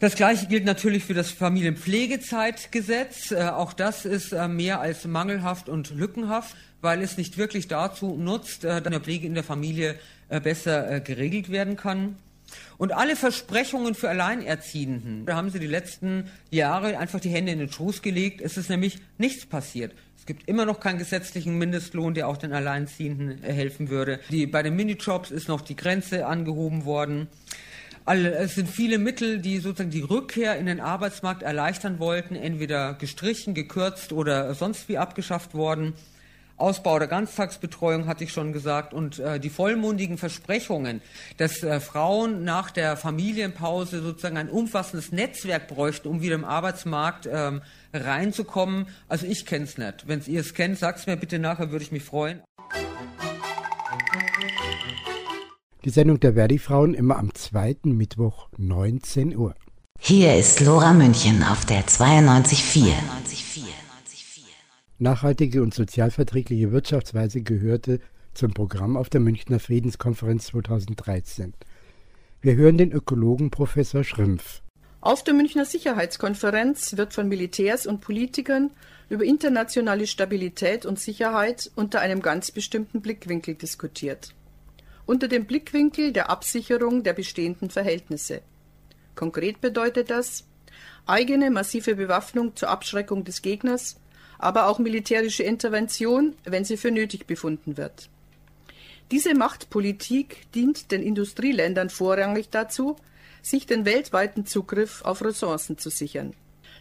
Das 0.00 0.14
Gleiche 0.14 0.46
gilt 0.46 0.64
natürlich 0.64 1.04
für 1.04 1.14
das 1.14 1.32
Familienpflegezeitgesetz. 1.32 3.32
Äh, 3.32 3.48
auch 3.48 3.72
das 3.72 4.04
ist 4.04 4.32
äh, 4.32 4.46
mehr 4.46 4.80
als 4.80 5.06
mangelhaft 5.06 5.68
und 5.68 5.90
lückenhaft, 5.90 6.54
weil 6.80 7.02
es 7.02 7.16
nicht 7.16 7.36
wirklich 7.36 7.66
dazu 7.66 8.14
nutzt, 8.14 8.62
äh, 8.62 8.80
dass 8.80 8.92
die 8.92 9.00
Pflege 9.00 9.26
in 9.26 9.34
der 9.34 9.42
Familie 9.42 9.96
äh, 10.28 10.40
besser 10.40 10.88
äh, 10.88 11.00
geregelt 11.00 11.50
werden 11.50 11.76
kann. 11.76 12.16
Und 12.78 12.92
alle 12.92 13.16
Versprechungen 13.16 13.96
für 13.96 14.08
Alleinerziehenden, 14.08 15.26
da 15.26 15.34
haben 15.34 15.50
sie 15.50 15.58
die 15.58 15.66
letzten 15.66 16.30
Jahre 16.50 16.98
einfach 16.98 17.18
die 17.18 17.30
Hände 17.30 17.50
in 17.50 17.58
den 17.58 17.72
Schoß 17.72 18.00
gelegt. 18.00 18.40
Es 18.40 18.56
ist 18.56 18.70
nämlich 18.70 19.00
nichts 19.18 19.46
passiert. 19.46 19.94
Es 20.16 20.26
gibt 20.26 20.48
immer 20.48 20.64
noch 20.64 20.78
keinen 20.78 20.98
gesetzlichen 20.98 21.58
Mindestlohn, 21.58 22.14
der 22.14 22.28
auch 22.28 22.36
den 22.36 22.52
Alleinziehenden 22.52 23.42
helfen 23.42 23.90
würde. 23.90 24.20
Die, 24.30 24.46
bei 24.46 24.62
den 24.62 24.76
Minijobs 24.76 25.32
ist 25.32 25.48
noch 25.48 25.60
die 25.60 25.74
Grenze 25.74 26.26
angehoben 26.26 26.84
worden. 26.84 27.26
Alle, 28.08 28.36
es 28.36 28.54
sind 28.54 28.70
viele 28.70 28.96
Mittel, 28.96 29.38
die 29.38 29.58
sozusagen 29.58 29.90
die 29.90 30.00
Rückkehr 30.00 30.56
in 30.56 30.64
den 30.64 30.80
Arbeitsmarkt 30.80 31.42
erleichtern 31.42 31.98
wollten, 31.98 32.36
entweder 32.36 32.94
gestrichen, 32.94 33.52
gekürzt 33.52 34.14
oder 34.14 34.54
sonst 34.54 34.88
wie 34.88 34.96
abgeschafft 34.96 35.52
worden. 35.52 35.92
Ausbau 36.56 36.98
der 36.98 37.06
Ganztagsbetreuung 37.06 38.06
hatte 38.06 38.24
ich 38.24 38.32
schon 38.32 38.54
gesagt 38.54 38.94
und 38.94 39.18
äh, 39.18 39.38
die 39.38 39.50
vollmundigen 39.50 40.16
Versprechungen, 40.16 41.02
dass 41.36 41.62
äh, 41.62 41.80
Frauen 41.80 42.44
nach 42.44 42.70
der 42.70 42.96
Familienpause 42.96 44.00
sozusagen 44.00 44.38
ein 44.38 44.48
umfassendes 44.48 45.12
Netzwerk 45.12 45.68
bräuchten, 45.68 46.08
um 46.08 46.22
wieder 46.22 46.36
im 46.36 46.46
Arbeitsmarkt 46.46 47.28
ähm, 47.30 47.60
reinzukommen. 47.92 48.86
Also 49.10 49.26
ich 49.26 49.44
kenne 49.44 49.66
es 49.66 49.76
nicht. 49.76 50.08
Wenn 50.08 50.22
ihr 50.26 50.40
es 50.40 50.54
kennt, 50.54 50.78
sagt 50.78 51.00
es 51.00 51.06
mir 51.06 51.18
bitte 51.18 51.38
nachher, 51.38 51.72
würde 51.72 51.84
ich 51.84 51.92
mich 51.92 52.04
freuen. 52.04 52.40
Die 55.84 55.90
Sendung 55.90 56.18
der 56.18 56.34
Verdi-Frauen 56.34 56.92
immer 56.92 57.18
am 57.18 57.32
zweiten 57.34 57.96
Mittwoch 57.96 58.48
19 58.56 59.36
Uhr. 59.36 59.54
Hier 60.00 60.36
ist 60.36 60.60
Lora 60.60 60.92
München 60.92 61.44
auf 61.44 61.66
der 61.66 61.86
92.4. 61.86 62.92
Nachhaltige 64.98 65.62
und 65.62 65.72
sozialverträgliche 65.72 66.72
Wirtschaftsweise 66.72 67.42
gehörte 67.42 68.00
zum 68.34 68.54
Programm 68.54 68.96
auf 68.96 69.08
der 69.08 69.20
Münchner 69.20 69.60
Friedenskonferenz 69.60 70.46
2013. 70.46 71.54
Wir 72.40 72.56
hören 72.56 72.76
den 72.76 72.90
Ökologen 72.90 73.52
Professor 73.52 74.02
Schrimpf. 74.02 74.62
Auf 75.00 75.22
der 75.22 75.34
Münchner 75.34 75.64
Sicherheitskonferenz 75.64 76.96
wird 76.96 77.14
von 77.14 77.28
Militärs 77.28 77.86
und 77.86 78.00
Politikern 78.00 78.72
über 79.08 79.22
internationale 79.22 80.08
Stabilität 80.08 80.86
und 80.86 80.98
Sicherheit 80.98 81.70
unter 81.76 82.00
einem 82.00 82.20
ganz 82.20 82.50
bestimmten 82.50 83.00
Blickwinkel 83.00 83.54
diskutiert. 83.54 84.34
Unter 85.08 85.26
dem 85.26 85.46
Blickwinkel 85.46 86.12
der 86.12 86.28
Absicherung 86.28 87.02
der 87.02 87.14
bestehenden 87.14 87.70
Verhältnisse. 87.70 88.42
Konkret 89.14 89.62
bedeutet 89.62 90.10
das 90.10 90.44
eigene 91.06 91.50
massive 91.50 91.94
Bewaffnung 91.94 92.54
zur 92.56 92.68
Abschreckung 92.68 93.24
des 93.24 93.40
Gegners, 93.40 93.96
aber 94.38 94.66
auch 94.66 94.78
militärische 94.78 95.44
Intervention, 95.44 96.34
wenn 96.44 96.66
sie 96.66 96.76
für 96.76 96.90
nötig 96.90 97.26
befunden 97.26 97.78
wird. 97.78 98.10
Diese 99.10 99.32
Machtpolitik 99.32 100.52
dient 100.52 100.90
den 100.90 101.02
Industrieländern 101.02 101.88
vorrangig 101.88 102.50
dazu, 102.50 102.96
sich 103.40 103.64
den 103.64 103.86
weltweiten 103.86 104.44
Zugriff 104.44 105.00
auf 105.06 105.24
Ressourcen 105.24 105.78
zu 105.78 105.88
sichern, 105.88 106.34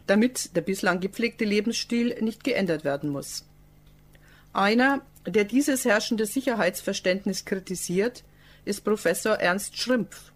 damit 0.06 0.54
der 0.58 0.62
bislang 0.64 1.00
gepflegte 1.00 1.46
Lebensstil 1.46 2.18
nicht 2.20 2.44
geändert 2.44 2.84
werden 2.84 3.10
muss. 3.10 3.46
Einer, 4.58 5.04
der 5.28 5.44
dieses 5.44 5.86
herrschende 5.86 6.26
Sicherheitsverständnis 6.26 7.46
kritisiert, 7.46 8.24
ist 8.66 8.84
Professor 8.84 9.36
Ernst 9.36 9.78
Schrimpf. 9.78 10.32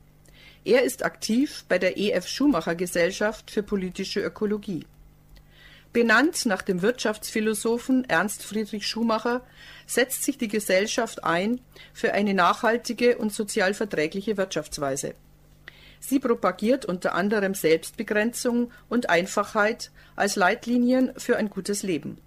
Er 0.64 0.84
ist 0.84 1.04
aktiv 1.04 1.66
bei 1.68 1.80
der 1.80 1.98
EF 1.98 2.28
Schumacher 2.28 2.76
Gesellschaft 2.76 3.50
für 3.50 3.64
politische 3.64 4.20
Ökologie. 4.20 4.86
Benannt 5.92 6.46
nach 6.46 6.62
dem 6.62 6.84
Wirtschaftsphilosophen 6.84 8.08
Ernst 8.08 8.44
Friedrich 8.44 8.86
Schumacher 8.86 9.42
setzt 9.88 10.24
sich 10.24 10.38
die 10.38 10.50
Gesellschaft 10.50 11.24
ein 11.24 11.60
für 11.92 12.14
eine 12.14 12.36
nachhaltige 12.36 13.18
und 13.18 13.34
sozial 13.34 13.74
verträgliche 13.74 14.38
Wirtschaftsweise. 14.38 15.16
Sie 16.00 16.20
propagiert 16.20 16.86
unter 16.86 17.16
anderem 17.16 17.56
Selbstbegrenzung 17.56 18.72
und 18.88 19.10
Einfachheit 19.10 19.90
als 20.16 20.36
Leitlinien 20.36 21.12
für 21.18 21.38
ein 21.38 21.50
gutes 21.50 21.82
Leben. 21.82 22.20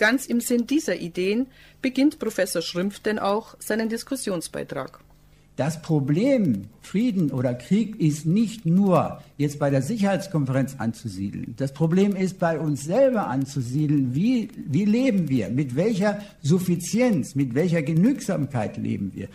Ganz 0.00 0.24
im 0.24 0.40
Sinn 0.40 0.66
dieser 0.66 0.96
Ideen 0.96 1.46
beginnt 1.82 2.18
Professor 2.18 2.62
Schrimpf 2.62 3.00
denn 3.00 3.18
auch 3.18 3.54
seinen 3.58 3.90
Diskussionsbeitrag. 3.90 4.98
Das 5.56 5.82
Problem 5.82 6.70
Frieden 6.80 7.30
oder 7.30 7.52
Krieg 7.52 8.00
ist 8.00 8.24
nicht 8.24 8.64
nur 8.64 9.20
jetzt 9.36 9.58
bei 9.58 9.68
der 9.68 9.82
Sicherheitskonferenz 9.82 10.76
anzusiedeln. 10.78 11.54
Das 11.58 11.74
Problem 11.74 12.16
ist 12.16 12.38
bei 12.38 12.58
uns 12.58 12.84
selber 12.84 13.26
anzusiedeln. 13.26 14.14
Wie, 14.14 14.48
wie 14.56 14.86
leben 14.86 15.28
wir? 15.28 15.50
Mit 15.50 15.76
welcher 15.76 16.22
Suffizienz, 16.40 17.34
mit 17.34 17.54
welcher 17.54 17.82
Genügsamkeit 17.82 18.78
leben 18.78 19.12
wir? 19.12 19.28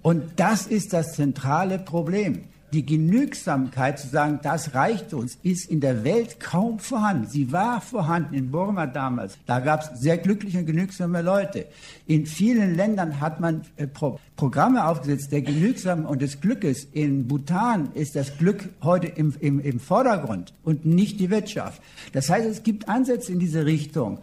Und 0.00 0.22
das 0.36 0.66
ist 0.66 0.94
das 0.94 1.12
zentrale 1.12 1.78
Problem 1.78 2.44
die 2.72 2.86
Genügsamkeit 2.86 3.98
zu 3.98 4.08
sagen, 4.08 4.40
das 4.42 4.74
reicht 4.74 5.12
uns, 5.12 5.38
ist 5.42 5.70
in 5.70 5.80
der 5.80 6.04
Welt 6.04 6.40
kaum 6.40 6.78
vorhanden. 6.78 7.26
Sie 7.28 7.52
war 7.52 7.80
vorhanden 7.82 8.34
in 8.34 8.50
Burma 8.50 8.86
damals. 8.86 9.36
Da 9.46 9.60
gab 9.60 9.82
es 9.82 10.00
sehr 10.00 10.16
glückliche 10.16 10.58
und 10.58 10.66
genügsame 10.66 11.20
Leute. 11.20 11.66
In 12.06 12.24
vielen 12.24 12.74
Ländern 12.74 13.20
hat 13.20 13.40
man 13.40 13.62
äh, 13.76 13.86
Pro 13.86 14.18
Programme 14.36 14.86
aufgesetzt 14.86 15.30
der 15.30 15.42
Genügsamen 15.42 16.06
und 16.06 16.22
des 16.22 16.40
Glückes. 16.40 16.84
In 16.92 17.28
Bhutan 17.28 17.92
ist 17.92 18.16
das 18.16 18.38
Glück 18.38 18.70
heute 18.82 19.06
im, 19.06 19.34
im, 19.38 19.60
im 19.60 19.78
Vordergrund 19.78 20.54
und 20.64 20.86
nicht 20.86 21.20
die 21.20 21.30
Wirtschaft. 21.30 21.80
Das 22.12 22.28
heißt, 22.30 22.48
es 22.48 22.62
gibt 22.62 22.88
Ansätze 22.88 23.32
in 23.32 23.38
diese 23.38 23.66
Richtung. 23.66 24.18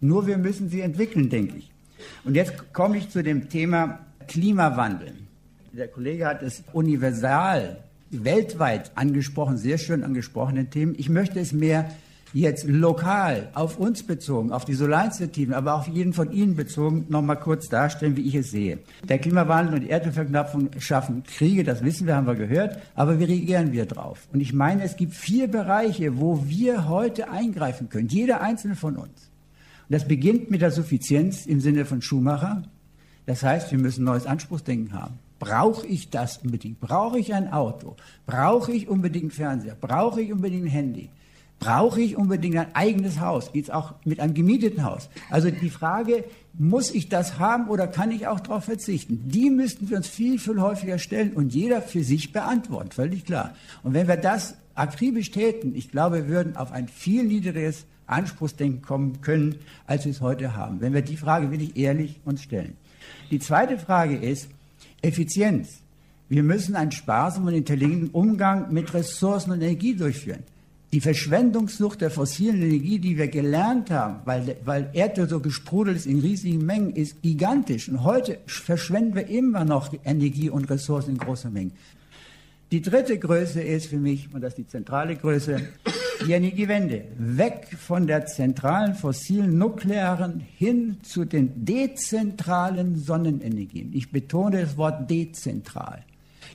Nur 0.00 0.26
wir 0.26 0.36
müssen 0.36 0.68
sie 0.68 0.80
entwickeln, 0.80 1.30
denke 1.30 1.56
ich. 1.56 1.70
Und 2.24 2.34
jetzt 2.34 2.72
komme 2.72 2.98
ich 2.98 3.08
zu 3.10 3.22
dem 3.22 3.48
Thema 3.48 4.00
Klimawandel. 4.26 5.14
Der 5.72 5.88
Kollege 5.88 6.26
hat 6.26 6.42
es 6.42 6.64
universal 6.72 7.78
weltweit 8.12 8.92
angesprochen, 8.94 9.56
sehr 9.56 9.78
schön 9.78 10.04
angesprochenen 10.04 10.70
Themen. 10.70 10.94
Ich 10.96 11.08
möchte 11.08 11.40
es 11.40 11.52
mehr 11.52 11.90
jetzt 12.32 12.66
lokal 12.66 13.50
auf 13.54 13.78
uns 13.78 14.02
bezogen, 14.02 14.52
auf 14.52 14.64
die 14.64 14.74
Solarinitiativen, 14.74 15.54
aber 15.54 15.74
auf 15.74 15.88
jeden 15.88 16.12
von 16.12 16.32
Ihnen 16.32 16.56
bezogen, 16.56 17.06
nochmal 17.08 17.38
kurz 17.38 17.68
darstellen, 17.68 18.16
wie 18.16 18.26
ich 18.26 18.34
es 18.34 18.50
sehe. 18.50 18.78
Der 19.08 19.18
Klimawandel 19.18 19.74
und 19.74 19.80
die 19.82 19.90
Erdölverknappung 19.90 20.70
schaffen 20.78 21.24
Kriege, 21.24 21.64
das 21.64 21.84
wissen 21.84 22.06
wir, 22.06 22.16
haben 22.16 22.26
wir 22.26 22.34
gehört, 22.34 22.78
aber 22.94 23.18
wie 23.18 23.24
reagieren 23.24 23.72
wir 23.72 23.86
drauf? 23.86 24.28
Und 24.32 24.40
ich 24.40 24.52
meine, 24.52 24.82
es 24.84 24.96
gibt 24.96 25.14
vier 25.14 25.48
Bereiche, 25.48 26.18
wo 26.18 26.44
wir 26.46 26.88
heute 26.88 27.30
eingreifen 27.30 27.88
können, 27.88 28.08
jeder 28.08 28.40
einzelne 28.40 28.76
von 28.76 28.96
uns. 28.96 29.30
Und 29.88 29.96
das 29.96 30.08
beginnt 30.08 30.50
mit 30.50 30.62
der 30.62 30.70
Suffizienz 30.70 31.44
im 31.46 31.60
Sinne 31.60 31.84
von 31.84 32.00
Schumacher. 32.00 32.62
Das 33.26 33.42
heißt, 33.42 33.70
wir 33.70 33.78
müssen 33.78 34.04
neues 34.04 34.26
Anspruchsdenken 34.26 34.92
haben. 34.94 35.18
Brauche 35.42 35.84
ich 35.88 36.08
das 36.08 36.38
unbedingt? 36.38 36.78
Brauche 36.78 37.18
ich 37.18 37.34
ein 37.34 37.52
Auto? 37.52 37.96
Brauche 38.26 38.70
ich 38.70 38.86
unbedingt 38.86 39.32
Fernseher? 39.32 39.74
Brauche 39.74 40.22
ich 40.22 40.32
unbedingt 40.32 40.66
ein 40.66 40.70
Handy? 40.70 41.10
Brauche 41.58 42.00
ich 42.00 42.16
unbedingt 42.16 42.56
ein 42.56 42.76
eigenes 42.76 43.18
Haus? 43.18 43.50
Geht 43.50 43.64
es 43.64 43.70
auch 43.70 43.94
mit 44.04 44.20
einem 44.20 44.34
gemieteten 44.34 44.84
Haus? 44.84 45.08
Also 45.30 45.50
die 45.50 45.68
Frage, 45.68 46.22
muss 46.52 46.92
ich 46.92 47.08
das 47.08 47.40
haben 47.40 47.66
oder 47.66 47.88
kann 47.88 48.12
ich 48.12 48.28
auch 48.28 48.38
darauf 48.38 48.66
verzichten? 48.66 49.30
Die 49.30 49.50
müssten 49.50 49.90
wir 49.90 49.96
uns 49.96 50.06
viel, 50.06 50.38
viel 50.38 50.60
häufiger 50.60 51.00
stellen 51.00 51.32
und 51.32 51.52
jeder 51.52 51.82
für 51.82 52.04
sich 52.04 52.32
beantworten, 52.32 52.92
völlig 52.92 53.24
klar. 53.24 53.52
Und 53.82 53.94
wenn 53.94 54.06
wir 54.06 54.18
das 54.18 54.54
akribisch 54.76 55.32
täten, 55.32 55.74
ich 55.74 55.90
glaube, 55.90 56.18
wir 56.18 56.28
würden 56.28 56.56
auf 56.56 56.70
ein 56.70 56.86
viel 56.86 57.24
niedrigeres 57.24 57.84
Anspruchsdenken 58.06 58.82
kommen 58.82 59.22
können, 59.22 59.56
als 59.88 60.04
wir 60.04 60.12
es 60.12 60.20
heute 60.20 60.54
haben. 60.54 60.80
Wenn 60.80 60.94
wir 60.94 61.02
die 61.02 61.16
Frage 61.16 61.50
wirklich 61.50 61.76
ehrlich 61.76 62.20
uns 62.24 62.44
stellen. 62.44 62.76
Die 63.32 63.40
zweite 63.40 63.76
Frage 63.76 64.16
ist 64.16 64.48
Effizienz. 65.02 65.80
Wir 66.28 66.42
müssen 66.42 66.76
einen 66.76 66.92
sparsamen 66.92 67.48
und 67.48 67.54
intelligenten 67.54 68.10
Umgang 68.10 68.72
mit 68.72 68.94
Ressourcen 68.94 69.50
und 69.50 69.60
Energie 69.60 69.94
durchführen. 69.94 70.44
Die 70.92 71.00
Verschwendungssucht 71.00 72.00
der 72.02 72.10
fossilen 72.10 72.62
Energie, 72.62 72.98
die 72.98 73.16
wir 73.16 73.28
gelernt 73.28 73.90
haben, 73.90 74.20
weil, 74.26 74.56
weil 74.64 74.90
Erdöl 74.92 75.28
so 75.28 75.40
gesprudelt 75.40 75.96
ist 75.96 76.06
in 76.06 76.20
riesigen 76.20 76.64
Mengen, 76.64 76.94
ist 76.94 77.22
gigantisch. 77.22 77.88
Und 77.88 78.04
heute 78.04 78.38
verschwenden 78.46 79.14
wir 79.14 79.26
immer 79.26 79.64
noch 79.64 79.92
Energie 80.04 80.50
und 80.50 80.68
Ressourcen 80.70 81.12
in 81.12 81.18
großen 81.18 81.52
Mengen. 81.52 81.72
Die 82.70 82.82
dritte 82.82 83.18
Größe 83.18 83.62
ist 83.62 83.86
für 83.86 83.98
mich, 83.98 84.32
und 84.32 84.42
das 84.42 84.52
ist 84.52 84.58
die 84.58 84.66
zentrale 84.66 85.16
Größe, 85.16 85.60
die 86.26 86.32
Energiewende. 86.32 87.04
Weg 87.16 87.68
von 87.78 88.06
der 88.06 88.26
zentralen 88.26 88.94
fossilen 88.94 89.58
nuklearen 89.58 90.40
hin 90.40 90.98
zu 91.02 91.24
den 91.24 91.64
dezentralen 91.64 92.96
Sonnenenergien. 92.96 93.92
Ich 93.92 94.10
betone 94.10 94.62
das 94.62 94.76
Wort 94.76 95.10
dezentral. 95.10 96.04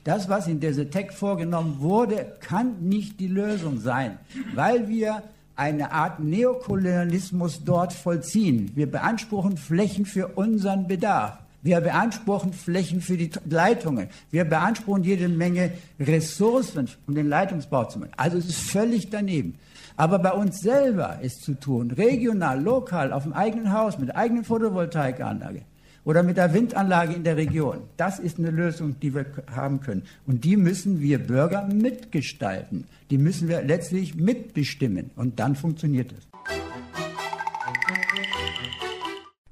Das, 0.04 0.28
was 0.28 0.46
in 0.46 0.60
der 0.60 0.90
Tech 0.90 1.12
vorgenommen 1.12 1.80
wurde, 1.80 2.36
kann 2.40 2.88
nicht 2.88 3.20
die 3.20 3.28
Lösung 3.28 3.78
sein, 3.80 4.18
weil 4.54 4.88
wir 4.88 5.22
eine 5.56 5.92
Art 5.92 6.20
Neokolonialismus 6.20 7.64
dort 7.64 7.92
vollziehen. 7.92 8.70
Wir 8.74 8.90
beanspruchen 8.90 9.56
Flächen 9.56 10.06
für 10.06 10.28
unseren 10.28 10.86
Bedarf. 10.86 11.38
Wir 11.62 11.80
beanspruchen 11.80 12.52
Flächen 12.52 13.00
für 13.00 13.16
die 13.16 13.30
Leitungen. 13.48 14.08
Wir 14.30 14.44
beanspruchen 14.44 15.02
jede 15.02 15.28
Menge 15.28 15.72
Ressourcen, 15.98 16.88
um 17.06 17.14
den 17.14 17.28
Leitungsbau 17.28 17.84
zu 17.84 17.98
machen. 17.98 18.12
Also 18.16 18.38
es 18.38 18.46
ist 18.46 18.70
völlig 18.70 19.10
daneben. 19.10 19.58
Aber 19.96 20.20
bei 20.20 20.30
uns 20.30 20.60
selber 20.60 21.18
ist 21.22 21.42
zu 21.42 21.54
tun, 21.54 21.90
regional, 21.90 22.62
lokal, 22.62 23.12
auf 23.12 23.24
dem 23.24 23.32
eigenen 23.32 23.72
Haus, 23.72 23.98
mit 23.98 24.10
der 24.10 24.16
eigenen 24.16 24.44
Photovoltaikanlage 24.44 25.62
oder 26.04 26.22
mit 26.22 26.36
der 26.36 26.54
Windanlage 26.54 27.14
in 27.14 27.24
der 27.24 27.36
Region. 27.36 27.82
Das 27.96 28.20
ist 28.20 28.38
eine 28.38 28.50
Lösung, 28.50 28.98
die 29.00 29.12
wir 29.12 29.26
haben 29.54 29.80
können. 29.80 30.04
Und 30.26 30.44
die 30.44 30.56
müssen 30.56 31.00
wir 31.00 31.18
Bürger 31.18 31.66
mitgestalten. 31.66 32.86
Die 33.10 33.18
müssen 33.18 33.48
wir 33.48 33.62
letztlich 33.62 34.14
mitbestimmen. 34.14 35.10
Und 35.16 35.40
dann 35.40 35.56
funktioniert 35.56 36.12
es. 36.12 36.28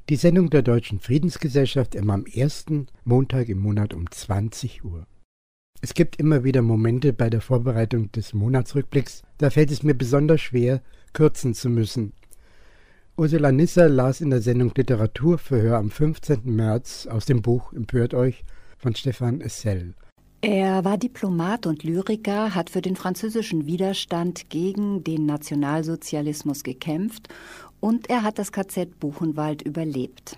Die 0.08 0.16
Sendung 0.16 0.50
der 0.50 0.62
Deutschen 0.62 1.00
Friedensgesellschaft 1.00 1.94
immer 1.94 2.14
am 2.14 2.26
ersten 2.26 2.86
Montag 3.04 3.48
im 3.48 3.58
Monat 3.58 3.92
um 3.92 4.10
20 4.10 4.84
Uhr. 4.84 5.06
Es 5.80 5.94
gibt 5.94 6.16
immer 6.16 6.44
wieder 6.44 6.62
Momente 6.62 7.12
bei 7.12 7.28
der 7.28 7.40
Vorbereitung 7.40 8.12
des 8.12 8.32
Monatsrückblicks, 8.32 9.22
da 9.38 9.50
fällt 9.50 9.70
es 9.70 9.82
mir 9.82 9.94
besonders 9.94 10.40
schwer, 10.40 10.80
kürzen 11.12 11.54
zu 11.54 11.68
müssen, 11.68 12.12
Ursula 13.18 13.50
Nisser 13.50 13.88
las 13.88 14.20
in 14.20 14.28
der 14.28 14.42
Sendung 14.42 14.72
Literaturverhör 14.76 15.78
am 15.78 15.90
15. 15.90 16.54
März 16.54 17.06
aus 17.06 17.24
dem 17.24 17.40
Buch 17.40 17.72
Empört 17.72 18.12
euch 18.12 18.44
von 18.76 18.94
Stefan 18.94 19.40
Essel. 19.40 19.94
Er 20.42 20.84
war 20.84 20.98
Diplomat 20.98 21.66
und 21.66 21.82
Lyriker, 21.82 22.54
hat 22.54 22.68
für 22.68 22.82
den 22.82 22.94
französischen 22.94 23.64
Widerstand 23.64 24.50
gegen 24.50 25.02
den 25.02 25.24
Nationalsozialismus 25.24 26.62
gekämpft 26.62 27.28
und 27.86 28.10
er 28.10 28.24
hat 28.24 28.40
das 28.40 28.50
KZ 28.50 28.98
Buchenwald 28.98 29.62
überlebt. 29.62 30.36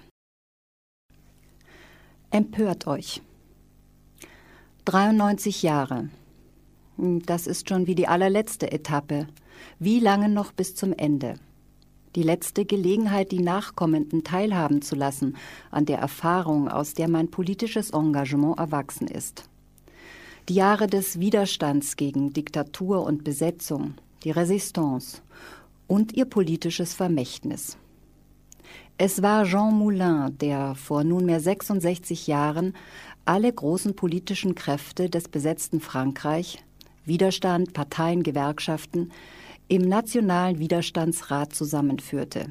Empört 2.30 2.86
euch. 2.86 3.22
93 4.84 5.62
Jahre. 5.62 6.11
Das 6.99 7.46
ist 7.46 7.70
schon 7.70 7.86
wie 7.86 7.94
die 7.94 8.07
allerletzte 8.07 8.70
Etappe. 8.70 9.28
Wie 9.78 9.99
lange 9.99 10.28
noch 10.28 10.53
bis 10.53 10.74
zum 10.74 10.92
Ende? 10.92 11.36
die 12.16 12.22
letzte 12.22 12.64
Gelegenheit, 12.64 13.30
die 13.30 13.42
Nachkommenden 13.42 14.24
teilhaben 14.24 14.82
zu 14.82 14.96
lassen 14.96 15.36
an 15.70 15.84
der 15.84 15.99
Erfahrung, 15.99 16.66
aus 16.68 16.94
der 16.94 17.07
mein 17.07 17.30
politisches 17.30 17.90
Engagement 17.90 18.59
erwachsen 18.59 19.07
ist. 19.07 19.44
Die 20.49 20.55
Jahre 20.55 20.88
des 20.88 21.20
Widerstands 21.20 21.96
gegen 21.96 22.32
Diktatur 22.32 23.05
und 23.05 23.22
Besetzung, 23.22 23.94
die 24.24 24.32
Resistance 24.32 25.22
und 25.89 26.12
ihr 26.12 26.26
politisches 26.26 26.95
Vermächtnis. 26.95 27.76
Es 28.97 29.22
war 29.22 29.45
Jean 29.45 29.74
Moulin, 29.74 30.36
der 30.39 30.74
vor 30.76 31.03
nunmehr 31.03 31.41
66 31.41 32.28
Jahren 32.28 32.74
alle 33.24 33.53
großen 33.53 33.95
politischen 33.97 34.55
Kräfte 34.55 35.11
des 35.11 35.28
besetzten 35.28 35.80
Frankreich, 35.80 36.64
Widerstand, 37.05 37.72
Parteien, 37.72 38.22
Gewerkschaften, 38.22 39.11
im 39.68 39.82
Nationalen 39.82 40.59
Widerstandsrat 40.59 41.55
zusammenführte. 41.55 42.47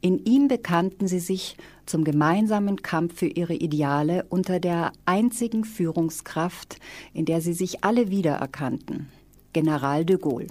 In 0.00 0.24
ihm 0.24 0.48
bekannten 0.48 1.08
sie 1.08 1.20
sich 1.20 1.56
zum 1.86 2.04
gemeinsamen 2.04 2.82
Kampf 2.82 3.18
für 3.18 3.26
ihre 3.26 3.54
Ideale 3.54 4.24
unter 4.28 4.60
der 4.60 4.92
einzigen 5.06 5.64
Führungskraft, 5.64 6.78
in 7.14 7.24
der 7.24 7.40
sie 7.40 7.54
sich 7.54 7.82
alle 7.82 8.10
wiedererkannten, 8.10 9.08
General 9.52 10.04
de 10.04 10.18
Gaulle. 10.18 10.48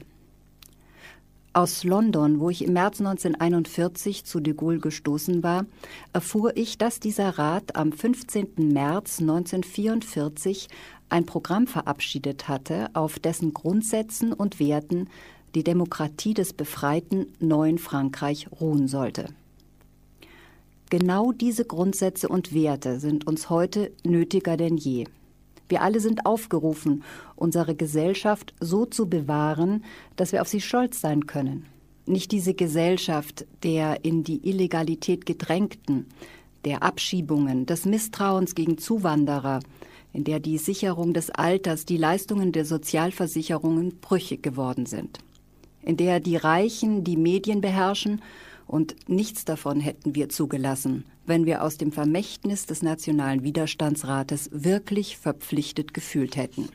Aus 1.54 1.84
London, 1.84 2.40
wo 2.40 2.50
ich 2.50 2.64
im 2.64 2.72
März 2.72 3.02
1941 3.02 4.24
zu 4.24 4.40
de 4.40 4.54
Gaulle 4.54 4.80
gestoßen 4.80 5.44
war, 5.44 5.66
erfuhr 6.14 6.56
ich, 6.56 6.78
dass 6.78 7.02
dieser 7.02 7.38
Rat 7.38 7.76
am 7.76 7.92
15. 7.92 8.72
März 8.72 9.20
1944 9.20 10.70
ein 11.10 11.26
Programm 11.26 11.68
verabschiedet 11.68 12.48
hatte, 12.48 12.90
auf 12.94 13.20
dessen 13.20 13.54
Grundsätzen 13.54 14.32
und 14.32 14.62
Werten 14.62 15.10
die 15.54 15.66
Demokratie 15.66 16.34
des 16.34 16.54
befreiten 16.54 17.26
neuen 17.40 17.80
Frankreich 17.80 18.48
ruhen 18.62 18.88
sollte. 18.88 19.26
Genau 20.90 21.34
diese 21.34 21.66
Grundsätze 21.66 22.30
und 22.30 22.54
Werte 22.54 23.02
sind 23.02 23.28
uns 23.28 23.50
heute 23.50 23.92
nötiger 24.06 24.56
denn 24.56 24.78
je. 24.78 25.06
Wir 25.72 25.82
alle 25.82 26.02
sind 26.02 26.26
aufgerufen, 26.26 27.04
unsere 27.38 27.76
Gesellschaft 27.76 28.54
so 28.60 28.86
zu 28.86 29.08
bewahren, 29.08 29.86
dass 30.18 30.34
wir 30.34 30.42
auf 30.42 30.50
sie 30.50 30.60
stolz 30.60 31.00
sein 31.00 31.28
können. 31.28 31.66
Nicht 32.06 32.34
diese 32.34 32.54
Gesellschaft 32.54 33.46
der 33.64 34.04
in 34.04 34.26
die 34.26 34.48
Illegalität 34.48 35.26
gedrängten, 35.26 36.08
der 36.66 36.84
Abschiebungen, 36.84 37.66
des 37.66 37.86
Misstrauens 37.86 38.54
gegen 38.54 38.78
Zuwanderer, 38.78 39.62
in 40.12 40.26
der 40.26 40.42
die 40.42 40.58
Sicherung 40.58 41.14
des 41.14 41.30
Alters, 41.30 41.86
die 41.86 41.98
Leistungen 41.98 42.52
der 42.52 42.66
Sozialversicherungen 42.66 44.00
brüchig 44.02 44.44
geworden 44.44 44.86
sind 44.86 45.20
in 45.84 45.98
der 45.98 46.20
die 46.20 46.36
Reichen 46.36 47.04
die 47.04 47.18
Medien 47.18 47.62
beherrschen, 47.62 48.22
und 48.72 48.96
nichts 49.10 49.44
davon 49.44 49.82
hätten 49.82 50.16
wir 50.16 50.30
zugelassen, 50.30 51.04
wenn 51.26 51.46
wir 51.46 51.62
aus 51.62 51.78
dem 51.78 51.92
Vermächtnis 51.92 52.66
des 52.66 52.82
Nationalen 52.82 53.44
Widerstandsrates 53.44 54.50
wirklich 54.54 55.18
verpflichtet 55.18 55.94
gefühlt 55.94 56.38
hätten. 56.38 56.70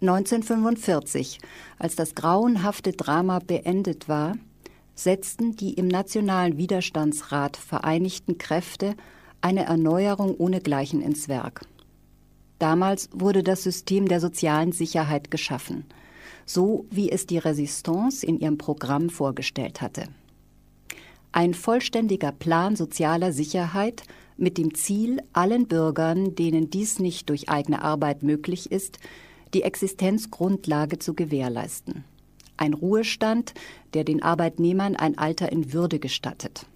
1945, 0.00 1.38
als 1.78 1.94
das 1.94 2.16
grauenhafte 2.16 2.94
Drama 2.94 3.38
beendet 3.38 4.08
war, 4.08 4.34
setzten 4.96 5.54
die 5.54 5.74
im 5.74 5.86
Nationalen 5.86 6.58
Widerstandsrat 6.58 7.56
vereinigten 7.56 8.38
Kräfte 8.38 8.96
eine 9.40 9.66
Erneuerung 9.66 10.34
ohnegleichen 10.36 11.00
ins 11.00 11.28
Werk. 11.28 11.64
Damals 12.58 13.08
wurde 13.12 13.44
das 13.44 13.62
System 13.62 14.08
der 14.08 14.18
sozialen 14.18 14.72
Sicherheit 14.72 15.30
geschaffen– 15.30 15.84
so 16.46 16.86
wie 16.90 17.10
es 17.10 17.26
die 17.26 17.38
Resistance 17.38 18.24
in 18.24 18.38
ihrem 18.38 18.58
Programm 18.58 19.10
vorgestellt 19.10 19.80
hatte. 19.80 20.08
Ein 21.32 21.54
vollständiger 21.54 22.32
Plan 22.32 22.76
sozialer 22.76 23.32
Sicherheit 23.32 24.04
mit 24.36 24.58
dem 24.58 24.74
Ziel, 24.74 25.22
allen 25.32 25.66
Bürgern, 25.66 26.34
denen 26.34 26.70
dies 26.70 26.98
nicht 26.98 27.28
durch 27.28 27.48
eigene 27.48 27.82
Arbeit 27.82 28.22
möglich 28.22 28.70
ist, 28.70 28.98
die 29.52 29.62
Existenzgrundlage 29.62 30.98
zu 30.98 31.14
gewährleisten. 31.14 32.04
Ein 32.56 32.74
Ruhestand, 32.74 33.54
der 33.94 34.04
den 34.04 34.22
Arbeitnehmern 34.22 34.96
ein 34.96 35.18
Alter 35.18 35.50
in 35.50 35.72
Würde 35.72 35.98
gestattet. 35.98 36.66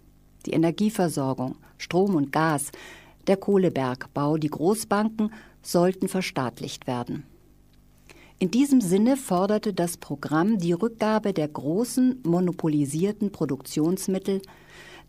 Die 0.47 0.53
Energieversorgung, 0.53 1.57
Strom 1.77 2.14
und 2.14 2.33
Gas, 2.33 2.73
der 3.27 3.37
Kohlebergbau, 3.37 4.39
die 4.39 4.49
Großbanken 4.49 5.33
sollten 5.62 6.09
verstaatlicht 6.09 6.87
werden. 6.87 7.25
In 8.41 8.53
diesem 8.53 8.80
Sinne 8.80 9.16
forderte 9.16 9.74
das 9.74 9.97
Programm 9.97 10.59
die 10.59 10.72
Rückgabe 10.72 11.32
der 11.32 11.49
großen 11.49 12.20
monopolisierten 12.24 13.32
Produktionsmittel, 13.32 14.43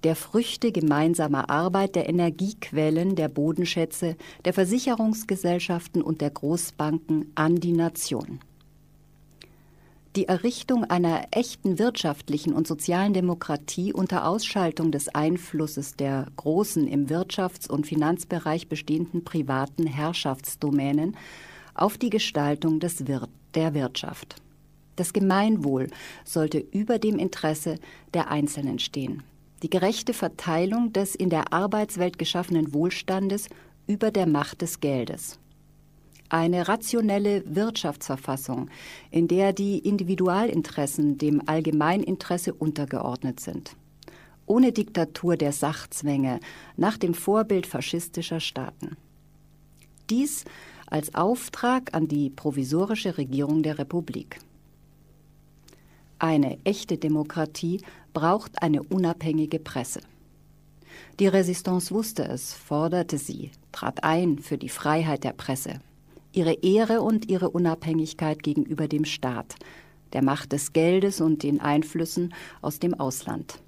der 0.04 0.16
Früchte 0.16 0.72
gemeinsamer 0.72 1.48
Arbeit, 1.48 1.96
der 1.96 2.10
Energiequellen, 2.10 3.16
der 3.16 3.28
Bodenschätze, 3.28 4.16
der 4.46 4.54
Versicherungsgesellschaften 4.54 6.02
und 6.02 6.22
der 6.22 6.32
Großbanken 6.32 7.32
an 7.36 7.58
die 7.58 7.74
Nation. 7.74 8.40
Die 10.16 10.28
Errichtung 10.28 10.86
einer 10.86 11.28
echten 11.30 11.78
wirtschaftlichen 11.78 12.54
und 12.54 12.66
sozialen 12.66 13.14
Demokratie 13.14 13.94
unter 13.94 14.28
Ausschaltung 14.28 14.92
des 14.92 15.08
Einflusses 15.10 15.96
der 15.96 16.26
großen 16.36 16.88
im 16.88 17.06
Wirtschafts- 17.06 17.70
und 17.70 17.86
Finanzbereich 17.86 18.68
bestehenden 18.68 19.24
privaten 19.24 19.86
Herrschaftsdomänen 19.86 21.16
auf 21.82 21.98
die 21.98 22.10
Gestaltung 22.10 22.80
des 22.80 23.08
Wir 23.08 23.28
der 23.56 23.74
Wirtschaft. 23.74 24.36
Das 24.96 25.14
Gemeinwohl 25.14 25.88
sollte 26.26 26.60
über 26.60 27.00
dem 27.00 27.18
Interesse 27.18 27.80
der 28.14 28.30
Einzelnen 28.30 28.80
stehen. 28.80 29.24
Die 29.64 29.70
gerechte 29.70 30.14
Verteilung 30.14 30.94
des 30.94 31.16
in 31.16 31.30
der 31.30 31.54
Arbeitswelt 31.54 32.20
geschaffenen 32.20 32.74
Wohlstandes 32.74 33.50
über 33.88 34.12
der 34.12 34.28
Macht 34.28 34.62
des 34.62 34.80
Geldes. 34.80 35.40
Eine 36.30 36.68
rationelle 36.68 37.44
Wirtschaftsverfassung, 37.46 38.70
in 39.10 39.28
der 39.28 39.52
die 39.52 39.80
Individualinteressen 39.80 41.18
dem 41.18 41.42
Allgemeininteresse 41.48 42.54
untergeordnet 42.54 43.40
sind. 43.40 43.76
Ohne 44.46 44.72
Diktatur 44.72 45.38
der 45.38 45.54
Sachzwänge 45.54 46.40
nach 46.78 46.98
dem 46.98 47.14
Vorbild 47.14 47.66
faschistischer 47.66 48.40
Staaten. 48.40 48.96
Dies 50.10 50.46
als 50.90 51.14
Auftrag 51.16 51.94
an 51.94 52.08
die 52.08 52.30
provisorische 52.30 53.18
Regierung 53.18 53.64
der 53.64 53.80
Republik. 53.80 54.40
Eine 56.18 56.58
echte 56.66 56.98
Demokratie 56.98 57.82
braucht 58.14 58.62
eine 58.62 58.84
unabhängige 58.84 59.60
Presse. 59.60 60.02
Die 61.20 61.28
Resistance 61.28 61.94
wusste 61.94 62.24
es, 62.24 62.54
forderte 62.54 63.18
sie, 63.18 63.52
trat 63.72 64.04
ein 64.04 64.40
für 64.40 64.58
die 64.58 64.70
Freiheit 64.70 65.24
der 65.24 65.34
Presse, 65.34 65.80
ihre 66.34 66.54
Ehre 66.54 67.02
und 67.02 67.30
ihre 67.30 67.50
Unabhängigkeit 67.50 68.44
gegenüber 68.44 68.88
dem 68.88 69.06
Staat, 69.06 69.56
der 70.14 70.24
Macht 70.24 70.52
des 70.52 70.74
Geldes 70.74 71.22
und 71.22 71.44
den 71.44 71.62
Einflüssen 71.62 72.34
aus 72.62 72.80
dem 72.80 72.94
Ausland. 72.94 73.62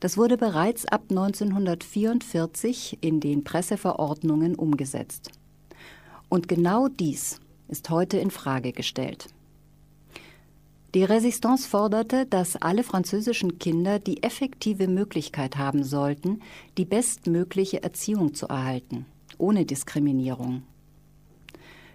Das 0.00 0.16
wurde 0.16 0.36
bereits 0.36 0.86
ab 0.86 1.02
1944 1.10 2.98
in 3.00 3.20
den 3.20 3.42
Presseverordnungen 3.42 4.54
umgesetzt. 4.54 5.32
Und 6.28 6.48
genau 6.48 6.88
dies 6.88 7.40
ist 7.68 7.88
heute 7.90 8.18
in 8.18 8.30
Frage 8.30 8.72
gestellt. 8.72 9.28
Die 10.94 11.04
Resistance 11.04 11.68
forderte, 11.68 12.24
dass 12.24 12.56
alle 12.56 12.82
französischen 12.82 13.58
Kinder 13.58 13.98
die 13.98 14.22
effektive 14.22 14.88
Möglichkeit 14.88 15.58
haben 15.58 15.84
sollten, 15.84 16.40
die 16.78 16.86
bestmögliche 16.86 17.82
Erziehung 17.82 18.32
zu 18.34 18.46
erhalten, 18.46 19.04
ohne 19.36 19.66
Diskriminierung. 19.66 20.62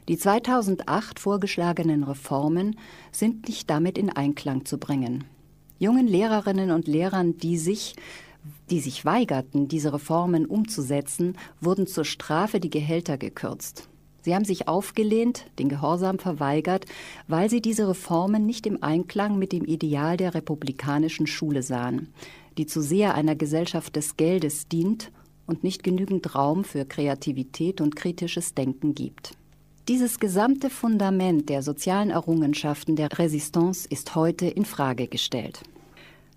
Die 0.07 0.17
2008 0.17 1.19
vorgeschlagenen 1.19 2.03
Reformen 2.03 2.77
sind 3.11 3.47
nicht 3.47 3.69
damit 3.69 3.97
in 3.97 4.09
Einklang 4.09 4.65
zu 4.65 4.77
bringen. 4.77 5.23
Jungen 5.79 6.07
Lehrerinnen 6.07 6.71
und 6.71 6.87
Lehrern, 6.87 7.37
die 7.37 7.57
sich 7.57 7.95
die 8.69 8.81
sich 8.81 9.05
weigerten, 9.05 9.69
diese 9.69 9.93
Reformen 9.93 10.45
umzusetzen, 10.45 11.37
wurden 11.61 11.87
zur 11.87 12.03
Strafe 12.03 12.59
die 12.59 12.69
Gehälter 12.69 13.17
gekürzt. 13.17 13.87
Sie 14.23 14.33
haben 14.33 14.45
sich 14.45 14.69
aufgelehnt, 14.69 15.45
den 15.59 15.67
Gehorsam 15.67 16.17
verweigert, 16.17 16.85
weil 17.27 17.49
sie 17.49 17.61
diese 17.61 17.89
Reformen 17.89 18.45
nicht 18.45 18.65
im 18.65 18.81
Einklang 18.81 19.37
mit 19.37 19.51
dem 19.51 19.65
Ideal 19.65 20.15
der 20.15 20.33
republikanischen 20.33 21.27
Schule 21.27 21.61
sahen, 21.61 22.07
die 22.57 22.65
zu 22.65 22.81
sehr 22.81 23.15
einer 23.15 23.35
Gesellschaft 23.35 23.97
des 23.97 24.15
Geldes 24.15 24.69
dient 24.69 25.11
und 25.45 25.65
nicht 25.65 25.83
genügend 25.83 26.35
Raum 26.35 26.63
für 26.63 26.85
Kreativität 26.85 27.81
und 27.81 27.97
kritisches 27.97 28.53
Denken 28.53 28.95
gibt. 28.95 29.35
Dieses 29.89 30.21
gesamte 30.21 30.69
Fundament 30.69 31.49
der 31.49 31.61
sozialen 31.61 32.09
Errungenschaften 32.09 32.95
der 32.95 33.19
Resistance 33.19 33.85
ist 33.89 34.15
heute 34.15 34.47
in 34.47 34.63
Frage 34.63 35.07
gestellt. 35.07 35.63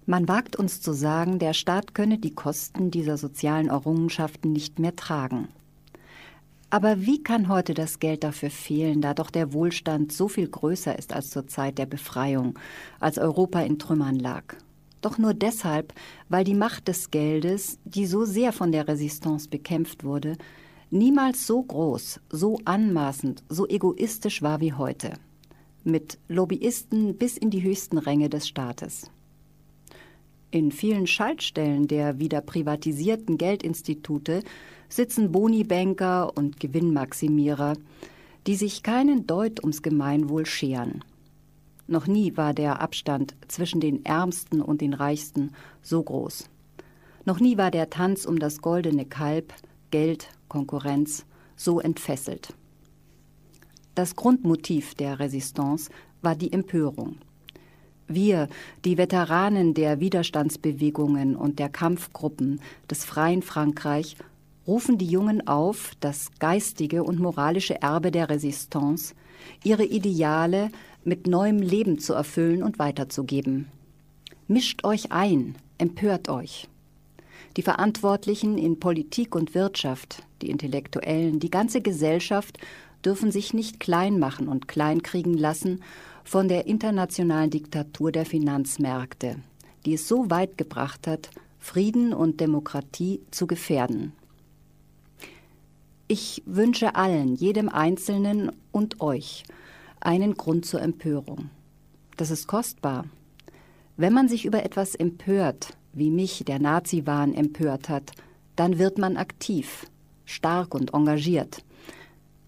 Man 0.06 0.26
wagt 0.26 0.56
uns 0.56 0.80
zu 0.80 0.92
sagen, 0.92 1.38
der 1.38 1.52
Staat 1.52 1.94
könne 1.94 2.18
die 2.18 2.34
Kosten 2.34 2.90
dieser 2.90 3.16
sozialen 3.16 3.68
Errungenschaften 3.68 4.52
nicht 4.52 4.80
mehr 4.80 4.96
tragen. 4.96 5.46
Aber 6.68 7.06
wie 7.06 7.22
kann 7.22 7.48
heute 7.48 7.74
das 7.74 8.00
Geld 8.00 8.24
dafür 8.24 8.50
fehlen, 8.50 9.00
da 9.00 9.14
doch 9.14 9.30
der 9.30 9.52
Wohlstand 9.52 10.12
so 10.12 10.26
viel 10.28 10.48
größer 10.48 10.98
ist 10.98 11.12
als 11.12 11.30
zur 11.30 11.46
Zeit 11.46 11.78
der 11.78 11.86
Befreiung, 11.86 12.58
als 12.98 13.18
Europa 13.18 13.60
in 13.60 13.78
Trümmern 13.78 14.16
lag? 14.16 14.56
Doch 15.00 15.18
nur 15.18 15.34
deshalb, 15.34 15.92
weil 16.28 16.42
die 16.42 16.54
Macht 16.54 16.88
des 16.88 17.12
Geldes, 17.12 17.78
die 17.84 18.06
so 18.06 18.24
sehr 18.24 18.52
von 18.52 18.72
der 18.72 18.88
Resistance 18.88 19.48
bekämpft 19.48 20.02
wurde, 20.02 20.36
niemals 20.90 21.46
so 21.46 21.62
groß, 21.62 22.20
so 22.30 22.58
anmaßend, 22.64 23.44
so 23.48 23.68
egoistisch 23.68 24.42
war 24.42 24.60
wie 24.60 24.72
heute. 24.72 25.12
Mit 25.84 26.18
Lobbyisten 26.26 27.16
bis 27.16 27.36
in 27.36 27.50
die 27.50 27.62
höchsten 27.62 27.98
Ränge 27.98 28.28
des 28.28 28.48
Staates. 28.48 29.08
In 30.50 30.72
vielen 30.72 31.06
Schaltstellen 31.06 31.86
der 31.86 32.18
wieder 32.18 32.40
privatisierten 32.40 33.36
Geldinstitute 33.36 34.42
sitzen 34.88 35.32
Bonibanker 35.32 36.36
und 36.36 36.60
Gewinnmaximierer, 36.60 37.74
die 38.46 38.54
sich 38.54 38.82
keinen 38.82 39.26
Deut 39.26 39.60
ums 39.60 39.82
Gemeinwohl 39.82 40.46
scheren. 40.46 41.04
Noch 41.88 42.06
nie 42.06 42.36
war 42.36 42.52
der 42.52 42.80
Abstand 42.80 43.34
zwischen 43.48 43.80
den 43.80 44.04
Ärmsten 44.04 44.60
und 44.60 44.80
den 44.80 44.94
Reichsten 44.94 45.52
so 45.82 46.02
groß. 46.02 46.48
Noch 47.24 47.40
nie 47.40 47.56
war 47.56 47.70
der 47.70 47.90
Tanz 47.90 48.24
um 48.24 48.38
das 48.38 48.60
goldene 48.60 49.04
Kalb, 49.04 49.52
Geld, 49.90 50.28
Konkurrenz 50.48 51.26
so 51.56 51.80
entfesselt. 51.80 52.54
Das 53.94 54.14
Grundmotiv 54.14 54.94
der 54.94 55.18
Resistance 55.18 55.90
war 56.22 56.36
die 56.36 56.52
Empörung. 56.52 57.16
Wir, 58.08 58.48
die 58.84 58.98
Veteranen 58.98 59.74
der 59.74 60.00
Widerstandsbewegungen 60.00 61.34
und 61.34 61.58
der 61.58 61.68
Kampfgruppen 61.68 62.60
des 62.88 63.04
freien 63.04 63.42
Frankreich, 63.42 64.16
rufen 64.66 64.98
die 64.98 65.06
Jungen 65.06 65.46
auf, 65.46 65.92
das 66.00 66.30
geistige 66.38 67.04
und 67.04 67.20
moralische 67.20 67.80
Erbe 67.80 68.10
der 68.10 68.28
Resistance, 68.28 69.14
ihre 69.62 69.84
Ideale 69.84 70.70
mit 71.04 71.26
neuem 71.26 71.58
Leben 71.58 71.98
zu 71.98 72.14
erfüllen 72.14 72.62
und 72.62 72.78
weiterzugeben. 72.78 73.68
Mischt 74.48 74.84
euch 74.84 75.12
ein, 75.12 75.56
empört 75.78 76.28
euch. 76.28 76.68
Die 77.56 77.62
Verantwortlichen 77.62 78.58
in 78.58 78.80
Politik 78.80 79.34
und 79.34 79.54
Wirtschaft, 79.54 80.22
die 80.42 80.50
Intellektuellen, 80.50 81.40
die 81.40 81.50
ganze 81.50 81.80
Gesellschaft 81.80 82.58
dürfen 83.04 83.30
sich 83.30 83.54
nicht 83.54 83.80
klein 83.80 84.18
machen 84.18 84.48
und 84.48 84.68
kleinkriegen 84.68 85.34
lassen 85.34 85.82
von 86.24 86.48
der 86.48 86.66
internationalen 86.66 87.50
Diktatur 87.50 88.10
der 88.10 88.26
Finanzmärkte, 88.26 89.36
die 89.84 89.94
es 89.94 90.08
so 90.08 90.28
weit 90.28 90.58
gebracht 90.58 91.06
hat, 91.06 91.30
Frieden 91.58 92.12
und 92.12 92.40
Demokratie 92.40 93.20
zu 93.30 93.46
gefährden. 93.46 94.12
Ich 96.08 96.44
wünsche 96.46 96.94
allen, 96.94 97.34
jedem 97.34 97.68
Einzelnen 97.68 98.52
und 98.70 99.00
euch, 99.00 99.42
einen 99.98 100.34
Grund 100.34 100.64
zur 100.64 100.80
Empörung. 100.80 101.50
Das 102.16 102.30
ist 102.30 102.46
kostbar. 102.46 103.06
Wenn 103.96 104.12
man 104.12 104.28
sich 104.28 104.44
über 104.44 104.64
etwas 104.64 104.94
empört, 104.94 105.76
wie 105.92 106.10
mich 106.10 106.44
der 106.46 106.60
Nazi-Wahn 106.60 107.34
empört 107.34 107.88
hat, 107.88 108.12
dann 108.54 108.78
wird 108.78 108.98
man 108.98 109.16
aktiv, 109.16 109.86
stark 110.24 110.76
und 110.76 110.94
engagiert. 110.94 111.64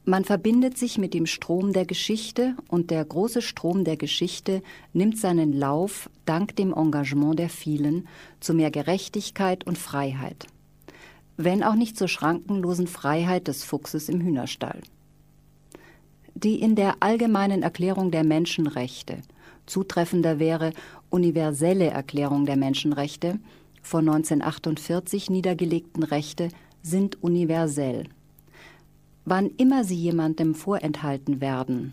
Man 0.05 0.25
verbindet 0.25 0.79
sich 0.79 0.97
mit 0.97 1.13
dem 1.13 1.27
Strom 1.27 1.73
der 1.73 1.85
Geschichte 1.85 2.55
und 2.69 2.93
der 2.93 3.05
große 3.05 3.43
Strom 3.43 3.83
der 3.83 3.97
Geschichte 3.97 4.63
nimmt 4.93 5.19
seinen 5.19 5.53
Lauf 5.53 6.09
dank 6.27 6.55
dem 6.55 6.73
Engagement 6.73 7.41
der 7.41 7.49
vielen 7.49 8.07
zu 8.39 8.55
mehr 8.55 8.71
Gerechtigkeit 8.71 9.67
und 9.67 9.79
Freiheit. 9.79 10.47
Wenn 11.39 11.63
auch 11.63 11.75
nicht 11.75 11.97
zur 11.97 12.09
schrankenlosen 12.09 12.87
Freiheit 12.87 13.49
des 13.49 13.65
Fuchses 13.65 14.11
im 14.11 14.21
Hühnerstall. 14.21 14.83
Die 16.35 16.61
in 16.61 16.75
der 16.75 16.97
allgemeinen 17.01 17.63
Erklärung 17.63 18.11
der 18.11 18.25
Menschenrechte, 18.25 19.23
zutreffender 19.65 20.39
wäre 20.39 20.75
universelle 21.09 21.87
Erklärung 21.87 22.45
der 22.45 22.57
Menschenrechte, 22.57 23.39
von 23.81 24.01
1948 24.01 25.31
niedergelegten 25.31 26.03
Rechte 26.03 26.51
sind 26.83 27.23
universell 27.23 28.05
wann 29.29 29.51
immer 29.57 29.85
sie 29.85 29.97
jemandem 29.97 30.55
vorenthalten 30.55 31.41
werden, 31.41 31.93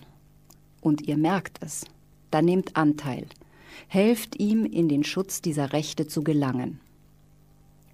und 0.82 1.08
ihr 1.08 1.18
merkt 1.18 1.60
es, 1.62 1.86
dann 2.32 2.46
nehmt 2.46 2.76
Anteil, 2.76 3.26
helft 3.88 4.40
ihm 4.40 4.66
in 4.66 4.88
den 4.88 5.04
Schutz 5.04 5.42
dieser 5.42 5.74
Rechte 5.74 6.08
zu 6.08 6.24
gelangen. 6.24 6.80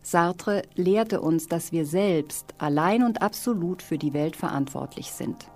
Sartre 0.02 0.64
lehrte 0.76 1.22
uns, 1.22 1.48
dass 1.48 1.72
wir 1.72 1.86
selbst 1.86 2.54
allein 2.58 3.04
und 3.04 3.22
absolut 3.22 3.82
für 3.82 3.98
die 3.98 4.14
Welt 4.14 4.36
verantwortlich 4.36 5.12
sind. 5.12 5.48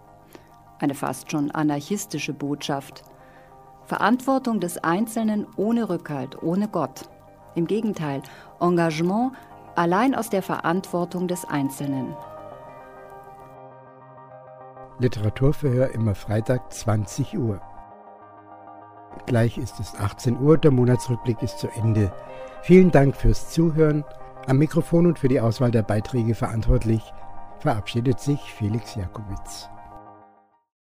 Eine 0.80 0.94
fast 0.94 1.32
schon 1.32 1.52
anarchistische 1.52 2.34
Botschaft. 2.34 3.04
Verantwortung 3.86 4.60
des 4.60 4.78
Einzelnen 4.78 5.48
ohne 5.58 5.90
Rückhalt, 5.90 6.42
ohne 6.42 6.68
Gott. 6.68 7.10
Im 7.56 7.68
Gegenteil, 7.68 8.22
Engagement 8.60 9.32
allein 9.76 10.16
aus 10.16 10.30
der 10.30 10.42
Verantwortung 10.42 11.28
des 11.28 11.46
Einzelnen, 11.46 12.16
Literaturverhör 14.98 15.92
immer 15.92 16.16
Freitag 16.16 16.72
20 16.72 17.38
Uhr. 17.38 17.60
Gleich 19.26 19.58
ist 19.58 19.80
es 19.80 19.94
18 19.96 20.40
Uhr, 20.40 20.58
der 20.58 20.72
Monatsrückblick 20.72 21.42
ist 21.42 21.60
zu 21.60 21.68
Ende. 21.68 22.14
Vielen 22.62 22.92
Dank 22.92 23.16
fürs 23.16 23.50
Zuhören. 23.50 24.06
Am 24.48 24.60
Mikrofon 24.60 25.08
und 25.08 25.18
für 25.18 25.28
die 25.28 25.40
Auswahl 25.40 25.72
der 25.72 25.82
Beiträge 25.82 26.36
verantwortlich 26.36 27.02
verabschiedet 27.60 28.20
sich 28.20 28.40
Felix 28.40 28.94
Jakowitz. 28.94 29.70